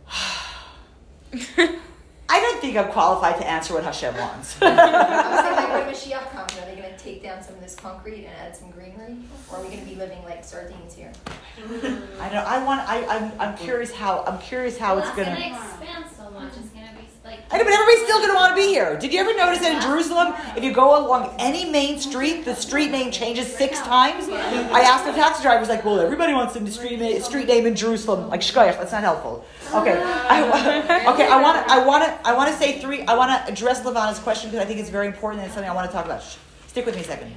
I 2.33 2.39
don't 2.39 2.59
think 2.59 2.75
I'm 2.75 2.91
qualified 2.91 3.37
to 3.37 3.47
answer 3.47 3.75
what 3.75 3.83
Hashem 3.83 4.17
wants. 4.17 4.57
I'm 4.61 4.75
saying 4.75 4.75
like 5.55 5.85
when 5.85 5.93
Mashiach 5.93 6.31
comes, 6.31 6.51
are 6.57 6.65
they 6.65 6.75
gonna 6.75 6.97
take 6.97 7.21
down 7.21 7.43
some 7.43 7.53
of 7.53 7.61
this 7.61 7.75
concrete 7.75 8.25
and 8.25 8.33
add 8.41 8.55
some 8.55 8.71
greenery? 8.71 9.17
Or 9.51 9.57
are 9.57 9.61
we 9.61 9.69
gonna 9.69 9.85
be 9.85 9.93
living 9.93 10.17
like 10.23 10.43
sardines 10.43 10.95
here? 10.95 11.11
I 11.59 12.29
don't. 12.29 12.47
I 12.47 12.63
want. 12.65 12.89
I. 12.89 13.05
I'm. 13.05 13.31
I'm 13.39 13.55
curious 13.55 13.91
how. 13.91 14.23
I'm 14.25 14.39
curious 14.39 14.79
how 14.79 14.95
well, 14.95 15.05
it's 15.05 15.15
gonna. 15.15 15.35
gonna 15.35 15.55
expand 15.55 16.05
so 16.17 16.31
much. 16.31 16.53
It's 16.57 16.69
gonna 16.69 16.97
be 16.99 17.02
like. 17.23 17.39
I 17.51 17.57
know, 17.57 17.63
but 17.63 17.73
everybody's 17.73 18.03
still 18.03 18.19
gonna 18.19 18.33
want 18.33 18.51
to 18.51 18.55
be 18.55 18.67
here. 18.67 18.97
Did 18.97 19.13
you 19.13 19.19
ever 19.19 19.35
notice 19.35 19.59
that 19.59 19.75
in 19.75 19.81
Jerusalem, 19.81 20.33
if 20.55 20.63
you 20.63 20.73
go 20.73 21.05
along 21.05 21.35
any 21.39 21.69
main 21.69 21.99
street, 21.99 22.45
the 22.45 22.55
street 22.55 22.91
name 22.91 23.11
changes 23.11 23.53
six 23.53 23.79
times? 23.79 24.27
I 24.29 24.81
asked 24.81 25.05
the 25.05 25.13
taxi 25.13 25.43
driver, 25.43 25.57
I 25.57 25.59
was 25.59 25.69
like, 25.69 25.85
"Well, 25.85 25.99
everybody 25.99 26.33
wants 26.33 26.53
the 26.53 26.69
street 26.71 26.99
name, 26.99 27.21
street 27.21 27.47
name 27.47 27.65
in 27.65 27.75
Jerusalem." 27.75 28.29
Like 28.29 28.41
shkoyach, 28.41 28.77
that's 28.77 28.91
not 28.91 29.01
helpful. 29.03 29.45
Okay, 29.73 30.01
I, 30.01 31.07
okay. 31.13 31.27
I 31.27 31.41
want 31.41 31.65
to. 31.65 31.73
I 31.73 31.85
want 31.85 32.03
to. 32.03 32.27
I 32.27 32.33
want 32.33 32.51
to 32.51 32.57
say 32.57 32.79
three. 32.79 33.03
I 33.03 33.15
want 33.15 33.31
to 33.31 33.51
address 33.51 33.81
Lavana's 33.83 34.19
question 34.19 34.49
because 34.49 34.63
I 34.63 34.67
think 34.67 34.79
it's 34.79 34.89
very 34.89 35.07
important 35.07 35.41
and 35.41 35.47
it's 35.47 35.55
something 35.55 35.69
I 35.69 35.73
want 35.73 35.89
to 35.89 35.95
talk 35.95 36.05
about. 36.05 36.23
Shh. 36.23 36.37
Stick 36.67 36.85
with 36.85 36.95
me 36.95 37.01
a 37.01 37.03
second. 37.03 37.35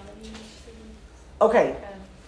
Okay. 1.41 1.77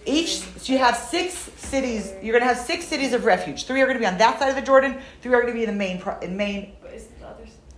Each, 0.05 0.39
so 0.39 0.71
you 0.71 0.79
have 0.79 0.95
six 0.95 1.33
cities. 1.33 2.13
You're 2.21 2.33
going 2.33 2.41
to 2.41 2.47
have 2.47 2.57
six 2.57 2.85
cities 2.85 3.13
of 3.13 3.25
refuge. 3.25 3.65
Three 3.65 3.81
are 3.81 3.85
going 3.85 3.97
to 3.97 3.99
be 3.99 4.05
on 4.05 4.17
that 4.17 4.39
side 4.39 4.49
of 4.49 4.55
the 4.55 4.61
Jordan. 4.61 4.97
Three 5.21 5.33
are 5.33 5.41
going 5.41 5.53
to 5.53 5.57
be 5.57 5.63
in 5.63 5.69
the 5.69 5.75
main, 5.75 6.01
in 6.21 6.37
main 6.37 6.73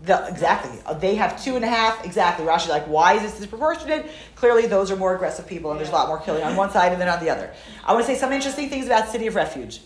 the 0.03 0.27
exactly. 0.27 0.79
They 0.99 1.15
have 1.15 1.41
two 1.43 1.55
and 1.55 1.63
a 1.63 1.67
half. 1.67 2.03
Exactly. 2.05 2.45
Rashi's 2.45 2.69
like, 2.69 2.87
why 2.87 3.13
is 3.13 3.21
this 3.21 3.37
disproportionate? 3.37 4.09
Clearly, 4.35 4.65
those 4.67 4.89
are 4.91 4.95
more 4.95 5.15
aggressive 5.15 5.45
people, 5.47 5.71
and 5.71 5.79
there's 5.79 5.89
a 5.89 5.93
lot 5.93 6.07
more 6.07 6.19
killing 6.19 6.43
on 6.43 6.55
one 6.55 6.71
side 6.71 6.91
and 6.91 7.01
then 7.01 7.07
on 7.07 7.23
the 7.23 7.29
other. 7.29 7.53
I 7.85 7.93
want 7.93 8.05
to 8.05 8.11
say 8.11 8.19
some 8.19 8.31
interesting 8.31 8.69
things 8.69 8.87
about 8.87 9.09
City 9.09 9.27
of 9.27 9.35
Refuge. 9.35 9.81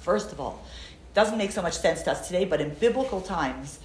First 0.00 0.32
of 0.32 0.40
all, 0.40 0.62
it 1.10 1.14
doesn't 1.14 1.38
make 1.38 1.52
so 1.52 1.62
much 1.62 1.78
sense 1.78 2.02
to 2.02 2.12
us 2.12 2.26
today, 2.26 2.44
but 2.44 2.60
in 2.60 2.74
biblical 2.74 3.20
times, 3.20 3.78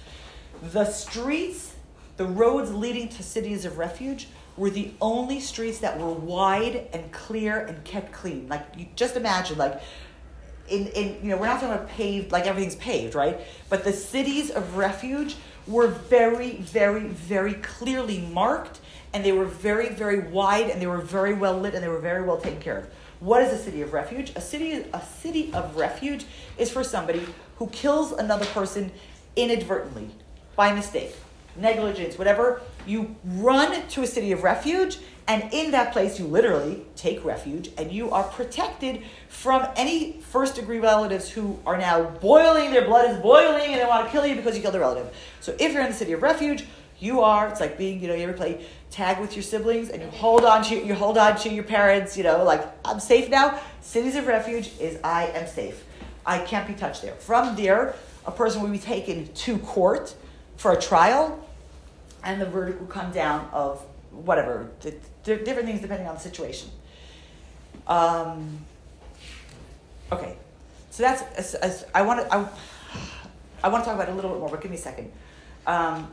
the 0.62 0.84
streets, 0.84 1.74
the 2.16 2.26
roads 2.26 2.72
leading 2.72 3.08
to 3.08 3.22
cities 3.22 3.64
of 3.64 3.78
refuge, 3.78 4.28
were 4.56 4.70
the 4.70 4.90
only 5.00 5.38
streets 5.40 5.78
that 5.78 5.98
were 5.98 6.12
wide 6.12 6.88
and 6.92 7.10
clear 7.12 7.60
and 7.60 7.84
kept 7.84 8.12
clean. 8.12 8.48
Like 8.48 8.66
you 8.76 8.86
just 8.96 9.16
imagine, 9.16 9.56
like 9.56 9.80
in, 10.68 10.86
in 10.88 11.22
you 11.22 11.30
know, 11.30 11.36
we're 11.36 11.46
not 11.46 11.60
talking 11.60 11.74
about 11.74 11.88
paved 11.88 12.32
like 12.32 12.46
everything's 12.46 12.76
paved, 12.76 13.14
right? 13.14 13.40
But 13.68 13.84
the 13.84 13.92
cities 13.92 14.50
of 14.50 14.76
refuge 14.76 15.36
were 15.66 15.88
very, 15.88 16.56
very, 16.56 17.06
very 17.06 17.54
clearly 17.54 18.18
marked 18.18 18.80
and 19.12 19.24
they 19.24 19.32
were 19.32 19.44
very, 19.44 19.88
very 19.88 20.20
wide 20.20 20.70
and 20.70 20.80
they 20.80 20.86
were 20.86 21.00
very 21.00 21.34
well 21.34 21.58
lit 21.58 21.74
and 21.74 21.82
they 21.82 21.88
were 21.88 21.98
very 21.98 22.22
well 22.22 22.38
taken 22.38 22.60
care 22.60 22.78
of. 22.78 22.86
What 23.20 23.42
is 23.42 23.52
a 23.52 23.58
city 23.58 23.82
of 23.82 23.92
refuge? 23.92 24.32
A 24.36 24.40
city 24.40 24.84
a 24.92 25.02
city 25.02 25.52
of 25.52 25.76
refuge 25.76 26.24
is 26.56 26.70
for 26.70 26.84
somebody 26.84 27.26
who 27.56 27.66
kills 27.68 28.12
another 28.12 28.46
person 28.46 28.92
inadvertently, 29.34 30.10
by 30.54 30.72
mistake, 30.72 31.14
negligence, 31.56 32.16
whatever. 32.16 32.62
You 32.88 33.14
run 33.24 33.86
to 33.88 34.02
a 34.02 34.06
city 34.06 34.32
of 34.32 34.42
refuge, 34.42 34.98
and 35.26 35.52
in 35.52 35.72
that 35.72 35.92
place, 35.92 36.18
you 36.18 36.26
literally 36.26 36.82
take 36.96 37.22
refuge, 37.24 37.70
and 37.76 37.92
you 37.92 38.10
are 38.10 38.24
protected 38.24 39.02
from 39.28 39.68
any 39.76 40.20
first 40.22 40.54
degree 40.54 40.78
relatives 40.78 41.28
who 41.28 41.58
are 41.66 41.76
now 41.76 42.02
boiling, 42.02 42.70
their 42.70 42.86
blood 42.86 43.10
is 43.10 43.18
boiling, 43.18 43.72
and 43.72 43.80
they 43.80 43.84
want 43.84 44.06
to 44.06 44.10
kill 44.10 44.26
you 44.26 44.34
because 44.34 44.56
you 44.56 44.62
killed 44.62 44.74
a 44.74 44.80
relative. 44.80 45.14
So 45.40 45.54
if 45.60 45.72
you're 45.72 45.82
in 45.82 45.90
the 45.90 45.96
city 45.96 46.12
of 46.12 46.22
refuge, 46.22 46.64
you 46.98 47.20
are, 47.20 47.46
it's 47.48 47.60
like 47.60 47.78
being, 47.78 48.00
you 48.00 48.08
know, 48.08 48.14
you 48.14 48.24
ever 48.24 48.32
play 48.32 48.66
tag 48.90 49.20
with 49.20 49.36
your 49.36 49.42
siblings 49.42 49.90
and 49.90 50.02
you 50.02 50.08
hold 50.08 50.44
on 50.44 50.64
to 50.64 50.74
you 50.74 50.94
hold 50.94 51.16
on 51.16 51.36
to 51.36 51.48
your 51.48 51.64
parents, 51.64 52.16
you 52.16 52.24
know, 52.24 52.42
like 52.42 52.66
I'm 52.84 52.98
safe 52.98 53.28
now. 53.28 53.60
Cities 53.82 54.16
of 54.16 54.26
refuge 54.26 54.72
is 54.80 54.98
I 55.04 55.26
am 55.26 55.46
safe. 55.46 55.84
I 56.26 56.38
can't 56.40 56.66
be 56.66 56.74
touched 56.74 57.02
there. 57.02 57.14
From 57.14 57.54
there, 57.54 57.94
a 58.26 58.32
person 58.32 58.62
will 58.62 58.70
be 58.70 58.78
taken 58.78 59.32
to 59.32 59.58
court 59.58 60.14
for 60.56 60.72
a 60.72 60.80
trial, 60.80 61.47
and 62.24 62.40
the 62.40 62.46
verdict 62.46 62.80
will 62.80 62.88
come 62.88 63.10
down 63.12 63.48
of 63.52 63.84
whatever, 64.10 64.70
different 65.22 65.66
things 65.66 65.80
depending 65.80 66.06
on 66.06 66.14
the 66.14 66.20
situation. 66.20 66.70
Um, 67.86 68.64
okay, 70.12 70.36
so 70.90 71.02
that's 71.02 71.54
as 71.54 71.84
I 71.94 72.02
want 72.02 72.20
to. 72.20 72.34
I, 72.34 72.48
I 73.62 73.68
want 73.68 73.82
to 73.82 73.90
talk 73.90 73.96
about 73.96 74.08
it 74.08 74.12
a 74.12 74.14
little 74.14 74.30
bit 74.30 74.40
more, 74.40 74.48
but 74.48 74.60
give 74.60 74.70
me 74.70 74.76
a 74.76 74.80
second. 74.80 75.10
Um, 75.66 76.10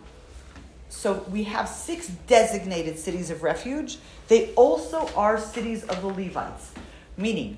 so 0.90 1.26
we 1.30 1.44
have 1.44 1.68
six 1.68 2.08
designated 2.28 2.98
cities 2.98 3.30
of 3.30 3.44
refuge. 3.44 3.98
They 4.28 4.54
also 4.54 5.10
are 5.16 5.40
cities 5.40 5.84
of 5.84 6.02
the 6.02 6.08
Levites, 6.08 6.72
meaning 7.18 7.58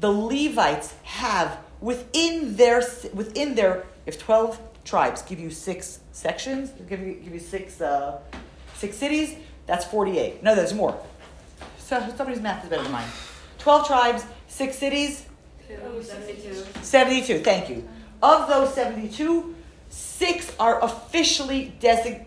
the 0.00 0.10
Levites 0.10 0.94
have 1.02 1.58
within 1.80 2.56
their 2.56 2.82
within 3.12 3.54
their 3.54 3.84
if 4.06 4.18
twelve 4.18 4.58
tribes 4.84 5.22
give 5.22 5.40
you 5.40 5.50
six 5.50 6.00
sections, 6.12 6.70
give 6.88 7.00
you 7.00 7.14
give 7.14 7.32
you 7.32 7.40
six 7.40 7.80
uh, 7.80 8.20
six 8.74 8.96
cities. 8.96 9.36
That's 9.66 9.84
forty 9.84 10.18
eight. 10.18 10.42
No, 10.42 10.54
there's 10.54 10.74
more. 10.74 10.98
So 11.78 12.00
somebody's 12.16 12.40
math 12.42 12.64
is 12.64 12.70
better 12.70 12.82
than 12.82 12.92
mine. 12.92 13.08
Twelve 13.58 13.86
tribes, 13.86 14.24
six 14.48 14.76
cities, 14.76 15.26
Oh, 15.82 16.00
72. 16.00 16.64
72, 16.82 17.38
thank 17.40 17.70
you. 17.70 17.88
Of 18.22 18.48
those 18.48 18.74
72, 18.74 19.54
six 19.88 20.54
are 20.58 20.82
officially 20.82 21.74
designated. 21.80 22.26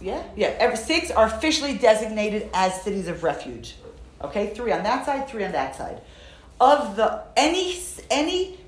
Yeah, 0.00 0.22
yeah. 0.36 0.48
Every 0.58 0.76
six 0.76 1.10
are 1.10 1.26
officially 1.26 1.78
designated 1.78 2.50
as 2.52 2.82
cities 2.82 3.08
of 3.08 3.22
refuge. 3.22 3.76
Okay, 4.22 4.52
three 4.54 4.72
on 4.72 4.82
that 4.82 5.06
side, 5.06 5.28
three 5.28 5.44
on 5.44 5.52
that 5.52 5.76
side. 5.76 6.00
Of 6.60 6.96
the 6.96 7.22
any 7.36 7.78
any 8.10 8.58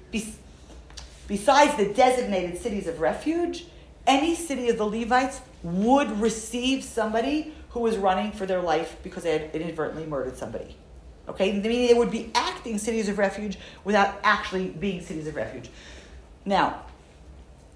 besides 1.27 1.77
the 1.77 1.93
designated 1.93 2.59
cities 2.59 2.87
of 2.87 3.01
refuge, 3.01 3.67
any 4.07 4.35
city 4.35 4.69
of 4.69 4.79
the 4.79 4.85
Levites 4.85 5.41
would 5.63 6.21
receive 6.21 6.85
somebody 6.85 7.55
who 7.71 7.81
was 7.81 7.97
running 7.97 8.33
for 8.33 8.47
their 8.47 8.63
life 8.63 8.97
because 9.03 9.25
they 9.25 9.33
had 9.33 9.55
inadvertently 9.55 10.07
murdered 10.07 10.37
somebody. 10.37 10.77
Okay, 11.29 11.53
meaning 11.53 11.89
they 11.89 11.95
would 11.95 12.11
be 12.11 12.31
acting 12.35 12.79
cities 12.79 13.09
of 13.09 13.19
refuge 13.19 13.59
without 13.85 14.19
actually 14.23 14.69
being 14.69 15.01
cities 15.01 15.27
of 15.27 15.35
refuge. 15.35 15.69
Now, 16.45 16.83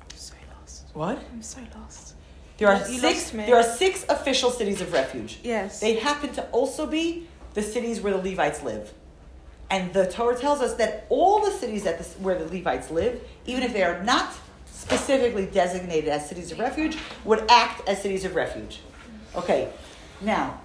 I'm 0.00 0.16
so 0.16 0.34
lost. 0.60 0.84
what? 0.94 1.18
I'm 1.32 1.42
so 1.42 1.60
lost. 1.76 2.14
There 2.58 2.68
are 2.68 2.88
You 2.88 2.98
six. 2.98 3.30
There 3.30 3.56
are 3.56 3.62
six 3.62 4.04
official 4.08 4.50
cities 4.50 4.80
of 4.80 4.92
refuge. 4.92 5.40
Yes. 5.42 5.80
They 5.80 5.94
happen 5.96 6.32
to 6.34 6.44
also 6.50 6.86
be 6.86 7.26
the 7.54 7.62
cities 7.62 8.00
where 8.00 8.12
the 8.12 8.30
Levites 8.30 8.62
live, 8.62 8.92
and 9.70 9.92
the 9.92 10.06
Torah 10.10 10.36
tells 10.36 10.60
us 10.60 10.74
that 10.74 11.06
all 11.08 11.44
the 11.44 11.50
cities 11.52 11.84
the, 11.84 11.92
where 12.20 12.36
the 12.36 12.44
Levites 12.44 12.90
live, 12.90 13.22
even 13.46 13.62
if 13.62 13.72
they 13.72 13.84
are 13.84 14.02
not 14.02 14.32
specifically 14.66 15.46
designated 15.46 16.08
as 16.08 16.28
cities 16.28 16.50
of 16.50 16.58
refuge, 16.58 16.98
would 17.24 17.48
act 17.48 17.88
as 17.88 18.02
cities 18.02 18.24
of 18.24 18.34
refuge. 18.34 18.80
Okay, 19.36 19.68
now, 20.20 20.60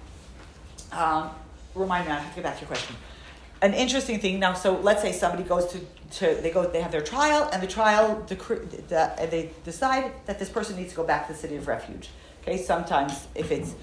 um, 0.90 1.30
remind 1.74 2.06
me. 2.06 2.12
I 2.12 2.18
have 2.18 2.30
to 2.30 2.34
get 2.34 2.44
back 2.44 2.56
to 2.56 2.62
your 2.62 2.68
question. 2.68 2.96
An 3.62 3.74
interesting 3.74 4.18
thing 4.18 4.40
now. 4.40 4.54
So 4.54 4.78
let's 4.80 5.02
say 5.02 5.12
somebody 5.12 5.44
goes 5.44 5.66
to, 5.72 5.78
to 6.18 6.40
they 6.42 6.50
go 6.50 6.66
they 6.66 6.82
have 6.82 6.92
their 6.92 7.00
trial 7.00 7.48
and 7.52 7.62
the 7.62 7.66
trial 7.66 8.22
the, 8.26 8.36
they 9.30 9.50
decide 9.64 10.12
that 10.26 10.38
this 10.38 10.48
person 10.48 10.76
needs 10.76 10.90
to 10.90 10.96
go 10.96 11.04
back 11.04 11.26
to 11.28 11.32
the 11.32 11.38
city 11.38 11.56
of 11.56 11.68
refuge. 11.68 12.08
Okay, 12.42 12.58
sometimes 12.58 13.26
if 13.34 13.50
it's 13.50 13.74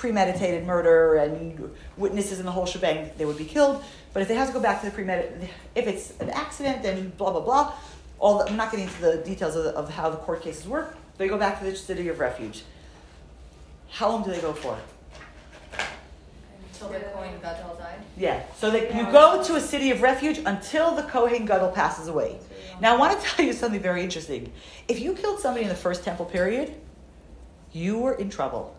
premeditated 0.00 0.66
murder 0.66 1.16
and 1.16 1.70
witnesses 1.98 2.40
in 2.40 2.46
the 2.46 2.52
whole 2.52 2.64
shebang, 2.64 3.10
they 3.18 3.26
would 3.26 3.36
be 3.36 3.44
killed. 3.44 3.84
But 4.14 4.22
if 4.22 4.28
they 4.28 4.34
have 4.34 4.46
to 4.46 4.54
go 4.54 4.60
back 4.60 4.80
to 4.80 4.86
the 4.86 4.92
premeditated, 4.92 5.50
if 5.74 5.86
it's 5.86 6.18
an 6.20 6.30
accident, 6.30 6.82
then 6.82 7.10
blah 7.18 7.30
blah 7.30 7.42
blah. 7.42 7.74
All 8.18 8.38
the, 8.38 8.48
I'm 8.48 8.56
not 8.56 8.70
getting 8.70 8.86
into 8.86 9.00
the 9.02 9.18
details 9.18 9.56
of, 9.56 9.64
the, 9.64 9.70
of 9.70 9.90
how 9.90 10.08
the 10.08 10.16
court 10.16 10.42
cases 10.42 10.66
work. 10.66 10.96
They 11.18 11.28
go 11.28 11.36
back 11.36 11.58
to 11.58 11.66
the 11.66 11.76
city 11.76 12.08
of 12.08 12.18
refuge. 12.18 12.64
How 13.90 14.08
long 14.08 14.24
do 14.24 14.30
they 14.30 14.40
go 14.40 14.54
for? 14.54 14.78
Until 16.72 16.88
the 16.88 17.00
Kohen 17.12 17.38
Gadol 17.42 17.76
died. 17.76 18.00
Yeah. 18.16 18.42
So 18.56 18.70
that 18.70 18.94
you 18.94 19.04
go 19.12 19.44
to 19.44 19.56
a 19.56 19.60
city 19.60 19.90
of 19.90 20.00
refuge 20.00 20.38
until 20.46 20.94
the 20.94 21.02
Kohen 21.02 21.44
Gadol 21.44 21.72
passes 21.72 22.08
away. 22.08 22.38
Now 22.80 22.94
I 22.94 22.98
want 22.98 23.20
to 23.20 23.26
tell 23.26 23.44
you 23.44 23.52
something 23.52 23.80
very 23.80 24.02
interesting. 24.02 24.50
If 24.88 24.98
you 25.00 25.12
killed 25.12 25.40
somebody 25.40 25.64
in 25.64 25.68
the 25.68 25.74
first 25.74 26.04
temple 26.04 26.24
period, 26.24 26.72
you 27.72 27.98
were 27.98 28.14
in 28.14 28.30
trouble. 28.30 28.74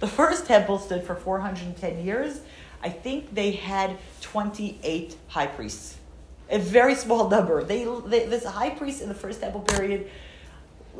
The 0.00 0.06
first 0.06 0.46
temple 0.46 0.78
stood 0.78 1.04
for 1.04 1.14
410 1.14 2.04
years. 2.04 2.40
I 2.82 2.88
think 2.88 3.34
they 3.34 3.52
had 3.52 3.96
28 4.20 5.16
high 5.28 5.46
priests. 5.46 5.96
A 6.50 6.58
very 6.58 6.94
small 6.94 7.28
number. 7.28 7.62
They, 7.62 7.84
they 8.06 8.26
this 8.26 8.44
high 8.44 8.70
priest 8.70 9.00
in 9.00 9.08
the 9.08 9.14
first 9.14 9.40
temple 9.40 9.60
period 9.60 10.10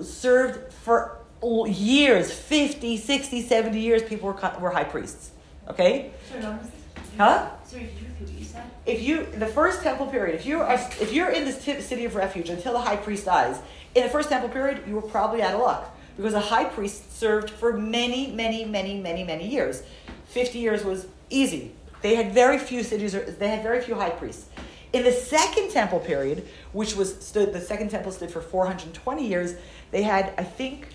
served 0.01 0.73
for 0.73 1.19
years 1.67 2.33
50 2.33 2.97
60 2.97 3.43
70 3.43 3.81
years 3.81 4.03
people 4.05 4.29
were, 4.29 4.53
were 4.61 4.71
high 4.71 4.85
priests 4.85 5.33
okay 5.69 6.13
Sorry, 6.31 6.43
long 6.45 6.57
was 6.59 6.69
this? 6.69 7.05
huh 7.19 7.51
Sorry, 7.65 7.83
you 7.83 7.89
repeat 8.07 8.29
what 8.29 8.39
you 8.39 8.45
said? 8.45 8.63
if 8.87 9.03
you 9.03 9.27
the 9.27 9.47
first 9.49 9.83
temple 9.83 10.07
period 10.07 10.37
if 10.37 10.47
you 10.47 10.61
are 10.63 10.75
if 10.75 11.13
you're 11.13 11.31
in 11.31 11.45
this 11.45 11.63
t- 11.65 11.81
city 11.81 12.05
of 12.05 12.15
refuge 12.15 12.49
until 12.49 12.73
the 12.73 12.79
high 12.81 12.97
priest 12.97 13.25
dies 13.25 13.59
in 13.97 14.05
the 14.05 14.09
first 14.09 14.29
temple 14.29 14.49
period 14.49 14.83
you 14.87 14.95
were 14.95 15.03
probably 15.03 15.43
out 15.43 15.53
of 15.55 15.61
luck 15.61 15.95
because 16.17 16.35
a 16.35 16.41
high 16.41 16.65
priest 16.65 17.17
served 17.19 17.51
for 17.51 17.73
many 17.73 18.31
many 18.33 18.65
many 18.65 18.99
many 18.99 19.25
many 19.25 19.49
years 19.49 19.83
50 20.27 20.59
years 20.59 20.85
was 20.85 21.07
easy 21.31 21.73
they 22.03 22.15
had 22.15 22.33
very 22.33 22.59
few 22.59 22.83
cities 22.83 23.13
they 23.13 23.49
had 23.49 23.63
very 23.63 23.81
few 23.81 23.95
high 23.95 24.11
priests 24.11 24.49
in 24.93 25.05
the 25.05 25.13
second 25.13 25.71
temple 25.71 26.01
period 26.01 26.47
which 26.73 26.95
was 26.97 27.19
stood 27.25 27.53
the 27.53 27.61
second 27.61 27.91
temple 27.91 28.13
stood 28.13 28.31
for 28.31 28.41
420 28.41 29.27
years 29.27 29.55
they 29.91 30.03
had 30.03 30.33
i 30.39 30.45
think 30.45 30.89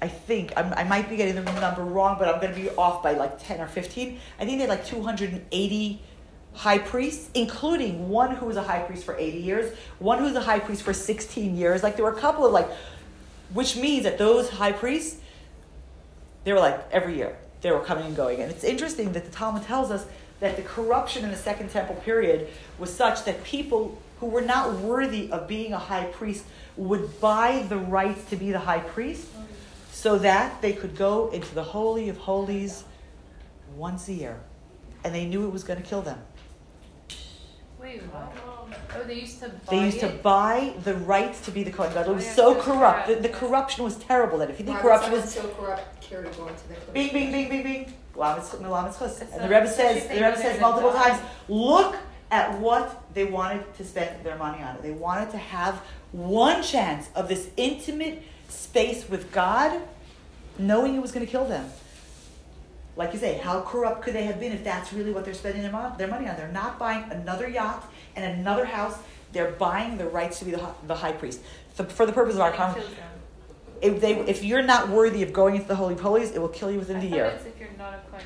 I 0.00 0.08
think 0.08 0.52
I'm, 0.56 0.72
I 0.74 0.84
might 0.84 1.08
be 1.08 1.16
getting 1.16 1.34
the 1.34 1.60
number 1.60 1.82
wrong, 1.82 2.16
but 2.18 2.28
I'm 2.32 2.40
going 2.40 2.54
to 2.54 2.60
be 2.60 2.70
off 2.70 3.02
by 3.02 3.12
like 3.12 3.42
10 3.42 3.60
or 3.60 3.66
15. 3.66 4.18
I 4.38 4.44
think 4.44 4.58
they 4.58 4.66
had 4.66 4.68
like 4.68 4.86
280 4.86 6.02
high 6.54 6.78
priests, 6.78 7.30
including 7.34 8.08
one 8.08 8.34
who 8.34 8.46
was 8.46 8.56
a 8.56 8.62
high 8.62 8.80
priest 8.80 9.04
for 9.04 9.16
80 9.16 9.38
years, 9.38 9.76
one 9.98 10.18
who 10.18 10.24
was 10.24 10.36
a 10.36 10.40
high 10.40 10.60
priest 10.60 10.82
for 10.82 10.92
16 10.92 11.56
years. 11.56 11.82
Like 11.82 11.96
there 11.96 12.04
were 12.04 12.12
a 12.12 12.20
couple 12.20 12.46
of 12.46 12.52
like, 12.52 12.68
which 13.52 13.76
means 13.76 14.04
that 14.04 14.18
those 14.18 14.50
high 14.50 14.72
priests, 14.72 15.20
they 16.44 16.52
were 16.52 16.60
like 16.60 16.80
every 16.90 17.16
year 17.16 17.36
they 17.60 17.70
were 17.70 17.80
coming 17.80 18.06
and 18.06 18.16
going. 18.16 18.40
And 18.40 18.50
it's 18.50 18.64
interesting 18.64 19.12
that 19.12 19.24
the 19.24 19.30
Talmud 19.30 19.64
tells 19.64 19.90
us 19.90 20.06
that 20.40 20.56
the 20.56 20.62
corruption 20.62 21.24
in 21.24 21.30
the 21.30 21.36
Second 21.36 21.70
Temple 21.70 21.96
period 21.96 22.48
was 22.78 22.94
such 22.94 23.24
that 23.24 23.42
people 23.42 24.00
who 24.20 24.26
were 24.26 24.40
not 24.40 24.74
worthy 24.76 25.30
of 25.32 25.48
being 25.48 25.72
a 25.72 25.78
high 25.78 26.04
priest 26.04 26.44
would 26.76 27.20
buy 27.20 27.64
the 27.68 27.76
rights 27.76 28.24
to 28.30 28.36
be 28.36 28.52
the 28.52 28.58
high 28.58 28.78
priest 28.78 29.26
so 29.90 30.18
that 30.18 30.62
they 30.62 30.72
could 30.72 30.96
go 30.96 31.28
into 31.30 31.52
the 31.54 31.62
Holy 31.62 32.08
of 32.08 32.16
Holies 32.18 32.84
once 33.76 34.08
a 34.08 34.12
year. 34.12 34.38
And 35.04 35.14
they 35.14 35.24
knew 35.24 35.46
it 35.46 35.50
was 35.50 35.64
going 35.64 35.80
to 35.80 35.88
kill 35.88 36.02
them. 36.02 36.18
Wait, 37.80 38.02
what? 38.02 38.57
Oh, 38.94 39.02
they 39.04 39.20
used 39.20 39.40
to 39.40 39.48
buy 39.48 39.54
They 39.70 39.84
used 39.84 40.00
to 40.00 40.06
it? 40.08 40.22
buy 40.22 40.74
the 40.84 40.94
rights 40.94 41.40
to 41.42 41.50
be 41.50 41.62
the 41.62 41.70
Kohen 41.70 41.92
Gadol. 41.92 42.12
It 42.12 42.16
was 42.16 42.24
Oh, 42.24 42.28
yeah, 42.28 42.34
so 42.34 42.62
corrupt. 42.62 43.08
The, 43.08 43.14
the 43.16 43.28
corruption 43.28 43.84
was 43.84 43.96
terrible. 43.96 44.38
That 44.38 44.50
if 44.50 44.58
you 44.58 44.64
think 44.64 44.78
Why 44.78 44.82
corruption 44.82 45.12
was 45.12 45.32
so 45.32 45.48
corrupt 45.48 46.00
care 46.00 46.22
to 46.22 46.30
go 46.30 46.48
into 46.48 46.68
the 46.68 46.74
bing, 46.92 47.12
bing, 47.12 47.32
bing, 47.32 47.48
bing, 47.48 47.62
bing, 47.62 47.92
lametz 48.14 48.50
lametz 48.60 48.98
chus. 48.98 49.20
It's 49.20 49.32
and 49.32 49.42
the 49.44 49.48
Rebbe 49.48 49.68
says 49.68 50.08
the 50.08 50.14
Rebbe 50.14 50.36
says 50.36 50.60
multiple 50.60 50.92
times. 50.92 51.20
Look 51.48 51.96
at 52.30 52.58
what 52.58 53.04
they 53.14 53.24
wanted 53.24 53.74
to 53.76 53.84
spend 53.84 54.24
their 54.24 54.36
money 54.36 54.62
on. 54.62 54.78
They 54.82 54.90
wanted 54.90 55.30
to 55.30 55.38
have 55.38 55.76
one 56.12 56.62
chance 56.62 57.08
of 57.14 57.28
this 57.28 57.50
intimate 57.56 58.22
space 58.48 59.08
with 59.08 59.32
God, 59.32 59.80
knowing 60.58 60.94
it 60.94 61.02
was 61.02 61.12
going 61.12 61.24
to 61.24 61.30
kill 61.30 61.46
them. 61.46 61.70
Like 62.98 63.12
you 63.12 63.20
say, 63.20 63.38
how 63.38 63.60
corrupt 63.62 64.02
could 64.02 64.12
they 64.12 64.24
have 64.24 64.40
been 64.40 64.50
if 64.50 64.64
that's 64.64 64.92
really 64.92 65.12
what 65.12 65.24
they're 65.24 65.32
spending 65.32 65.62
their, 65.62 65.70
mon- 65.70 65.96
their 65.96 66.08
money 66.08 66.28
on? 66.28 66.36
They're 66.36 66.50
not 66.50 66.80
buying 66.80 67.04
another 67.12 67.48
yacht 67.48 67.88
and 68.16 68.40
another 68.40 68.64
house. 68.64 68.98
They're 69.32 69.52
buying 69.52 69.98
the 69.98 70.06
rights 70.06 70.40
to 70.40 70.44
be 70.44 70.50
the, 70.50 70.58
hi- 70.58 70.74
the 70.88 70.96
high 70.96 71.12
priest. 71.12 71.40
The, 71.76 71.84
for 71.84 72.06
the 72.06 72.12
purpose 72.12 72.34
of 72.34 72.40
our 72.40 72.50
It 72.50 72.56
con- 72.56 72.74
kills 72.74 72.88
them. 72.88 72.96
if, 73.80 74.00
they, 74.00 74.16
if 74.26 74.42
you're 74.42 74.62
not 74.62 74.88
worthy 74.88 75.22
of 75.22 75.32
going 75.32 75.54
into 75.54 75.68
the 75.68 75.76
Holy 75.76 75.94
of 75.94 76.00
Holies, 76.00 76.32
it 76.32 76.40
will 76.40 76.48
kill 76.48 76.72
you 76.72 76.80
within 76.80 76.96
I 76.96 77.00
the 77.00 77.06
year. 77.06 77.24
it's 77.26 77.46
if 77.46 77.56
you're 77.60 77.68
not 77.78 77.94
a 77.94 78.10
Kohen 78.10 78.24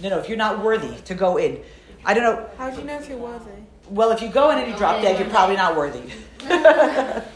No, 0.00 0.08
no, 0.08 0.18
if 0.18 0.30
you're 0.30 0.38
not 0.38 0.64
worthy 0.64 0.96
to 1.02 1.14
go 1.14 1.36
in. 1.36 1.60
I 2.06 2.14
don't 2.14 2.22
know. 2.22 2.48
How 2.56 2.70
do 2.70 2.78
you 2.80 2.86
know 2.86 2.96
if 2.96 3.06
you're 3.06 3.18
worthy? 3.18 3.50
Well, 3.90 4.12
if 4.12 4.22
you 4.22 4.30
go 4.30 4.48
in 4.48 4.58
and 4.60 4.72
you 4.72 4.78
drop 4.78 4.96
oh, 4.96 5.02
dead, 5.02 5.20
you're 5.20 5.28
probably 5.28 5.56
not 5.56 5.76
worthy. 5.76 6.10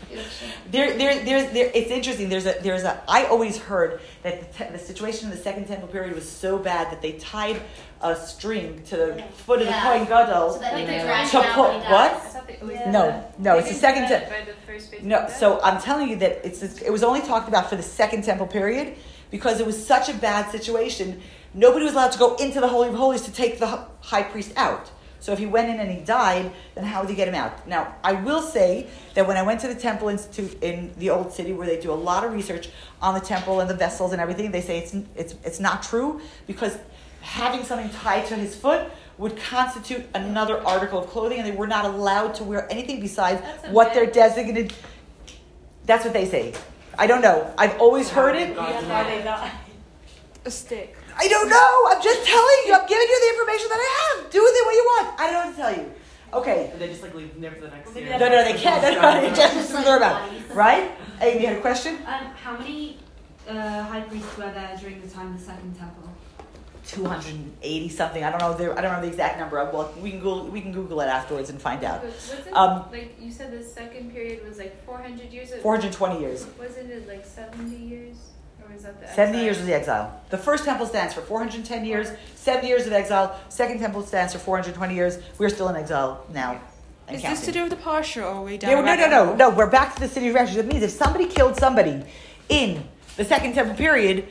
there, 0.71 0.97
there, 0.97 1.25
there's, 1.25 1.53
there, 1.53 1.71
it's 1.75 1.91
interesting. 1.91 2.29
There's 2.29 2.47
a, 2.47 2.57
there's 2.63 2.83
a. 2.85 3.03
I 3.09 3.25
always 3.27 3.59
heard 3.59 4.01
that 4.23 4.41
the, 4.53 4.65
te- 4.65 4.71
the 4.73 4.79
situation 4.79 5.31
in 5.31 5.37
the 5.37 5.43
Second 5.43 5.67
Temple 5.67 5.89
period 5.89 6.15
was 6.15 6.29
so 6.29 6.59
bad 6.59 6.91
that 6.91 7.01
they 7.03 7.13
tied 7.13 7.61
a 8.03 8.17
string 8.17 8.83
to 8.85 8.97
the 8.97 9.25
foot 9.45 9.61
of 9.61 9.67
the 9.67 9.73
Yeah. 9.73 9.83
Kohen 9.83 10.05
Gadol. 10.07 10.53
So 10.55 10.59
they 10.61 10.65
Like 10.67 10.87
could 11.31 11.43
the 11.43 11.49
to 11.49 11.53
put- 11.55 11.75
what? 11.75 12.13
I 12.13 12.19
thought 12.19 12.47
they 12.47 12.59
Yeah. 12.63 12.85
did 12.85 12.93
No, 12.93 13.07
that. 13.07 13.39
no, 13.41 13.59
it's 13.59 13.69
the 13.69 13.75
second 13.75 14.09
Temple. 14.09 14.29
that 14.31 14.37
te- 14.39 14.45
by 14.47 14.51
the 14.53 14.57
first 14.67 14.91
base 14.91 15.03
No, 15.03 15.29
so 15.29 15.61
I'm 15.63 15.81
telling 15.81 16.09
you 16.09 16.17
that 16.17 16.45
it's 16.47 16.63
it 16.63 16.91
was 16.93 17.03
only 17.03 17.21
talked 17.21 17.49
about 17.49 17.69
for 17.69 17.77
the 17.77 17.83
Second 17.83 18.25
Temple 18.25 18.47
period 18.47 18.97
because 19.31 19.61
it 19.61 19.67
was 19.67 19.85
such 19.87 20.09
a 20.09 20.15
bad 20.15 20.51
situation. 20.51 21.21
Nobody 21.55 21.85
was 21.85 21.95
allowed 21.95 22.13
to 22.13 22.19
go 22.19 22.37
into 22.37 22.61
the 22.61 22.69
Holy 22.69 22.89
of 22.89 22.95
Holies 22.95 23.23
to 23.23 23.33
take 23.33 23.59
the 23.59 23.85
high 24.01 24.23
priest 24.23 24.53
out. 24.57 24.91
So 25.21 25.33
if 25.33 25.39
he 25.39 25.47
went 25.47 25.69
in 25.69 25.79
and 25.79 25.91
he 25.91 26.01
died, 26.03 26.51
then 26.75 26.85
how 26.85 27.01
would 27.01 27.11
you 27.11 27.17
get 27.17 27.29
him 27.29 27.35
out? 27.35 27.67
Now, 27.69 27.95
I 28.03 28.15
will 28.15 28.43
say 28.43 28.89
that 29.15 29.29
when 29.29 29.37
I 29.37 29.43
went 29.43 29.61
to 29.61 29.69
the 29.69 29.75
Temple 29.75 30.09
Institute 30.09 30.63
in 30.63 30.93
the 30.99 31.11
Old 31.11 31.33
City, 31.33 31.53
where 31.53 31.67
they 31.67 31.79
do 31.79 31.93
a 31.93 31.95
lot 31.95 32.25
of 32.25 32.33
research 32.33 32.71
on 33.03 33.15
the 33.15 33.21
temple 33.21 33.61
and 33.61 33.69
the 33.69 33.75
vessels 33.75 34.13
and 34.13 34.21
everything, 34.21 34.51
they 34.51 34.63
say 34.63 34.79
it's 34.79 34.95
it's 35.15 35.35
it's 35.45 35.61
not 35.61 35.83
true 35.83 36.21
because 36.47 36.77
having 37.21 37.65
something 37.65 37.91
tied 37.91 38.27
to 38.27 38.35
his 38.35 38.57
foot 38.57 38.91
would 39.19 39.37
constitute 39.37 40.07
another 40.15 40.67
article 40.67 40.99
of 40.99 41.07
clothing, 41.09 41.39
and 41.39 41.47
they 41.47 41.55
were 41.55 41.67
not 41.67 41.85
allowed 41.85 42.35
to 42.37 42.45
wear 42.45 42.67
anything 42.71 43.01
besides 43.01 43.43
what 43.71 43.93
their 43.93 44.07
myth. 44.07 44.15
designated. 44.15 44.73
That's 45.85 46.05
what 46.05 46.15
they 46.15 46.25
say. 46.25 46.55
I 46.99 47.07
don't 47.07 47.21
know. 47.21 47.53
I've 47.59 47.79
always 47.79 48.09
heard 48.09 48.37
it. 48.37 48.57
Oh 48.57 48.69
yeah, 48.69 48.81
how 48.83 49.05
they 49.05 49.23
die. 49.23 49.53
A 50.47 50.51
stick. 50.51 50.97
I 51.17 51.29
don't 51.29 51.49
know. 51.49 51.73
I'm 51.91 52.03
just 52.03 52.27
telling 52.27 52.61
you. 52.67 52.75
I'm 52.75 52.87
giving 52.87 53.09
you 53.09 53.19
the 53.21 53.31
information 53.39 53.69
that 53.71 53.81
I 53.81 53.91
have. 54.23 54.31
Do 54.31 54.43
with 54.43 54.53
it 54.55 54.65
what 54.67 54.75
you 54.75 54.85
want. 54.85 55.21
I 55.21 55.23
don't 55.27 55.33
know 55.33 55.47
what 55.47 55.57
to 55.57 55.63
tell 55.63 55.75
you. 55.77 55.93
Okay. 56.33 56.71
And 56.73 56.81
they 56.81 56.89
just 56.89 57.03
like 57.03 57.15
leave 57.15 57.33
them 57.33 57.41
there 57.43 57.53
for 57.53 57.63
the 57.63 57.69
next 57.69 57.95
Maybe 57.95 58.07
year. 58.09 58.19
No, 58.19 58.29
no, 58.29 58.45
they 58.45 58.55
can't. 58.55 58.83
No, 58.83 59.03
no, 59.03 59.21
they 59.21 59.29
just 59.35 59.55
Just 59.55 59.75
learn 59.75 59.97
about. 59.99 60.29
bodies. 60.29 60.43
Right? 60.55 60.91
Amy, 61.21 61.41
you 61.41 61.47
had 61.49 61.57
a 61.59 61.61
question? 61.61 61.97
Um, 62.07 62.25
how 62.43 62.57
many 62.57 62.99
uh, 63.49 63.83
high 63.85 64.01
priests 64.03 64.37
were 64.37 64.45
there 64.53 64.77
during 64.81 65.01
the 65.03 65.09
time 65.09 65.35
of 65.35 65.39
the 65.39 65.45
Second 65.45 65.77
Temple? 65.77 66.09
280 66.87 67.89
something. 67.89 68.25
I 68.25 68.31
don't 68.31 68.41
know. 68.41 68.55
The, 68.57 68.77
I 68.77 68.81
don't 68.81 68.93
know 68.93 69.01
the 69.03 69.09
exact 69.09 69.39
number. 69.39 69.57
Well, 69.57 69.93
we 70.01 70.11
can 70.11 70.21
Google. 70.21 70.47
We 70.47 70.61
can 70.61 70.73
Google 70.73 71.01
it 71.01 71.07
afterwards 71.07 71.51
and 71.51 71.61
find 71.61 71.85
out. 71.85 72.03
But 72.03 72.11
wasn't 72.13 72.57
Um, 72.57 72.85
like 72.91 73.17
you 73.21 73.31
said 73.31 73.53
the 73.53 73.63
second 73.63 74.13
period 74.13 74.47
was 74.49 74.59
like 74.59 74.85
400 74.85 75.33
years? 75.33 75.51
420 75.63 76.21
years. 76.21 76.47
Wasn't 76.59 76.91
it 76.91 77.07
like 77.07 77.25
70 77.27 77.77
years? 77.77 78.17
Or 78.71 78.75
was 78.75 78.85
that 78.85 79.01
the 79.01 79.07
70 79.09 79.21
exile? 79.21 79.45
years 79.45 79.59
of 79.59 79.67
the 79.67 79.75
exile. 79.75 80.21
The 80.31 80.39
first 80.39 80.65
temple 80.65 80.87
stands 80.87 81.13
for 81.13 81.23
410 81.23 81.85
years, 81.85 82.09
70 82.37 82.69
years 82.69 82.87
of 82.87 82.93
exile. 82.93 83.39
Second 83.49 83.81
temple 83.81 84.03
stands 84.03 84.33
for 84.33 84.39
420 84.39 84.95
years. 84.95 85.19
We're 85.39 85.49
still 85.49 85.69
in 85.69 85.77
exile 85.77 86.25
now. 86.33 86.61
Is 87.11 87.23
counting. 87.23 87.31
this 87.31 87.45
to 87.47 87.53
do 87.53 87.63
with 87.63 87.71
the 87.71 87.77
partial 87.77 88.23
or 88.23 88.27
are 88.27 88.43
we 88.43 88.57
down 88.57 88.71
Yeah, 88.71 88.77
no, 88.77 88.83
about 88.83 89.11
no, 89.11 89.25
no, 89.25 89.35
no. 89.35 89.51
We're 89.51 89.69
back 89.69 89.95
to 89.97 90.01
the 90.01 90.07
city 90.07 90.29
of 90.29 90.35
refuge. 90.37 90.57
That 90.57 90.67
means 90.67 90.85
if 90.85 90.91
somebody 90.91 91.27
killed 91.27 91.57
somebody 91.57 92.05
in 92.49 92.85
the 93.17 93.25
second 93.25 93.55
temple 93.55 93.75
period, 93.75 94.29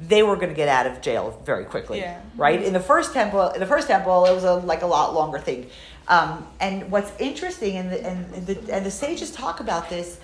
they 0.00 0.22
were 0.22 0.36
going 0.36 0.48
to 0.48 0.54
get 0.54 0.68
out 0.68 0.86
of 0.86 1.02
jail 1.02 1.42
very 1.44 1.66
quickly. 1.66 1.98
Yeah. 1.98 2.18
Right. 2.34 2.62
In 2.62 2.72
the 2.72 2.80
first 2.80 3.12
temple, 3.12 3.50
in 3.50 3.60
the 3.60 3.66
first 3.66 3.88
temple, 3.88 4.24
it 4.24 4.32
was 4.32 4.44
a 4.44 4.54
like 4.54 4.80
a 4.80 4.86
lot 4.86 5.12
longer 5.12 5.38
thing. 5.38 5.68
Um, 6.08 6.46
and 6.58 6.90
what's 6.90 7.12
interesting, 7.20 7.76
and 7.76 7.92
the, 7.92 8.06
and 8.06 8.46
the 8.46 8.74
and 8.74 8.86
the 8.86 8.90
sages 8.90 9.30
talk 9.30 9.60
about 9.60 9.90
this, 9.90 10.18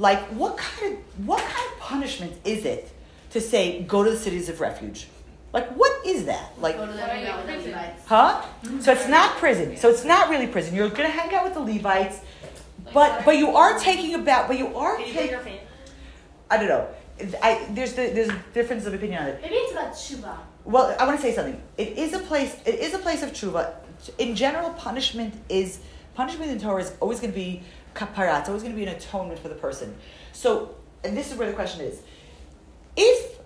like 0.00 0.20
what 0.28 0.56
kind 0.56 0.94
of 0.94 1.26
what 1.26 1.40
kind 1.40 1.72
of 1.72 1.78
punishment 1.78 2.32
is 2.44 2.64
it 2.64 2.90
to 3.30 3.40
say 3.40 3.82
go 3.82 4.02
to 4.02 4.10
the 4.10 4.16
cities 4.16 4.48
of 4.48 4.60
refuge? 4.60 5.06
Like 5.52 5.68
what 5.76 6.04
is 6.06 6.24
that? 6.24 6.52
Like 6.58 6.76
Go 6.76 6.86
to 6.86 6.92
the 6.92 7.00
hang 7.02 7.26
out 7.26 7.46
with 7.46 7.64
the? 7.64 7.70
Levites. 7.70 8.02
Huh? 8.06 8.42
So 8.80 8.92
it's 8.92 9.08
not 9.08 9.36
prison. 9.36 9.76
So 9.76 9.90
it's 9.90 10.04
not 10.04 10.30
really 10.30 10.46
prison. 10.46 10.74
You're 10.74 10.88
going 10.88 11.10
to 11.10 11.16
hang 11.16 11.34
out 11.34 11.44
with 11.44 11.54
the 11.54 11.60
Levites, 11.60 12.20
but 12.94 13.24
but 13.24 13.36
you 13.36 13.50
are 13.50 13.78
taking 13.78 14.14
about 14.14 14.48
but 14.48 14.58
you 14.58 14.74
are 14.74 14.96
taking. 14.96 15.30
your 15.30 15.40
fan? 15.40 15.58
I 16.50 16.56
don't 16.56 16.68
know. 16.68 16.88
I 17.42 17.66
there's 17.70 17.92
the, 17.92 18.10
there's 18.14 18.30
a 18.30 18.42
difference 18.54 18.86
of 18.86 18.94
opinion 18.94 19.22
on 19.22 19.28
it. 19.28 19.42
Maybe 19.42 19.54
it's 19.54 19.72
about 19.72 19.92
tshuva. 19.92 20.38
Well, 20.64 20.96
I 20.98 21.04
want 21.04 21.20
to 21.20 21.22
say 21.22 21.34
something. 21.34 21.60
It 21.76 21.98
is 21.98 22.14
a 22.14 22.20
place. 22.20 22.56
It 22.64 22.76
is 22.76 22.94
a 22.94 22.98
place 22.98 23.22
of 23.22 23.32
tshuva. 23.32 23.74
In 24.16 24.34
general, 24.34 24.70
punishment 24.70 25.34
is 25.50 25.80
punishment 26.14 26.50
in 26.50 26.58
Torah 26.58 26.82
is 26.82 26.92
always 27.00 27.20
going 27.20 27.32
to 27.32 27.38
be 27.38 27.62
kapara. 27.94 28.40
It's 28.40 28.48
always 28.48 28.62
going 28.62 28.74
to 28.74 28.76
be 28.76 28.86
an 28.86 28.94
atonement 28.94 29.38
for 29.38 29.48
the 29.48 29.54
person. 29.54 29.94
So, 30.32 30.74
and 31.04 31.16
this 31.16 31.30
is 31.30 31.38
where 31.38 31.48
the 31.48 31.54
question 31.54 31.80
is: 31.84 32.02
If 32.96 33.38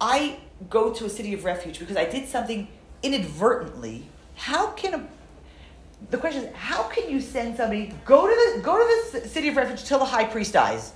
I 0.00 0.38
go 0.68 0.92
to 0.92 1.04
a 1.04 1.08
city 1.08 1.34
of 1.34 1.44
refuge 1.44 1.78
because 1.78 1.96
I 1.96 2.04
did 2.04 2.28
something 2.28 2.68
inadvertently, 3.02 4.06
how 4.36 4.68
can 4.72 4.94
a 4.94 5.08
the 6.10 6.16
question 6.16 6.44
is 6.44 6.54
how 6.54 6.84
can 6.84 7.10
you 7.10 7.20
send 7.20 7.56
somebody 7.56 7.92
go 8.04 8.26
to 8.26 8.56
the 8.56 8.62
go 8.62 8.78
to 8.78 9.20
the 9.20 9.28
city 9.28 9.48
of 9.48 9.56
refuge 9.56 9.84
till 9.84 9.98
the 9.98 10.04
high 10.04 10.24
priest 10.24 10.52
dies? 10.52 10.92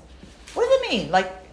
What 0.54 0.64
does 0.64 0.80
it 0.80 0.90
mean? 0.90 1.10
Like 1.10 1.43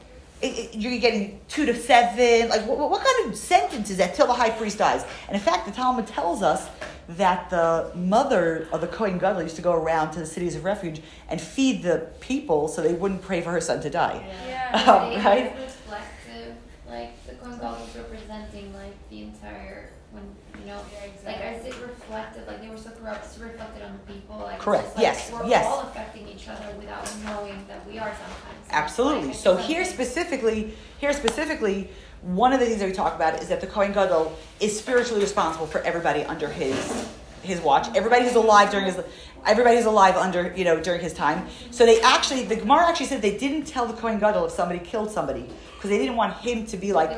it, 0.42 0.48
it- 0.48 0.76
you're 0.76 0.98
getting 1.00 1.40
two 1.48 1.66
to 1.66 1.76
seven. 1.76 2.50
Like 2.50 2.66
what, 2.68 2.78
what 2.90 3.04
kind 3.04 3.30
of 3.32 3.38
sentence 3.38 3.90
is 3.90 3.98
that 3.98 4.16
till 4.16 4.28
the 4.28 4.34
high 4.34 4.50
priest 4.50 4.78
dies? 4.78 5.04
And 5.28 5.36
in 5.36 5.42
fact, 5.42 5.66
the 5.66 5.72
Talmud 5.72 6.08
tells 6.08 6.42
us 6.42 6.68
that 7.10 7.50
the 7.50 7.92
mother 7.96 8.68
of 8.72 8.80
the 8.82 8.88
Kohen 8.88 9.18
Gadol 9.18 9.44
used 9.44 9.56
to 9.58 9.62
go 9.62 9.74
around 9.74 10.12
to 10.12 10.20
the 10.20 10.26
cities 10.26 10.56
of 10.56 10.64
refuge 10.64 11.02
and 11.30 11.42
feed 11.42 11.84
the 11.84 12.08
people 12.22 12.68
so 12.68 12.82
they 12.82 12.94
wouldn't 12.94 13.22
pray 13.22 13.42
for 13.42 13.52
her 13.52 13.62
son 13.62 13.82
to 13.82 13.90
die. 13.90 14.24
Yeah. 14.48 14.60
Um, 14.72 15.24
right? 15.26 15.54
reflective, 15.60 16.56
like 16.88 17.26
the 17.28 17.34
Kohen 17.34 17.58
Gadol 17.60 17.72
was 17.86 17.96
representing 17.96 18.74
like 18.74 18.94
the 19.10 19.24
entire 19.24 19.90
when 20.12 20.24
you 20.60 20.66
know 20.68 20.80
like 21.26 21.38
as 21.40 21.66
it 21.66 21.74
reflected 21.82 22.46
like 22.48 22.62
they 22.62 22.68
were 22.70 22.78
so 22.78 22.90
corrupt 22.92 23.26
it's 23.26 23.38
reflected 23.38 23.82
on 23.84 23.94
the 24.06 24.14
people 24.14 24.38
like 24.40 24.60
Correct. 24.60 24.84
just, 24.86 24.96
like, 24.98 25.04
Yes. 25.04 25.32
we're 25.32 25.46
Yes. 25.48 25.66
all 25.66 25.82
affecting 25.82 26.28
each 26.28 26.48
other 26.50 26.68
without 26.78 27.10
knowing 27.26 27.66
that 27.68 27.86
we 27.88 27.98
are 28.00 28.12
sometimes 28.12 28.44
And 28.50 28.51
it's 28.51 28.51
Absolutely. 28.72 29.34
So 29.34 29.56
here 29.56 29.86
specifically, 29.86 30.74
here 31.00 31.14
specifically, 31.14 31.90
one 32.22 32.54
of 32.54 32.60
the 32.60 32.66
things 32.66 32.80
that 32.80 32.88
we 32.88 32.94
talk 32.94 33.16
about 33.16 33.42
is 33.42 33.50
that 33.50 33.62
the 33.62 33.68
Kohen 33.68 33.94
Gadol 33.94 34.36
is 34.60 34.78
spiritually 34.78 35.22
responsible 35.22 35.68
for 35.68 35.82
everybody 35.82 36.24
under 36.24 36.50
his 36.50 37.10
his 37.42 37.60
watch. 37.60 37.88
Everybody 37.96 38.26
who's 38.26 38.36
alive 38.36 38.70
during 38.70 38.86
his 38.86 39.00
everybody 39.46 39.78
who's 39.78 39.86
alive 39.86 40.16
under 40.16 40.54
you 40.56 40.64
know 40.64 40.80
during 40.80 41.02
his 41.02 41.14
time. 41.14 41.48
So 41.72 41.86
they 41.86 42.00
actually 42.02 42.44
the 42.44 42.56
Gemara 42.56 42.88
actually 42.88 43.08
said 43.08 43.22
they 43.22 43.38
didn't 43.38 43.66
tell 43.66 43.88
the 43.88 43.94
Kohen 43.94 44.20
Gadol 44.20 44.46
if 44.46 44.52
somebody 44.52 44.80
killed 44.80 45.10
somebody 45.10 45.48
because 45.76 45.90
they 45.90 45.98
didn't 45.98 46.16
want 46.16 46.38
him 46.38 46.66
to 46.68 46.78
be 46.78 46.94
like. 46.94 47.12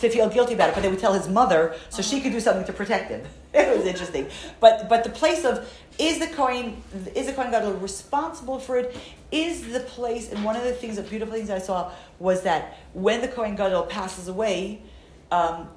To 0.00 0.10
feel 0.10 0.28
guilty 0.28 0.54
about 0.54 0.68
it, 0.70 0.74
but 0.74 0.82
they 0.82 0.88
would 0.88 0.98
tell 0.98 1.14
his 1.14 1.28
mother 1.28 1.74
so 1.88 2.02
she 2.02 2.20
could 2.20 2.32
do 2.32 2.40
something 2.40 2.64
to 2.64 2.72
protect 2.72 3.10
him. 3.10 3.22
It 3.54 3.74
was 3.74 3.86
interesting. 3.86 4.28
But 4.60 4.88
but 4.88 5.02
the 5.02 5.10
place 5.10 5.44
of 5.44 5.66
is 5.98 6.18
the 6.18 6.26
Kohen 6.26 6.82
is 7.14 7.26
the 7.26 7.32
Kohen 7.32 7.50
Gadol 7.50 7.72
responsible 7.74 8.58
for 8.58 8.76
it? 8.76 8.94
Is 9.32 9.72
the 9.72 9.80
place 9.80 10.30
and 10.30 10.44
one 10.44 10.56
of 10.56 10.64
the 10.64 10.72
things, 10.72 10.96
the 10.96 11.02
beautiful 11.02 11.34
things 11.34 11.48
I 11.48 11.58
saw 11.58 11.90
was 12.18 12.42
that 12.42 12.78
when 12.92 13.22
the 13.22 13.28
Kohen 13.28 13.56
Gadol 13.56 13.84
passes 13.84 14.28
away, 14.28 14.82
um, 15.30 15.68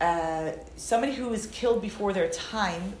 uh, 0.00 0.52
somebody 0.76 1.14
who 1.14 1.32
is 1.32 1.46
killed 1.46 1.80
before 1.80 2.12
their 2.12 2.28
time, 2.28 2.92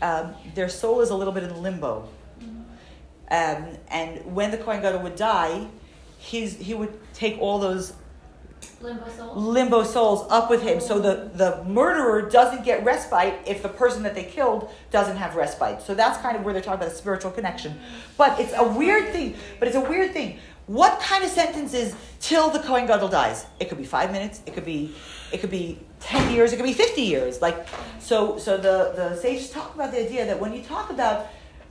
um, 0.00 0.34
their 0.54 0.68
soul 0.68 1.00
is 1.00 1.10
a 1.10 1.14
little 1.14 1.34
bit 1.34 1.42
in 1.42 1.62
limbo. 1.62 2.08
Um, 3.30 3.76
and 3.88 4.34
when 4.34 4.50
the 4.50 4.56
Kohen 4.56 4.80
Gadol 4.80 5.02
would 5.02 5.16
die, 5.16 5.66
he's, 6.18 6.56
he 6.56 6.74
would 6.74 6.98
take 7.12 7.38
all 7.40 7.58
those 7.58 7.92
limbo 8.80 9.08
soul 9.10 9.34
limbo 9.34 9.82
souls 9.82 10.26
up 10.30 10.48
with 10.50 10.62
him. 10.62 10.80
So 10.80 10.98
the, 10.98 11.30
the 11.34 11.64
murderer 11.64 12.22
doesn't 12.22 12.64
get 12.64 12.84
respite 12.84 13.34
if 13.46 13.62
the 13.62 13.68
person 13.68 14.02
that 14.04 14.14
they 14.14 14.24
killed 14.24 14.70
doesn't 14.90 15.16
have 15.16 15.34
respite. 15.34 15.82
So 15.82 15.94
that's 15.94 16.18
kind 16.18 16.36
of 16.36 16.44
where 16.44 16.52
they're 16.54 16.62
talking 16.62 16.80
about 16.80 16.92
a 16.92 16.96
spiritual 16.96 17.32
connection. 17.32 17.78
But 18.16 18.38
it's 18.38 18.52
a 18.54 18.64
weird 18.64 19.12
thing. 19.12 19.34
But 19.58 19.68
it's 19.68 19.76
a 19.76 19.80
weird 19.80 20.12
thing. 20.12 20.38
what 20.68 21.00
kind 21.00 21.24
of 21.24 21.30
sentence 21.30 21.72
is 21.72 21.96
till 22.20 22.50
the 22.50 22.58
Kohen 22.60 22.86
Gadol 22.86 23.08
dies? 23.08 23.46
It 23.58 23.68
could 23.68 23.78
be 23.78 23.84
five 23.84 24.12
minutes. 24.12 24.42
It 24.46 24.52
could 24.54 24.66
be, 24.66 24.94
it 25.32 25.40
could 25.40 25.50
be 25.50 25.78
ten 25.98 26.32
years. 26.32 26.52
It 26.52 26.56
could 26.56 26.66
be 26.66 26.74
fifty 26.74 27.02
years. 27.02 27.42
Like, 27.42 27.66
so, 27.98 28.38
so 28.38 28.56
the 28.56 28.92
the 28.94 29.16
sages 29.16 29.50
talk 29.50 29.74
about 29.74 29.90
the 29.92 30.04
idea 30.04 30.26
that 30.26 30.38
when 30.38 30.52
you 30.52 30.62
talk 30.62 30.90
about 30.90 31.26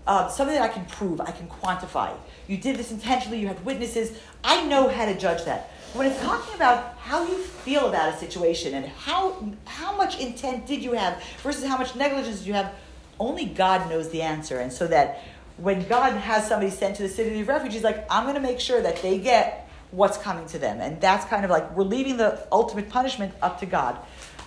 uh, 0.08 0.28
something 0.30 0.55
that 0.55 0.64
I 0.64 0.74
can 0.74 0.86
prove, 0.86 1.22
I 1.22 1.32
can 1.32 1.47
quantify. 1.47 2.12
You 2.47 2.58
did 2.58 2.76
this 2.76 2.91
intentionally. 2.91 3.39
You 3.39 3.47
had 3.47 3.64
witnesses. 3.64 4.18
I 4.43 4.66
know 4.66 4.89
how 4.89 5.05
to 5.05 5.18
judge 5.18 5.45
that. 5.45 5.72
When 5.98 6.06
it's 6.12 6.22
talking 6.22 6.54
about 6.54 6.93
how 7.00 7.26
you 7.26 7.38
feel 7.39 7.89
about 7.89 8.14
a 8.14 8.18
situation 8.18 8.76
and 8.76 8.86
how 8.86 9.43
how 9.66 9.98
much 9.98 10.20
intent 10.20 10.68
did 10.68 10.84
you 10.84 10.93
have 10.93 11.24
versus 11.41 11.66
how 11.66 11.76
much 11.76 11.95
negligence 11.95 12.45
you 12.45 12.54
have, 12.54 12.72
only 13.20 13.45
God 13.45 13.89
knows 13.89 14.10
the 14.10 14.22
answer. 14.22 14.60
And 14.60 14.72
so 14.72 14.86
that 14.86 15.24
when 15.58 15.88
God 15.88 16.14
has 16.14 16.48
somebody 16.48 16.70
sent 16.70 16.98
to 16.98 17.02
the 17.02 17.10
city 17.10 17.41
of 17.41 17.48
refuge, 17.48 17.74
He's 17.74 17.84
like, 17.84 18.06
I'm 18.12 18.26
going 18.26 18.36
to 18.36 18.41
make 18.41 18.60
sure 18.60 18.80
that 18.80 19.02
they 19.02 19.18
get 19.18 19.68
what's 19.89 20.20
coming 20.20 20.45
to 20.50 20.60
them, 20.60 20.82
and 20.82 21.02
that's 21.02 21.26
kind 21.26 21.43
of 21.43 21.50
like 21.50 21.76
we're 21.76 21.84
leaving 21.84 22.18
the 22.18 22.45
ultimate 22.52 22.89
punishment 22.91 23.34
up 23.41 23.60
to 23.62 23.66
God. 23.66 23.98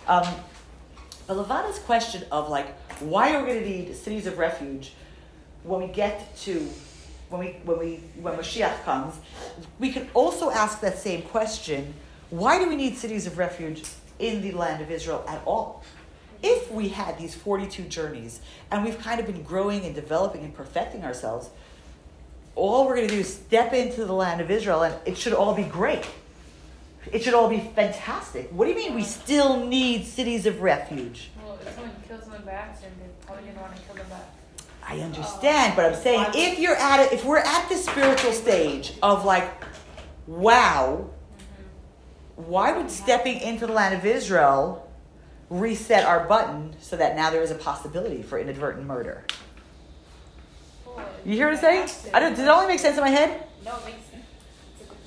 Um, 0.07 0.29
but 1.27 1.37
Levana's 1.37 1.81
question 1.81 2.25
of 2.31 2.49
like, 2.49 2.79
why 3.01 3.35
are 3.35 3.41
we 3.43 3.51
going 3.51 3.65
to 3.65 3.69
need 3.69 3.97
cities 3.97 4.29
of 4.29 4.39
refuge 4.39 4.93
when 5.65 5.81
we 5.81 5.89
get 5.89 6.37
to 6.43 6.69
when 7.31 7.41
we 7.41 7.47
when 7.65 7.79
we 7.79 8.01
when 8.21 8.35
Mashiach 8.35 8.83
comes, 8.85 9.15
we 9.79 9.93
can 9.93 10.09
also 10.15 10.51
ask 10.51 10.81
that 10.81 10.99
same 10.99 11.23
question: 11.23 11.95
Why 12.31 12.59
do 12.59 12.69
we 12.69 12.77
need 12.77 12.97
cities 12.97 13.27
of 13.27 13.39
refuge 13.39 13.85
in 14.19 14.43
the 14.43 14.53
land 14.53 14.83
of 14.83 14.91
Israel 14.91 15.25
at 15.27 15.41
all? 15.47 15.83
If 16.43 16.71
we 16.73 16.89
had 16.89 17.19
these 17.19 17.35
forty-two 17.35 17.85
journeys 17.85 18.41
and 18.71 18.85
we've 18.85 18.99
kind 18.99 19.21
of 19.21 19.27
been 19.27 19.43
growing 19.43 19.85
and 19.85 19.95
developing 19.95 20.43
and 20.43 20.55
perfecting 20.55 21.05
ourselves, 21.05 21.51
all 22.57 22.87
we're 22.87 22.97
going 22.97 23.09
to 23.09 23.15
do 23.15 23.21
is 23.21 23.33
step 23.33 23.73
into 23.73 24.05
the 24.05 24.13
land 24.13 24.41
of 24.41 24.51
Israel, 24.51 24.83
and 24.83 24.95
it 25.07 25.17
should 25.17 25.33
all 25.33 25.55
be 25.55 25.65
great. 25.65 26.07
It 27.13 27.23
should 27.23 27.35
all 27.35 27.49
be 27.49 27.61
fantastic. 27.61 28.51
What 28.51 28.67
do 28.67 28.73
you 28.73 28.77
mean 28.77 28.95
we 28.95 29.05
still 29.05 29.65
need 29.65 30.05
cities 30.05 30.47
of 30.47 30.61
refuge? 30.61 31.31
Well, 31.43 31.59
if 31.65 31.75
someone 31.75 31.95
kills 32.07 32.23
someone 32.25 32.43
by 32.45 32.53
accident, 32.53 32.95
they 33.01 33.27
probably 33.27 33.45
didn't 33.45 33.61
want 33.61 33.75
to 33.77 33.83
kill 33.83 33.95
them 33.95 34.09
back. 34.09 34.30
I 34.91 34.99
understand, 35.03 35.77
but 35.77 35.85
I'm 35.85 35.95
saying 35.95 36.27
if 36.35 36.59
you're 36.59 36.75
at 36.75 36.99
it, 36.99 37.13
if 37.13 37.25
we're 37.25 37.39
at 37.39 37.69
the 37.69 37.77
spiritual 37.77 38.33
stage 38.33 38.93
of 39.05 39.25
like, 39.25 39.49
wow, 40.27 41.09
why 42.35 42.73
would 42.73 42.91
stepping 42.91 43.39
into 43.39 43.69
the 43.69 43.73
land 43.73 43.95
of 43.95 44.05
Israel 44.05 44.91
reset 45.49 46.05
our 46.05 46.27
button 46.27 46.75
so 46.81 46.97
that 46.97 47.15
now 47.15 47.31
there 47.31 47.41
is 47.41 47.53
a 47.53 47.55
possibility 47.55 48.23
for 48.23 48.41
inadvertent 48.41 48.85
murder? 48.85 49.25
You 51.25 51.35
hear 51.35 51.47
what 51.47 51.65
I'm 51.65 51.89
saying? 51.89 52.11
I 52.13 52.19
don't, 52.19 52.31
does 52.35 52.41
it 52.41 52.49
only 52.49 52.67
make 52.67 52.81
sense 52.81 52.97
in 52.97 53.05
my 53.05 53.11
head? 53.11 53.47
No, 53.65 53.77
it 53.77 53.85
makes 53.85 54.05
sense. 54.11 54.25
It's 54.73 54.87
a 54.87 54.89
good. 54.89 54.99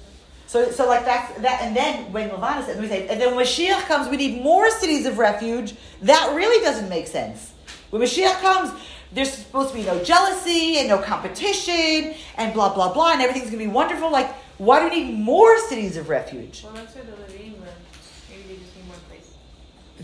So, 0.48 0.72
so 0.72 0.88
like 0.88 1.04
that's 1.04 1.42
that, 1.42 1.62
and 1.62 1.76
then 1.76 2.10
when 2.14 2.30
Levana 2.30 2.66
said, 2.66 2.80
we 2.80 2.88
say, 2.88 3.10
and 3.10 3.20
then 3.20 3.36
when 3.36 3.46
Mashiach 3.46 3.82
comes, 3.82 4.08
we 4.08 4.16
need 4.16 4.42
more 4.42 4.72
cities 4.72 5.06
of 5.06 5.18
refuge. 5.18 5.76
That 6.04 6.34
really 6.34 6.64
doesn't 6.64 6.88
make 6.88 7.08
sense. 7.08 7.52
When 7.90 8.02
Mashiach 8.02 8.40
comes, 8.40 8.72
there's 9.14 9.32
supposed 9.32 9.70
to 9.70 9.76
be 9.76 9.84
no 9.84 10.04
jealousy 10.04 10.78
and 10.80 10.88
no 10.88 10.98
competition 10.98 12.16
and 12.38 12.54
blah 12.54 12.74
blah 12.74 12.94
blah, 12.94 13.14
and 13.14 13.22
everything's 13.22 13.52
gonna 13.52 13.64
be 13.64 13.68
wonderful. 13.68 14.12
Like, 14.12 14.32
why 14.58 14.80
do 14.80 14.90
we 14.90 15.04
need 15.04 15.20
more 15.20 15.58
cities 15.68 15.98
of 15.98 16.10
refuge? 16.10 16.64
Well, 16.64 16.74
that's 16.74 16.96
where 16.96 17.04
live. 17.04 17.74
Maybe 18.30 18.44
they 18.48 18.56
just 18.56 18.76
need 18.76 18.88
more 18.88 18.96
place. 19.08 19.34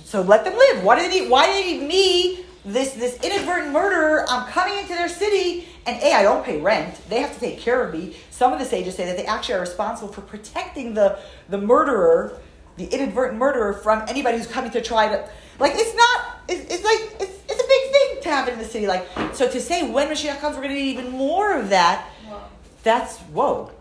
So 0.04 0.22
let 0.22 0.46
them 0.46 0.56
live. 0.56 0.84
Why 0.84 0.96
do 0.96 1.08
they 1.08 1.22
need? 1.22 1.30
Why 1.30 1.48
do 1.48 1.54
they 1.54 1.78
need 1.78 1.88
me? 1.88 2.46
This 2.66 2.94
this 2.94 3.22
inadvertent 3.24 3.72
murderer. 3.72 4.26
I'm 4.30 4.48
coming 4.52 4.78
into 4.78 4.94
their 4.94 5.10
city, 5.10 5.68
and 5.86 6.02
a 6.02 6.14
I 6.14 6.24
don't 6.24 6.46
pay 6.46 6.60
rent. 6.60 7.00
They 7.10 7.22
have 7.22 7.34
to 7.34 7.40
take 7.40 7.60
care 7.60 7.84
of 7.84 7.94
me. 7.94 8.16
Some 8.30 8.54
of 8.54 8.60
the 8.60 8.66
sages 8.66 8.96
say 8.96 9.06
that 9.06 9.18
they 9.18 9.26
actually 9.26 9.56
are 9.56 9.62
responsible 9.62 10.12
for 10.12 10.22
protecting 10.22 10.94
the 10.94 11.20
the 11.48 11.58
murderer, 11.58 12.40
the 12.78 12.86
inadvertent 12.86 13.40
murderer, 13.40 13.74
from 13.74 14.04
anybody 14.08 14.38
who's 14.38 14.48
coming 14.48 14.72
to 14.72 14.82
try 14.82 15.08
to. 15.08 15.30
Like 15.58 15.74
it's 15.76 15.96
not. 15.96 16.29
It's, 16.50 16.74
it's 16.74 16.84
like 16.84 17.22
it's, 17.22 17.40
it's 17.48 17.64
a 17.64 17.68
big 17.68 17.92
thing 17.92 18.24
to 18.24 18.30
have 18.30 18.48
in 18.48 18.58
the 18.58 18.66
city. 18.66 18.88
Like 18.88 19.08
so 19.34 19.50
to 19.50 19.62
say 19.62 19.90
when 19.90 20.08
Mashiach 20.08 20.40
comes, 20.40 20.56
we're 20.56 20.64
going 20.64 20.76
to 20.76 20.82
need 20.82 20.98
even 20.98 21.12
more 21.12 21.58
of 21.58 21.70
that. 21.70 22.10
Well, 22.28 22.50
That's 22.84 23.18
whoa. 23.20 23.72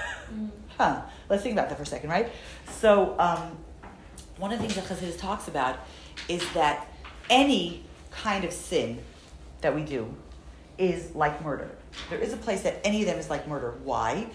huh. 0.78 1.02
Let's 1.28 1.42
think 1.42 1.54
about 1.54 1.68
that 1.70 1.76
for 1.76 1.82
a 1.82 1.86
second, 1.86 2.10
right? 2.10 2.30
So, 2.70 3.18
um, 3.18 3.58
one 4.36 4.52
of 4.52 4.58
the 4.58 4.66
things 4.66 4.74
that 4.74 4.84
Chassidus 4.84 5.18
talks 5.18 5.48
about 5.48 5.78
is 6.28 6.44
that 6.52 6.86
any 7.30 7.82
kind 8.10 8.44
of 8.44 8.52
sin 8.52 8.98
that 9.62 9.74
we 9.74 9.82
do 9.82 10.14
is 10.76 11.14
like 11.14 11.42
murder. 11.42 11.70
There 12.10 12.18
is 12.18 12.32
a 12.32 12.36
place 12.36 12.62
that 12.62 12.80
any 12.84 13.00
of 13.00 13.06
them 13.06 13.18
is 13.18 13.30
like 13.30 13.48
murder. 13.48 13.74
Why? 13.82 14.26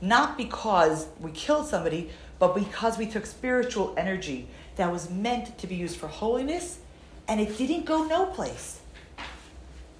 Not 0.00 0.36
because 0.36 1.06
we 1.18 1.30
killed 1.32 1.66
somebody, 1.66 2.10
but 2.38 2.54
because 2.54 2.98
we 2.98 3.06
took 3.06 3.26
spiritual 3.26 3.94
energy 3.96 4.48
that 4.76 4.92
was 4.92 5.10
meant 5.10 5.58
to 5.58 5.66
be 5.66 5.74
used 5.74 5.96
for 5.96 6.06
holiness 6.06 6.78
and 7.28 7.40
it 7.40 7.56
didn't 7.58 7.84
go 7.84 8.04
no 8.04 8.26
place. 8.26 8.80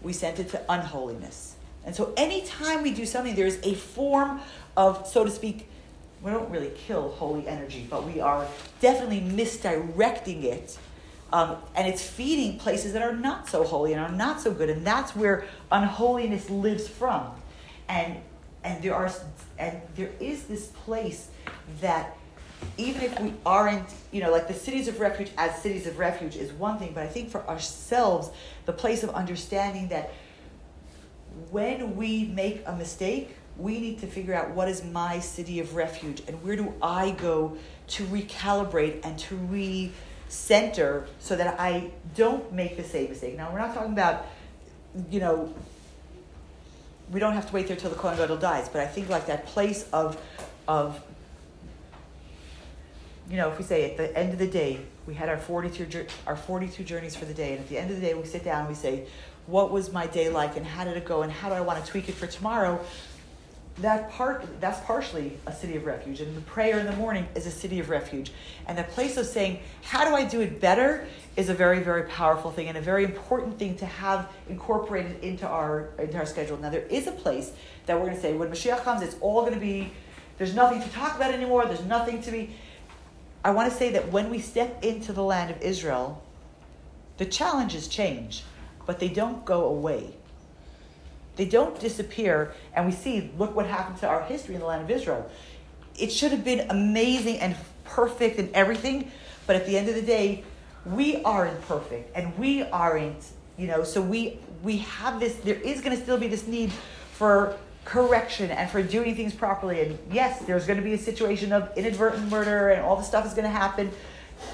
We 0.03 0.12
sent 0.12 0.39
it 0.39 0.51
to 0.51 0.62
unholiness. 0.68 1.57
And 1.85 1.95
so 1.95 2.12
anytime 2.16 2.83
we 2.83 2.93
do 2.93 3.07
something, 3.07 3.35
there's 3.35 3.59
a 3.62 3.74
form 3.74 4.41
of, 4.77 5.07
so 5.07 5.24
to 5.24 5.31
speak, 5.31 5.68
we 6.22 6.31
don't 6.31 6.51
really 6.51 6.72
kill 6.77 7.11
holy 7.11 7.47
energy, 7.47 7.87
but 7.89 8.05
we 8.05 8.20
are 8.20 8.47
definitely 8.81 9.20
misdirecting 9.20 10.43
it. 10.43 10.79
Um, 11.33 11.57
and 11.74 11.87
it's 11.89 12.03
feeding 12.03 12.59
places 12.59 12.93
that 12.93 13.03
are 13.03 13.14
not 13.14 13.49
so 13.49 13.64
holy 13.64 13.93
and 13.93 14.01
are 14.01 14.12
not 14.12 14.41
so 14.41 14.53
good. 14.53 14.70
And 14.70 14.87
that's 14.87 15.14
where 15.14 15.45
unholiness 15.70 16.51
lives 16.51 16.89
from. 16.89 17.31
And, 17.89 18.18
and, 18.64 18.83
there 18.83 18.95
are, 18.95 19.12
and 19.59 19.81
there 19.95 20.11
is 20.18 20.45
this 20.45 20.66
place 20.68 21.29
that 21.81 22.15
even 22.76 23.02
if 23.02 23.20
we 23.20 23.32
aren't, 23.44 23.88
you 24.12 24.20
know, 24.20 24.30
like 24.30 24.48
the 24.48 24.54
cities 24.54 24.88
of 24.88 25.00
refuge 25.00 25.30
as 25.36 25.60
cities 25.60 25.86
of 25.86 25.98
refuge 25.98 26.36
is 26.36 26.52
one 26.52 26.78
thing, 26.78 26.92
but 26.94 27.02
I 27.02 27.08
think 27.08 27.30
for 27.30 27.46
ourselves, 27.48 28.30
the 28.64 28.72
place 28.72 29.02
of 29.02 29.10
understanding 29.10 29.88
that 29.88 30.12
when 31.50 31.96
we 31.96 32.24
make 32.24 32.62
a 32.66 32.74
mistake, 32.74 33.36
we 33.58 33.80
need 33.80 33.98
to 34.00 34.06
figure 34.06 34.34
out 34.34 34.50
what 34.50 34.68
is 34.68 34.84
my 34.84 35.18
city 35.18 35.60
of 35.60 35.74
refuge 35.74 36.22
and 36.26 36.42
where 36.42 36.56
do 36.56 36.74
I 36.82 37.12
go 37.12 37.56
to 37.88 38.04
recalibrate 38.04 39.04
and 39.04 39.18
to 39.20 39.36
recenter 40.28 41.06
so 41.18 41.36
that 41.36 41.58
I 41.58 41.90
don't 42.14 42.52
make 42.52 42.76
the 42.76 42.84
same 42.84 43.10
mistake. 43.10 43.36
Now, 43.36 43.50
we're 43.50 43.58
not 43.58 43.74
talking 43.74 43.92
about, 43.92 44.26
you 45.10 45.20
know, 45.20 45.54
we 47.10 47.20
don't 47.20 47.34
have 47.34 47.46
to 47.46 47.52
wait 47.52 47.68
there 47.68 47.76
till 47.76 47.90
the 47.90 47.96
Kohen 47.96 48.16
Gadol 48.16 48.36
dies, 48.36 48.68
but 48.68 48.80
I 48.80 48.86
think 48.86 49.08
like 49.08 49.26
that 49.26 49.46
place 49.46 49.88
of, 49.92 50.20
of, 50.66 51.00
you 53.31 53.37
know, 53.37 53.51
if 53.51 53.59
we 53.59 53.64
say 53.64 53.91
at 53.91 53.97
the 53.97 54.16
end 54.16 54.33
of 54.33 54.39
the 54.39 54.47
day, 54.47 54.81
we 55.07 55.14
had 55.14 55.29
our 55.29 55.39
42, 55.39 56.07
our 56.27 56.37
42 56.37 56.85
journeys 56.85 57.16
for 57.16 57.24
the 57.24 57.35
day, 57.35 57.53
and 57.53 57.61
at 57.61 57.68
the 57.68 57.79
end 57.79 57.91
of 57.91 57.97
the 57.97 58.03
day, 58.03 58.14
we 58.14 58.24
sit 58.24 58.45
down 58.45 58.61
and 58.61 58.68
we 58.68 58.74
say, 58.74 59.07
what 59.47 59.70
was 59.70 59.93
my 59.93 60.07
day 60.07 60.29
like, 60.29 60.57
and 60.57 60.66
how 60.66 60.85
did 60.85 60.97
it 60.97 61.05
go, 61.05 61.22
and 61.22 61.33
how 61.33 61.49
do 61.49 61.55
I 61.55 61.61
want 61.61 61.85
to 61.85 61.91
tweak 61.91 62.09
it 62.09 62.14
for 62.14 62.27
tomorrow? 62.27 62.81
That 63.79 64.11
part, 64.11 64.61
that's 64.61 64.81
partially 64.81 65.37
a 65.47 65.53
city 65.53 65.77
of 65.77 65.85
refuge, 65.85 66.20
and 66.20 66.35
the 66.37 66.41
prayer 66.43 66.79
in 66.79 66.87
the 66.87 66.97
morning 66.97 67.29
is 67.35 67.47
a 67.47 67.51
city 67.51 67.79
of 67.79 67.91
refuge. 67.91 68.33
And 68.66 68.79
the 68.79 68.85
place 68.85 69.16
of 69.16 69.27
saying, 69.27 69.61
how 69.83 70.09
do 70.09 70.14
I 70.14 70.24
do 70.24 70.41
it 70.41 70.61
better, 70.61 71.07
is 71.37 71.51
a 71.51 71.55
very, 71.55 71.81
very 71.81 72.05
powerful 72.05 72.51
thing 72.51 72.68
and 72.68 72.79
a 72.79 72.81
very 72.81 73.05
important 73.05 73.59
thing 73.59 73.77
to 73.77 73.87
have 73.87 74.31
incorporated 74.49 75.22
into 75.22 75.47
our 75.47 75.91
into 75.99 76.16
our 76.16 76.27
schedule. 76.27 76.57
Now, 76.57 76.70
there 76.70 76.87
is 76.89 77.07
a 77.07 77.12
place 77.12 77.53
that 77.85 77.97
we're 77.97 78.07
going 78.07 78.16
to 78.16 78.22
say 78.22 78.33
when 78.33 78.51
Mashiach 78.51 78.83
comes, 78.83 79.03
it's 79.03 79.16
all 79.20 79.43
going 79.43 79.55
to 79.55 79.61
be. 79.61 79.93
There's 80.39 80.55
nothing 80.55 80.83
to 80.83 80.89
talk 80.91 81.16
about 81.16 81.33
anymore. 81.33 81.66
There's 81.66 81.85
nothing 81.85 82.20
to 82.22 82.31
be. 82.31 82.51
I 83.47 83.51
want 83.51 83.70
to 83.70 83.78
say 83.78 83.90
that 83.90 84.11
when 84.11 84.28
we 84.28 84.40
step 84.40 84.82
into 84.84 85.12
the 85.12 85.22
land 85.22 85.53
of 85.53 85.62
Israel, 85.62 86.20
the 87.16 87.24
challenges 87.24 87.86
change, 87.86 88.42
but 88.86 88.99
they 88.99 89.07
don't 89.07 89.44
go 89.44 89.66
away. 89.66 90.16
They 91.36 91.44
don't 91.44 91.78
disappear, 91.78 92.55
and 92.74 92.86
we 92.86 92.90
see, 92.90 93.30
look 93.38 93.55
what 93.55 93.66
happened 93.66 93.99
to 93.99 94.09
our 94.09 94.24
history 94.24 94.57
in 94.57 94.61
the 94.61 94.66
land 94.66 94.82
of 94.82 94.90
Israel. 94.90 95.30
It 95.97 96.11
should 96.11 96.32
have 96.32 96.42
been 96.42 96.68
amazing 96.70 97.38
and 97.38 97.55
perfect 97.84 98.40
and 98.40 98.53
everything, 98.53 99.12
but 99.47 99.55
at 99.55 99.64
the 99.64 99.78
end 99.78 99.88
of 99.88 99.94
the 99.94 100.03
day, 100.03 100.42
we 100.84 101.22
aren't 101.22 101.62
perfect, 101.68 102.16
and 102.16 102.36
we 102.36 102.64
aren't, 102.64 103.30
you 103.57 103.68
know, 103.68 103.84
so 103.84 104.03
we 104.03 104.40
we 104.64 104.78
have 104.78 105.20
this, 105.20 105.36
there 105.36 105.55
is 105.55 105.82
going 105.82 105.97
to 105.97 106.03
still 106.03 106.18
be 106.18 106.26
this 106.26 106.49
need 106.49 106.72
for 107.12 107.57
correction 107.87 108.51
and 108.51 108.68
for 108.68 108.82
doing 108.82 109.14
things 109.14 109.32
properly. 109.32 109.80
And 109.80 109.99
yes, 110.12 110.41
there's 110.41 110.66
going 110.66 110.78
to 110.78 110.84
be 110.84 110.93
a 110.93 110.99
situation 110.99 111.53
of 111.53 111.70
inadvertent 111.78 112.28
murder 112.28 112.70
and 112.70 112.82
all 112.82 112.97
the 112.97 113.03
stuff 113.03 113.24
is 113.24 113.32
going 113.32 113.45
to 113.45 113.49
happen. 113.49 113.91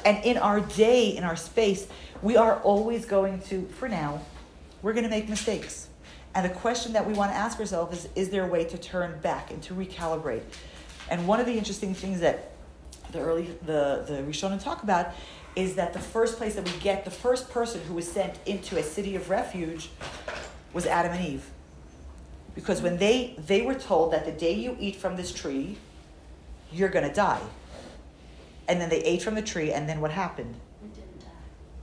And 0.05 0.23
in 0.25 0.37
our 0.37 0.61
day, 0.61 1.17
in 1.17 1.25
our 1.25 1.35
space, 1.35 1.89
we 2.21 2.37
are 2.37 2.61
always 2.61 3.05
going 3.07 3.41
to, 3.43 3.63
for 3.79 3.89
now, 3.89 4.21
we're 4.83 4.93
going 4.93 5.05
to 5.05 5.11
make 5.11 5.29
mistakes. 5.29 5.89
And 6.35 6.45
the 6.45 6.55
question 6.55 6.93
that 6.93 7.07
we 7.07 7.15
want 7.15 7.33
to 7.33 7.37
ask 7.37 7.59
ourselves 7.59 8.05
is 8.05 8.09
is 8.15 8.31
there 8.31 8.45
a 8.45 8.47
way 8.47 8.65
to 8.65 8.79
turn 8.79 9.19
back 9.21 9.51
and 9.51 9.63
to 9.65 9.75
recalibrate? 9.75 10.43
And 11.11 11.27
one 11.27 11.41
of 11.41 11.47
the 11.47 11.57
interesting 11.59 11.95
things 11.95 12.21
that 12.21 12.53
the 13.13 13.21
early 13.21 13.49
the 13.67 14.05
the 14.07 14.25
Rishonim 14.27 14.63
talk 14.63 14.83
about 14.83 15.09
is 15.57 15.75
that 15.75 15.93
the 15.93 15.99
first 15.99 16.39
place 16.39 16.55
that 16.55 16.65
we 16.65 16.79
get 16.79 17.05
the 17.05 17.11
first 17.11 17.51
person 17.51 17.83
who 17.83 17.95
was 17.95 18.11
sent 18.11 18.39
into 18.47 18.79
a 18.79 18.83
city 18.83 19.15
of 19.15 19.29
refuge 19.29 19.91
was 20.73 20.87
Adam 20.87 21.13
and 21.13 21.27
Eve. 21.27 21.51
Because 22.55 22.83
when 22.83 22.99
they 22.99 23.35
they 23.47 23.63
were 23.63 23.75
told 23.75 24.13
that 24.13 24.25
the 24.25 24.33
day 24.33 24.53
you 24.53 24.77
eat 24.79 24.97
from 24.97 25.17
this 25.17 25.33
tree, 25.33 25.79
you're 26.73 26.89
gonna 26.89 27.13
die. 27.13 27.41
And 28.69 28.81
then 28.81 28.89
they 28.89 29.03
ate 29.03 29.23
from 29.23 29.35
the 29.35 29.43
tree, 29.43 29.73
and 29.73 29.89
then 29.89 30.01
what 30.01 30.11
happened? 30.11 30.55
It 30.83 30.95
didn't 30.95 31.21
die. 31.21 31.27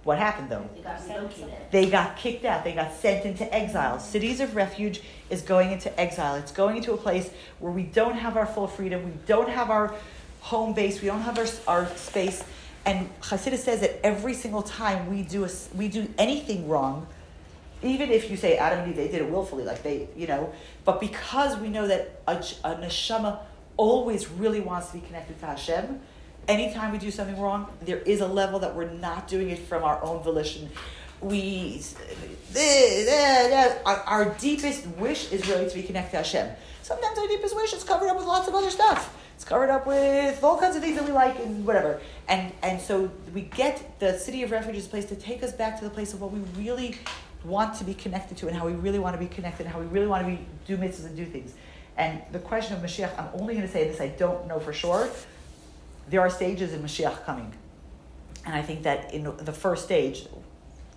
What 0.03 0.17
happened 0.17 0.49
though? 0.49 0.69
They 0.75 0.81
got 0.81 1.07
relocated. 1.07 1.53
They 1.71 1.89
got 1.89 2.17
kicked 2.17 2.45
out. 2.45 2.63
They 2.63 2.73
got 2.73 2.93
sent 2.93 3.25
into 3.25 3.53
exile. 3.53 3.99
Cities 3.99 4.39
of 4.39 4.55
refuge 4.55 5.01
is 5.29 5.41
going 5.41 5.71
into 5.71 5.99
exile. 5.99 6.35
It's 6.35 6.51
going 6.51 6.77
into 6.77 6.93
a 6.93 6.97
place 6.97 7.29
where 7.59 7.71
we 7.71 7.83
don't 7.83 8.15
have 8.15 8.37
our 8.37 8.45
full 8.45 8.67
freedom. 8.67 9.03
We 9.05 9.13
don't 9.25 9.49
have 9.49 9.69
our 9.69 9.93
home 10.41 10.73
base. 10.73 11.01
We 11.01 11.07
don't 11.07 11.21
have 11.21 11.37
our, 11.37 11.47
our 11.67 11.95
space. 11.95 12.43
And 12.85 13.09
Hasidus 13.21 13.59
says 13.59 13.81
that 13.81 14.03
every 14.05 14.33
single 14.33 14.61
time 14.61 15.09
we 15.09 15.21
do 15.23 15.45
a, 15.45 15.49
we 15.75 15.89
do 15.89 16.07
anything 16.17 16.67
wrong, 16.67 17.07
even 17.81 18.11
if 18.11 18.29
you 18.29 18.37
say 18.37 18.57
Adam 18.57 18.79
and 18.79 18.89
Eve, 18.89 18.95
they 18.95 19.07
did 19.07 19.21
it 19.21 19.29
willfully, 19.29 19.63
like 19.63 19.83
they, 19.83 20.09
you 20.15 20.27
know, 20.27 20.53
but 20.85 20.99
because 20.99 21.57
we 21.57 21.69
know 21.69 21.87
that 21.87 22.21
a, 22.27 22.37
a 22.63 22.75
neshama 22.75 23.39
always 23.77 24.29
really 24.29 24.59
wants 24.59 24.87
to 24.87 24.97
be 24.97 25.05
connected 25.07 25.39
to 25.39 25.45
Hashem, 25.45 25.99
anytime 26.47 26.91
we 26.91 26.97
do 26.97 27.11
something 27.11 27.39
wrong, 27.39 27.67
there 27.81 27.99
is 27.99 28.19
a 28.21 28.27
level 28.27 28.59
that 28.59 28.75
we're 28.75 28.91
not 28.91 29.27
doing 29.27 29.49
it 29.49 29.59
from 29.59 29.83
our 29.83 30.03
own 30.03 30.21
volition. 30.23 30.69
We, 31.21 31.81
eh, 32.55 32.57
eh, 32.57 33.49
eh, 33.51 33.77
our, 33.85 33.97
our 33.97 34.25
deepest 34.35 34.87
wish 34.97 35.31
is 35.31 35.47
really 35.47 35.69
to 35.69 35.75
be 35.75 35.83
connected 35.83 36.11
to 36.11 36.17
Hashem. 36.17 36.49
Sometimes 36.81 37.17
our 37.17 37.27
deepest 37.27 37.55
wish 37.55 37.73
is 37.73 37.83
covered 37.83 38.09
up 38.09 38.17
with 38.17 38.25
lots 38.25 38.47
of 38.47 38.55
other 38.55 38.69
stuff. 38.69 39.15
It's 39.35 39.45
covered 39.45 39.69
up 39.69 39.87
with 39.87 40.43
all 40.43 40.57
kinds 40.57 40.75
of 40.75 40.81
things 40.81 40.97
that 40.97 41.05
we 41.05 41.13
like 41.13 41.39
and 41.39 41.65
whatever. 41.65 42.01
And 42.27 42.51
and 42.61 42.81
so 42.81 43.09
we 43.33 43.43
get 43.43 43.97
the 43.99 44.17
city 44.17 44.43
of 44.43 44.51
refuge 44.51 44.75
is 44.75 44.85
a 44.85 44.89
place 44.89 45.05
to 45.05 45.15
take 45.15 45.43
us 45.43 45.53
back 45.53 45.77
to 45.79 45.85
the 45.85 45.89
place 45.89 46.13
of 46.13 46.19
what 46.19 46.31
we 46.31 46.39
really 46.61 46.97
want 47.43 47.75
to 47.75 47.83
be 47.83 47.93
connected 47.93 48.37
to 48.37 48.47
and 48.47 48.55
how 48.55 48.65
we 48.65 48.73
really 48.73 48.99
want 48.99 49.15
to 49.15 49.19
be 49.19 49.33
connected 49.33 49.65
and 49.65 49.73
how 49.73 49.79
we 49.79 49.85
really 49.87 50.07
want 50.07 50.25
to 50.25 50.31
be 50.31 50.45
do 50.65 50.77
mitzvahs 50.77 51.05
and 51.05 51.15
do 51.15 51.25
things. 51.25 51.53
And 51.97 52.21
the 52.31 52.39
question 52.39 52.75
of 52.75 52.81
Mashiach, 52.81 53.17
I'm 53.19 53.29
only 53.39 53.55
going 53.55 53.65
to 53.65 53.71
say 53.71 53.85
this, 53.85 53.99
I 53.99 54.07
don't 54.07 54.47
know 54.47 54.59
for 54.59 54.73
sure. 54.73 55.09
There 56.09 56.21
are 56.21 56.29
stages 56.29 56.73
in 56.73 56.81
Mashiach 56.81 57.25
coming. 57.25 57.53
And 58.45 58.55
I 58.55 58.61
think 58.61 58.83
that 58.83 59.13
in 59.13 59.23
the 59.23 59.53
first 59.53 59.83
stage, 59.83 60.25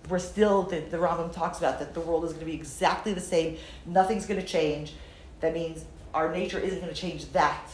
we're 0.09 0.19
still, 0.19 0.63
the, 0.63 0.81
the 0.81 0.97
Rambam 0.97 1.33
talks 1.33 1.59
about 1.59 1.79
that 1.81 1.95
the 1.95 2.01
world 2.01 2.25
is 2.25 2.31
going 2.33 2.41
to 2.41 2.47
be 2.47 2.55
exactly 2.55 3.13
the 3.13 3.21
same. 3.21 3.57
Nothing's 3.85 4.27
going 4.27 4.41
to 4.41 4.47
change. 4.47 4.95
That 5.41 5.55
means 5.55 5.85
our 6.15 6.33
nature 6.33 6.59
isn't 6.59 6.81
going 6.81 6.93
to 6.93 6.99
change 6.99 7.31
that 7.33 7.69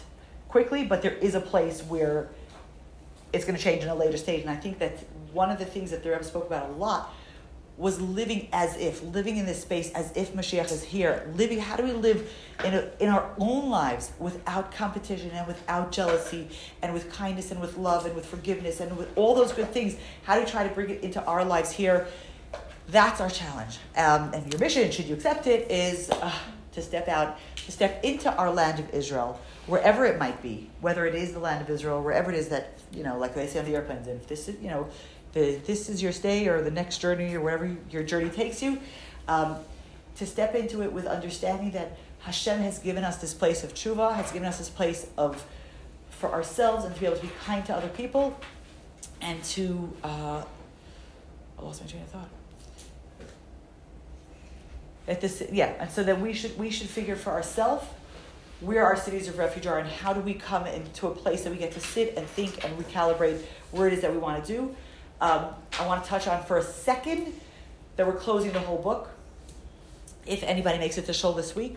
quickly, 0.48 0.84
but 0.84 1.02
there 1.02 1.14
is 1.14 1.34
a 1.34 1.40
place 1.40 1.82
where 1.82 2.28
it's 3.32 3.44
going 3.44 3.56
to 3.56 3.62
change 3.62 3.82
in 3.82 3.88
a 3.88 3.94
later 3.94 4.16
stage. 4.16 4.40
And 4.40 4.50
I 4.50 4.56
think 4.56 4.78
that 4.78 4.98
one 5.32 5.50
of 5.50 5.58
the 5.58 5.64
things 5.64 5.90
that 5.90 6.02
the 6.02 6.10
Rebbe 6.10 6.24
spoke 6.24 6.46
about 6.46 6.70
a 6.70 6.72
lot 6.72 7.14
was 7.78 8.00
living 8.00 8.48
as 8.52 8.76
if, 8.76 9.02
living 9.04 9.36
in 9.36 9.46
this 9.46 9.62
space 9.62 9.92
as 9.92 10.14
if 10.16 10.34
Mashiach 10.34 10.72
is 10.72 10.82
here. 10.82 11.30
Living, 11.36 11.60
how 11.60 11.76
do 11.76 11.84
we 11.84 11.92
live 11.92 12.28
in, 12.64 12.74
a, 12.74 12.90
in 12.98 13.08
our 13.08 13.30
own 13.38 13.70
lives 13.70 14.10
without 14.18 14.72
competition 14.72 15.30
and 15.30 15.46
without 15.46 15.92
jealousy 15.92 16.48
and 16.82 16.92
with 16.92 17.10
kindness 17.12 17.52
and 17.52 17.60
with 17.60 17.78
love 17.78 18.04
and 18.04 18.16
with 18.16 18.26
forgiveness 18.26 18.80
and 18.80 18.96
with 18.96 19.16
all 19.16 19.32
those 19.32 19.52
good 19.52 19.70
things? 19.72 19.94
How 20.24 20.34
do 20.34 20.40
we 20.44 20.50
try 20.50 20.66
to 20.66 20.74
bring 20.74 20.90
it 20.90 21.04
into 21.04 21.24
our 21.24 21.44
lives 21.44 21.70
here? 21.70 22.08
That's 22.88 23.20
our 23.20 23.30
challenge. 23.30 23.78
Um, 23.96 24.34
and 24.34 24.52
your 24.52 24.58
mission, 24.58 24.90
should 24.90 25.06
you 25.06 25.14
accept 25.14 25.46
it, 25.46 25.70
is 25.70 26.10
uh, 26.10 26.32
to 26.72 26.82
step 26.82 27.06
out, 27.06 27.38
to 27.64 27.70
step 27.70 28.02
into 28.02 28.34
our 28.34 28.50
land 28.50 28.80
of 28.80 28.90
Israel, 28.92 29.40
wherever 29.68 30.04
it 30.04 30.18
might 30.18 30.42
be, 30.42 30.68
whether 30.80 31.06
it 31.06 31.14
is 31.14 31.32
the 31.32 31.38
land 31.38 31.62
of 31.62 31.70
Israel, 31.70 32.02
wherever 32.02 32.32
it 32.32 32.36
is 32.36 32.48
that, 32.48 32.78
you 32.92 33.04
know, 33.04 33.18
like 33.18 33.36
they 33.36 33.46
say 33.46 33.60
on 33.60 33.66
the 33.66 33.74
airplanes, 33.76 34.08
and 34.08 34.20
if 34.20 34.26
this 34.26 34.48
is, 34.48 34.60
you 34.60 34.68
know, 34.68 34.88
the, 35.32 35.60
this 35.66 35.88
is 35.88 36.02
your 36.02 36.12
stay 36.12 36.48
or 36.48 36.62
the 36.62 36.70
next 36.70 36.98
journey 36.98 37.34
or 37.34 37.40
wherever 37.40 37.76
your 37.90 38.02
journey 38.02 38.30
takes 38.30 38.62
you, 38.62 38.78
um, 39.26 39.56
to 40.16 40.26
step 40.26 40.54
into 40.54 40.82
it 40.82 40.92
with 40.92 41.06
understanding 41.06 41.70
that 41.72 41.96
Hashem 42.20 42.60
has 42.60 42.78
given 42.78 43.04
us 43.04 43.16
this 43.18 43.34
place 43.34 43.62
of 43.62 43.74
tshuva, 43.74 44.14
has 44.14 44.32
given 44.32 44.48
us 44.48 44.58
this 44.58 44.70
place 44.70 45.06
of 45.16 45.44
for 46.10 46.32
ourselves 46.32 46.84
and 46.84 46.92
to 46.92 47.00
be 47.00 47.06
able 47.06 47.16
to 47.16 47.22
be 47.22 47.32
kind 47.44 47.64
to 47.64 47.72
other 47.72 47.88
people 47.88 48.38
and 49.20 49.42
to 49.44 49.92
uh, 50.02 50.42
I 51.58 51.62
lost 51.62 51.80
my 51.80 51.86
train 51.88 52.02
of 52.02 52.08
thought. 52.08 52.28
That 55.06 55.20
this 55.20 55.42
yeah, 55.52 55.74
and 55.78 55.90
so 55.90 56.02
that 56.02 56.20
we 56.20 56.32
should 56.32 56.58
we 56.58 56.70
should 56.70 56.88
figure 56.88 57.16
for 57.16 57.30
ourselves 57.30 57.86
where 58.60 58.84
our 58.84 58.96
cities 58.96 59.28
of 59.28 59.38
refuge 59.38 59.66
are 59.66 59.78
and 59.78 59.88
how 59.88 60.12
do 60.12 60.20
we 60.20 60.34
come 60.34 60.66
into 60.66 61.06
a 61.06 61.10
place 61.10 61.44
that 61.44 61.50
we 61.50 61.56
get 61.56 61.72
to 61.72 61.80
sit 61.80 62.16
and 62.16 62.26
think 62.26 62.64
and 62.64 62.76
recalibrate 62.76 63.40
where 63.70 63.86
it 63.86 63.92
is 63.92 64.00
that 64.00 64.12
we 64.12 64.18
want 64.18 64.44
to 64.44 64.52
do. 64.52 64.74
Um, 65.20 65.46
I 65.80 65.86
want 65.86 66.04
to 66.04 66.08
touch 66.08 66.28
on 66.28 66.44
for 66.44 66.58
a 66.58 66.62
second 66.62 67.32
that 67.96 68.06
we're 68.06 68.14
closing 68.14 68.52
the 68.52 68.60
whole 68.60 68.78
book. 68.78 69.10
If 70.26 70.44
anybody 70.44 70.78
makes 70.78 70.96
it 70.96 71.06
to 71.06 71.12
Shul 71.12 71.32
this 71.32 71.56
week, 71.56 71.76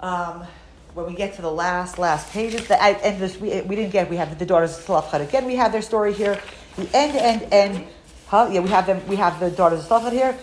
um, 0.00 0.46
when 0.92 1.06
we 1.06 1.14
get 1.14 1.34
to 1.36 1.42
the 1.42 1.50
last 1.50 1.98
last 1.98 2.30
pages, 2.30 2.66
the 2.68 2.82
and 2.82 3.20
this 3.20 3.38
we, 3.38 3.60
we 3.62 3.76
didn't 3.76 3.92
get. 3.92 4.10
We 4.10 4.16
have 4.16 4.38
the 4.38 4.44
daughters 4.44 4.76
of 4.76 4.84
Tzelafchad 4.84 5.22
again. 5.22 5.46
We 5.46 5.56
have 5.56 5.72
their 5.72 5.82
story 5.82 6.12
here. 6.12 6.38
The 6.76 6.90
end 6.94 7.16
end 7.16 7.48
end. 7.52 7.86
Huh? 8.26 8.50
Yeah, 8.52 8.60
we 8.60 8.68
have 8.68 8.86
them. 8.86 9.06
We 9.06 9.16
have 9.16 9.40
the 9.40 9.50
daughters 9.50 9.80
of 9.80 9.86
Tzelafchad 9.86 10.12
here. 10.12 10.36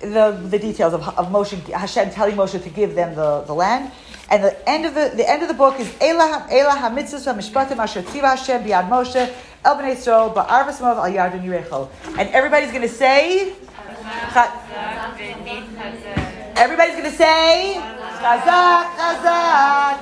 The, 0.00 0.32
the 0.48 0.58
details 0.58 0.94
of, 0.94 1.06
of 1.08 1.28
Moshe, 1.28 1.58
Hashem 1.68 2.10
telling 2.10 2.34
Moshe 2.34 2.62
to 2.62 2.70
give 2.70 2.94
them 2.94 3.14
the, 3.14 3.42
the 3.42 3.54
land. 3.54 3.92
And 4.30 4.44
the 4.44 4.68
end 4.68 4.86
of 4.86 4.94
the, 4.94 5.12
the 5.14 5.28
end 5.28 5.42
of 5.42 5.48
the 5.48 5.54
book 5.54 5.78
is 5.78 5.94
Elah 6.00 6.46
Elah 6.50 6.70
HaMitzvah 6.70 7.34
Mishpatim 7.34 7.76
Asher 7.76 8.02
Tziva 8.02 8.36
Hashem 8.36 8.62
Moshe 8.62 9.34
El 9.62 9.76
Bnei 9.76 9.94
Yisrael 9.94 10.34
Ba'arvas 10.34 10.80
Moav 10.80 10.96
Al 10.96 11.12
Yarden 11.12 11.44
Yericho. 11.44 11.90
And 12.18 12.30
everybody's 12.30 12.70
going 12.70 12.82
to 12.82 12.88
say, 12.88 13.52
everybody's 16.56 16.96
going 16.96 17.10
to 17.10 17.16
say, 17.16 17.74
Chazak, 18.20 18.84
Chazak, 18.96 19.98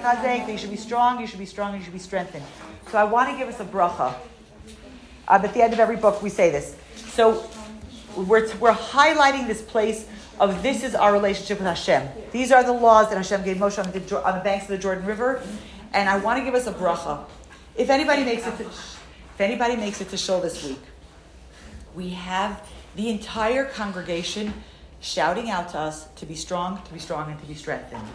Chazak. 0.00 0.48
You 0.48 0.56
should 0.56 0.70
be 0.70 0.76
strong, 0.76 1.20
you 1.20 1.26
should 1.26 1.38
be 1.38 1.46
strong, 1.46 1.76
you 1.76 1.82
should 1.82 1.92
be 1.92 1.98
strengthened. 1.98 2.44
So 2.90 2.98
I 2.98 3.04
want 3.04 3.30
to 3.30 3.36
give 3.36 3.48
us 3.48 3.60
a 3.60 3.64
bracha. 3.64 4.14
Um, 5.28 5.44
at 5.44 5.52
the 5.52 5.62
end 5.62 5.72
of 5.72 5.80
every 5.80 5.96
book, 5.96 6.22
we 6.22 6.30
say 6.30 6.50
this. 6.50 6.76
So 6.96 7.48
we're, 8.16 8.54
we're 8.56 8.72
highlighting 8.72 9.46
this 9.46 9.60
place 9.60 10.06
of 10.40 10.62
this 10.62 10.82
is 10.82 10.94
our 10.94 11.12
relationship 11.12 11.58
with 11.58 11.66
Hashem. 11.66 12.08
These 12.32 12.52
are 12.52 12.62
the 12.62 12.72
laws 12.72 13.08
that 13.10 13.16
Hashem 13.16 13.44
gave 13.44 13.56
Moshe 13.58 13.84
on 13.84 13.90
the, 13.92 14.24
on 14.24 14.38
the 14.38 14.44
banks 14.44 14.64
of 14.64 14.70
the 14.70 14.78
Jordan 14.78 15.04
River. 15.04 15.42
And 15.92 16.08
I 16.08 16.18
want 16.18 16.38
to 16.38 16.44
give 16.44 16.54
us 16.54 16.66
a 16.66 16.72
bracha. 16.72 17.24
If 17.76 17.90
anybody 17.90 18.24
makes 18.24 18.46
it 18.46 18.56
to, 18.58 18.70
if 19.34 19.40
anybody 19.40 19.74
makes 19.74 20.00
it 20.00 20.10
to 20.10 20.16
Shul 20.16 20.40
this 20.40 20.62
week, 20.62 20.80
we 21.96 22.10
have 22.10 22.62
the 22.94 23.08
entire 23.10 23.64
congregation 23.64 24.54
shouting 25.00 25.50
out 25.50 25.70
to 25.70 25.78
us 25.78 26.06
to 26.16 26.26
be 26.26 26.36
strong, 26.36 26.80
to 26.82 26.92
be 26.92 27.00
strong, 27.00 27.30
and 27.30 27.40
to 27.40 27.46
be 27.46 27.54
strengthened. 27.54 28.06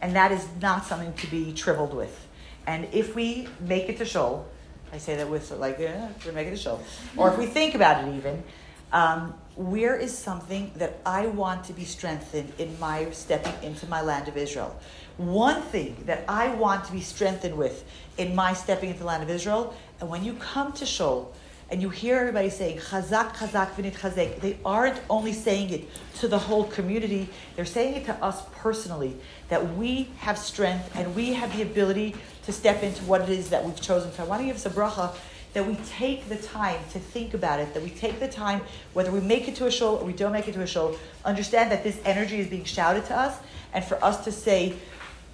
And 0.00 0.16
that 0.16 0.32
is 0.32 0.46
not 0.62 0.86
something 0.86 1.12
to 1.12 1.26
be 1.26 1.52
trivialed 1.52 1.92
with. 1.92 2.26
And 2.66 2.88
if 2.92 3.14
we 3.14 3.46
make 3.60 3.90
it 3.90 3.98
to 3.98 4.06
Shul, 4.06 4.46
I 4.90 4.96
say 4.96 5.16
that 5.16 5.28
with 5.28 5.50
like, 5.50 5.78
yeah, 5.78 6.08
we're 6.24 6.32
making 6.32 6.54
to 6.54 6.58
Shul. 6.58 6.82
Or 7.14 7.30
if 7.30 7.36
we 7.36 7.44
think 7.44 7.74
about 7.74 8.08
it 8.08 8.16
even, 8.16 8.42
um, 8.90 9.34
where 9.56 9.96
is 9.96 10.16
something 10.16 10.72
that 10.76 10.98
I 11.04 11.26
want 11.26 11.64
to 11.64 11.74
be 11.74 11.84
strengthened 11.84 12.52
in 12.58 12.78
my 12.80 13.10
stepping 13.10 13.62
into 13.62 13.86
my 13.86 14.00
land 14.00 14.28
of 14.28 14.36
Israel? 14.38 14.74
One 15.16 15.62
thing 15.62 15.96
that 16.06 16.24
I 16.28 16.48
want 16.54 16.84
to 16.86 16.92
be 16.92 17.00
strengthened 17.00 17.56
with 17.56 17.84
in 18.18 18.34
my 18.34 18.52
stepping 18.52 18.88
into 18.88 19.00
the 19.00 19.06
land 19.06 19.22
of 19.22 19.30
Israel, 19.30 19.74
and 20.00 20.10
when 20.10 20.24
you 20.24 20.34
come 20.34 20.72
to 20.72 20.84
Shul 20.84 21.32
and 21.70 21.80
you 21.80 21.88
hear 21.88 22.18
everybody 22.18 22.50
saying 22.50 22.78
Chazak, 22.78 23.34
Chazak, 23.36 23.74
V'nitchazek, 23.74 24.40
they 24.40 24.58
aren't 24.64 25.00
only 25.08 25.32
saying 25.32 25.70
it 25.70 25.88
to 26.16 26.26
the 26.26 26.38
whole 26.38 26.64
community, 26.64 27.28
they're 27.54 27.64
saying 27.64 27.94
it 27.94 28.06
to 28.06 28.14
us 28.24 28.42
personally, 28.56 29.16
that 29.48 29.76
we 29.76 30.08
have 30.18 30.36
strength 30.36 30.90
and 30.96 31.14
we 31.14 31.32
have 31.32 31.56
the 31.56 31.62
ability 31.62 32.16
to 32.42 32.52
step 32.52 32.82
into 32.82 33.02
what 33.04 33.20
it 33.20 33.28
is 33.28 33.50
that 33.50 33.64
we've 33.64 33.80
chosen. 33.80 34.12
So 34.12 34.24
I 34.24 34.26
want 34.26 34.42
to 34.42 34.46
give 34.46 34.56
us 34.56 34.66
a 34.66 34.70
bracha 34.70 35.14
that 35.54 35.64
we 35.64 35.76
take 35.86 36.28
the 36.28 36.36
time 36.36 36.80
to 36.90 36.98
think 36.98 37.32
about 37.32 37.60
it, 37.60 37.72
that 37.72 37.82
we 37.82 37.90
take 37.90 38.18
the 38.18 38.26
time, 38.26 38.60
whether 38.92 39.12
we 39.12 39.20
make 39.20 39.46
it 39.46 39.54
to 39.54 39.66
a 39.66 39.70
shul 39.70 39.96
or 39.96 40.04
we 40.04 40.12
don't 40.12 40.32
make 40.32 40.48
it 40.48 40.54
to 40.54 40.62
a 40.62 40.66
shul, 40.66 40.96
understand 41.24 41.70
that 41.70 41.84
this 41.84 42.00
energy 42.04 42.40
is 42.40 42.48
being 42.48 42.64
shouted 42.64 43.04
to 43.06 43.16
us, 43.16 43.38
and 43.72 43.84
for 43.84 44.02
us 44.04 44.24
to 44.24 44.32
say 44.32 44.74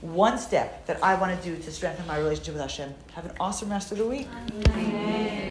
one 0.01 0.39
step 0.39 0.87
that 0.87 1.03
I 1.03 1.15
want 1.15 1.41
to 1.41 1.49
do 1.49 1.63
to 1.63 1.71
strengthen 1.71 2.07
my 2.07 2.19
relationship 2.19 2.55
with 2.55 2.63
Hashem. 2.63 2.95
Have 3.13 3.27
an 3.27 3.33
awesome 3.39 3.71
rest 3.71 3.93
of 3.93 3.99
the 3.99 4.07
week. 4.07 4.29
Amen. 4.75 5.31